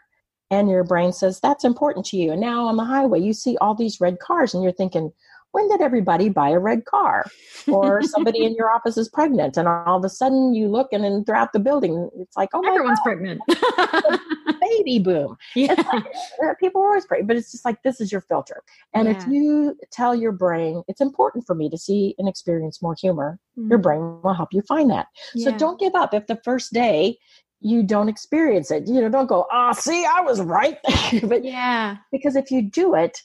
[0.51, 2.31] and your brain says that's important to you.
[2.31, 5.11] And now on the highway, you see all these red cars and you're thinking,
[5.51, 7.25] when did everybody buy a red car?
[7.67, 11.03] Or somebody in your office is pregnant, and all of a sudden you look and
[11.03, 13.41] then throughout the building, it's like, oh, everyone's God, pregnant.
[14.69, 15.37] baby boom.
[15.55, 15.73] Yeah.
[15.73, 16.05] Like,
[16.43, 18.63] uh, people are always pregnant, but it's just like this is your filter.
[18.93, 19.17] And yeah.
[19.17, 23.39] if you tell your brain it's important for me to see and experience more humor,
[23.57, 23.69] mm-hmm.
[23.69, 25.07] your brain will help you find that.
[25.35, 25.51] Yeah.
[25.51, 26.13] So don't give up.
[26.13, 27.17] If the first day
[27.61, 30.77] you don't experience it, you know, don't go, ah, oh, see, I was right.
[31.23, 33.17] but yeah, because if you do it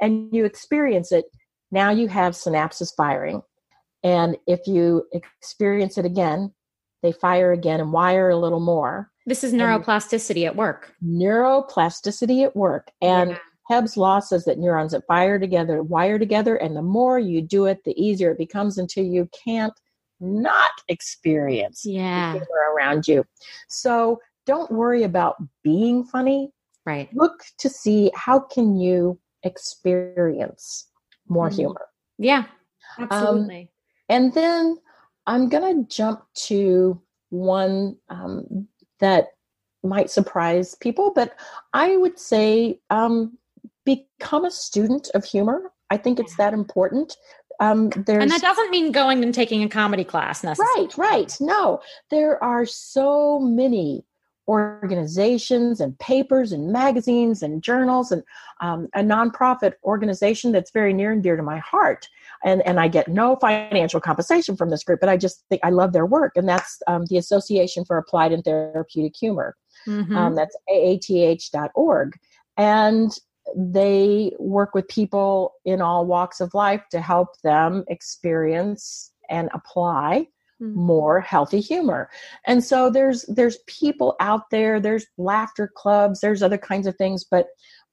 [0.00, 1.26] and you experience it,
[1.70, 3.42] now you have synapses firing.
[4.02, 6.52] And if you experience it again,
[7.02, 9.10] they fire again and wire a little more.
[9.26, 10.94] This is neuroplasticity at work.
[11.04, 12.90] Neuroplasticity at work.
[13.00, 13.38] And yeah.
[13.68, 17.66] Hebb's law says that neurons that fire together wire together, and the more you do
[17.66, 19.72] it, the easier it becomes until you can't
[20.20, 22.38] not experience yeah.
[22.76, 23.24] around you.
[23.68, 26.50] So don't worry about being funny.
[26.84, 27.08] Right.
[27.14, 30.88] Look to see how can you experience
[31.28, 31.56] more mm-hmm.
[31.56, 31.86] humor.
[32.18, 32.44] Yeah,
[32.98, 33.60] um, absolutely.
[33.60, 33.68] Um,
[34.08, 34.76] and then
[35.26, 37.00] I'm going to jump to
[37.30, 38.66] one um,
[39.00, 39.28] that
[39.82, 41.34] might surprise people, but
[41.72, 43.38] I would say um,
[43.84, 45.72] become a student of humor.
[45.90, 47.16] I think it's that important.
[47.60, 50.86] Um, there's, and that doesn't mean going and taking a comedy class necessarily.
[50.96, 51.36] Right, right.
[51.40, 51.80] No,
[52.10, 54.04] there are so many
[54.48, 58.22] organizations and papers and magazines and journals and
[58.60, 62.08] um, a nonprofit organization that's very near and dear to my heart.
[62.44, 65.70] And, and I get no financial compensation from this group, but I just think I
[65.70, 66.32] love their work.
[66.36, 69.56] And that's um, the Association for Applied and Therapeutic Humor.
[69.86, 70.16] Mm-hmm.
[70.16, 72.18] Um, that's aath.org.
[72.56, 73.10] And
[73.56, 80.26] they work with people in all walks of life to help them experience and apply
[80.62, 80.78] Mm-hmm.
[80.78, 82.08] more healthy humor
[82.46, 87.24] and so there's there's people out there there's laughter clubs there's other kinds of things
[87.24, 87.46] but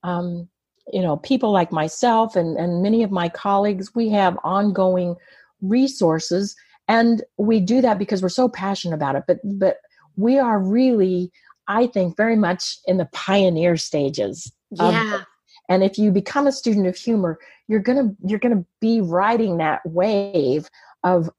[0.04, 0.48] um,
[0.92, 5.16] you know people like myself and and many of my colleagues we have ongoing
[5.62, 6.56] resources
[6.88, 9.76] and we do that because we're so passionate about it but but
[10.16, 11.30] we are really
[11.68, 15.22] i think very much in the pioneer stages yeah
[15.68, 17.38] and if you become a student of humor
[17.68, 20.68] you're gonna you're gonna be riding that wave
[21.04, 21.30] of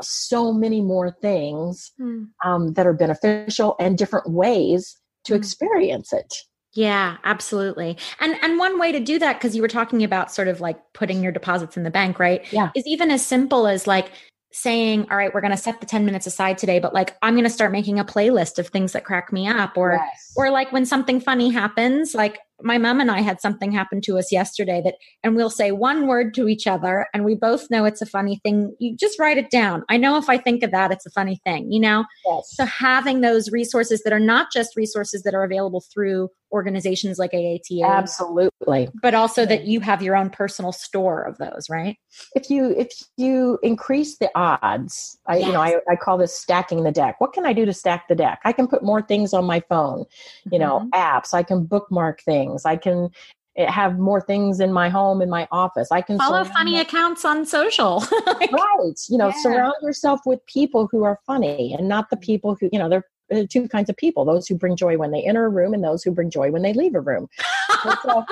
[0.00, 2.28] so many more things mm.
[2.44, 5.36] um, that are beneficial and different ways to mm.
[5.36, 6.32] experience it
[6.74, 10.48] yeah absolutely and and one way to do that because you were talking about sort
[10.48, 13.86] of like putting your deposits in the bank right yeah is even as simple as
[13.86, 14.12] like
[14.52, 17.34] saying all right we're going to set the 10 minutes aside today but like i'm
[17.34, 20.32] going to start making a playlist of things that crack me up or yes.
[20.36, 24.18] or like when something funny happens like my mom and I had something happen to
[24.18, 27.84] us yesterday that, and we'll say one word to each other and we both know
[27.84, 28.74] it's a funny thing.
[28.78, 29.84] You just write it down.
[29.88, 32.04] I know if I think of that, it's a funny thing, you know?
[32.26, 32.50] Yes.
[32.54, 37.32] So having those resources that are not just resources that are available through organizations like
[37.32, 37.84] AATH.
[37.84, 38.88] Absolutely.
[39.02, 41.96] But also that you have your own personal store of those, right?
[42.34, 45.46] If you, if you increase the odds, I, yes.
[45.46, 47.20] you know, I, I call this stacking the deck.
[47.20, 48.40] What can I do to stack the deck?
[48.44, 50.06] I can put more things on my phone,
[50.50, 50.98] you know, mm-hmm.
[50.98, 51.34] apps.
[51.34, 52.64] I can bookmark things things.
[52.64, 53.10] I can
[53.56, 56.80] eh, have more things in my home in my office i can follow funny my-
[56.80, 59.42] accounts on social right you know yeah.
[59.42, 63.04] surround yourself with people who are funny and not the people who you know they're
[63.50, 66.02] two kinds of people those who bring joy when they enter a room and those
[66.02, 67.28] who bring joy when they leave a room
[68.02, 68.24] so,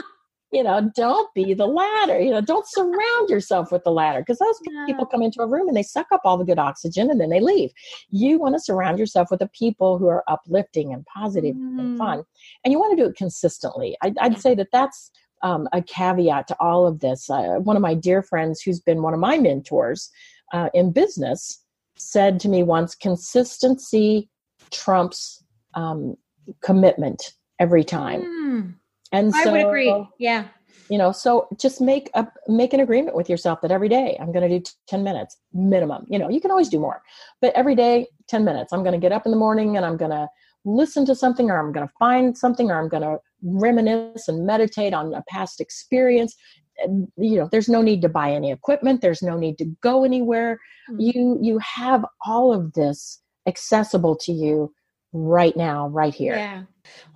[0.53, 2.21] you know, don't be the latter.
[2.21, 4.85] You know, don't surround yourself with the latter because those yeah.
[4.87, 7.31] people come into a room and they suck up all the good oxygen and then
[7.31, 7.71] they leave.
[8.11, 11.81] You want to surround yourself with the people who are uplifting and positive mm.
[11.81, 12.23] and fun,
[12.65, 13.97] and you want to do it consistently.
[14.03, 15.11] I, would say that that's
[15.43, 17.29] um, a caveat to all of this.
[17.29, 20.11] Uh, one of my dear friends, who's been one of my mentors
[20.53, 21.63] uh, in business,
[21.97, 24.31] said to me once, "Consistency
[24.71, 25.43] trumps
[25.75, 26.17] um,
[26.63, 28.75] commitment every time." Mm
[29.13, 30.07] and I would agree.
[30.19, 30.49] Yeah.
[30.89, 34.33] You know, so just make a make an agreement with yourself that every day I'm
[34.33, 36.07] going to do 10 minutes minimum.
[36.09, 37.03] You know, you can always do more.
[37.41, 38.73] But every day 10 minutes.
[38.73, 40.29] I'm going to get up in the morning and I'm going to
[40.65, 44.47] listen to something or I'm going to find something or I'm going to reminisce and
[44.47, 46.35] meditate on a past experience.
[46.79, 49.01] And, you know, there's no need to buy any equipment.
[49.01, 50.59] There's no need to go anywhere.
[50.91, 51.01] Mm-hmm.
[51.01, 54.73] You you have all of this accessible to you
[55.17, 56.37] right now, right here.
[56.37, 56.63] Yeah.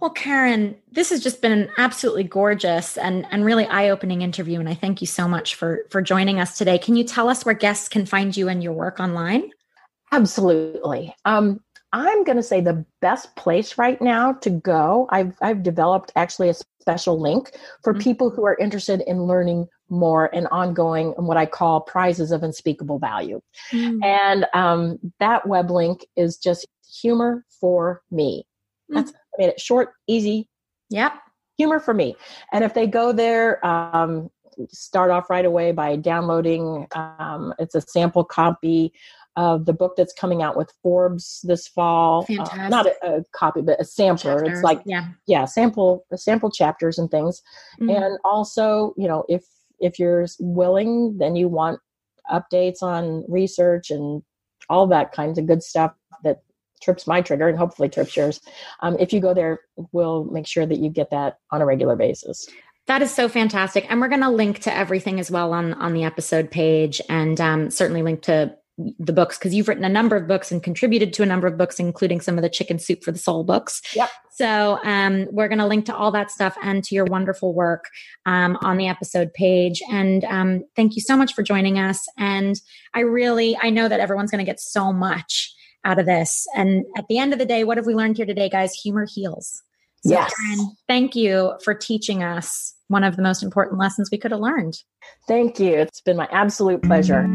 [0.00, 4.58] Well, Karyn, this has just been an absolutely gorgeous and, and really eye-opening interview.
[4.58, 6.78] And I thank you so much for for joining us today.
[6.78, 9.50] Can you tell us where guests can find you and your work online?
[10.12, 11.14] Absolutely.
[11.24, 11.60] Um,
[11.92, 15.08] I'm going to say the best place right now to go.
[15.10, 17.52] I've I've developed actually a special link
[17.84, 18.02] for mm-hmm.
[18.02, 22.42] people who are interested in learning more and ongoing and what I call prizes of
[22.42, 23.40] unspeakable value.
[23.72, 24.02] Mm-hmm.
[24.02, 28.46] And um, that web link is just humor for me.
[28.90, 28.96] Mm.
[28.96, 30.48] That's I made it short, easy.
[30.90, 31.12] Yep.
[31.58, 32.16] Humor for me.
[32.52, 34.30] And if they go there, um,
[34.70, 36.86] start off right away by downloading.
[36.92, 38.92] Um, it's a sample copy
[39.36, 42.26] of the book that's coming out with Forbes this fall.
[42.28, 44.36] Uh, not a, a, copy, but a sampler.
[44.36, 44.58] Chapters.
[44.58, 47.42] It's like yeah, yeah, sample sample chapters and things.
[47.80, 47.90] Mm-hmm.
[47.90, 49.44] And also, you know, if
[49.78, 51.80] if you're willing, then you want
[52.30, 54.22] updates on research and
[54.68, 55.92] all that kinds of good stuff
[56.22, 56.42] that
[56.80, 58.40] trips my trigger and hopefully trips yours.
[58.80, 59.60] Um, if you go there,
[59.92, 62.48] we'll make sure that you get that on a regular basis.
[62.86, 65.94] That is so fantastic, and we're going to link to everything as well on on
[65.94, 68.56] the episode page, and um, certainly link to
[68.98, 71.56] the books because you've written a number of books and contributed to a number of
[71.56, 73.82] books, including some of the Chicken Soup for the Soul books.
[73.94, 74.08] Yep.
[74.32, 77.84] So um, we're going to link to all that stuff and to your wonderful work
[78.26, 79.82] um, on the episode page.
[79.90, 82.06] And um, thank you so much for joining us.
[82.16, 82.58] And
[82.94, 85.54] I really, I know that everyone's going to get so much
[85.84, 86.46] out of this.
[86.56, 88.74] And at the end of the day, what have we learned here today, guys?
[88.74, 89.62] Humor heals.
[90.02, 90.32] So, yes.
[90.32, 94.40] Karyn, thank you for teaching us one of the most important lessons we could have
[94.40, 94.74] learned.
[95.28, 95.74] Thank you.
[95.74, 97.28] It's been my absolute pleasure.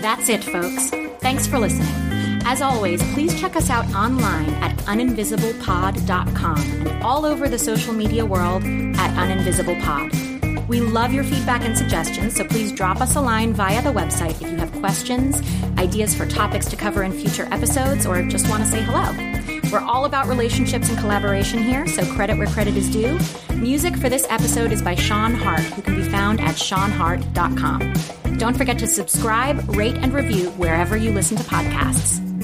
[0.00, 0.90] That's it, folks.
[1.20, 2.06] Thanks for listening.
[2.48, 8.24] As always, please check us out online at uninvisiblepod.com and all over the social media
[8.24, 10.25] world at uninvisiblepod.
[10.68, 14.42] We love your feedback and suggestions, so please drop us a line via the website
[14.42, 15.40] if you have questions,
[15.78, 19.12] ideas for topics to cover in future episodes, or just want to say hello.
[19.70, 23.18] We're all about relationships and collaboration here, so credit where credit is due.
[23.54, 27.92] Music for this episode is by Sean Hart, who can be found at seanhart.com.
[28.38, 32.35] Don't forget to subscribe, rate, and review wherever you listen to podcasts.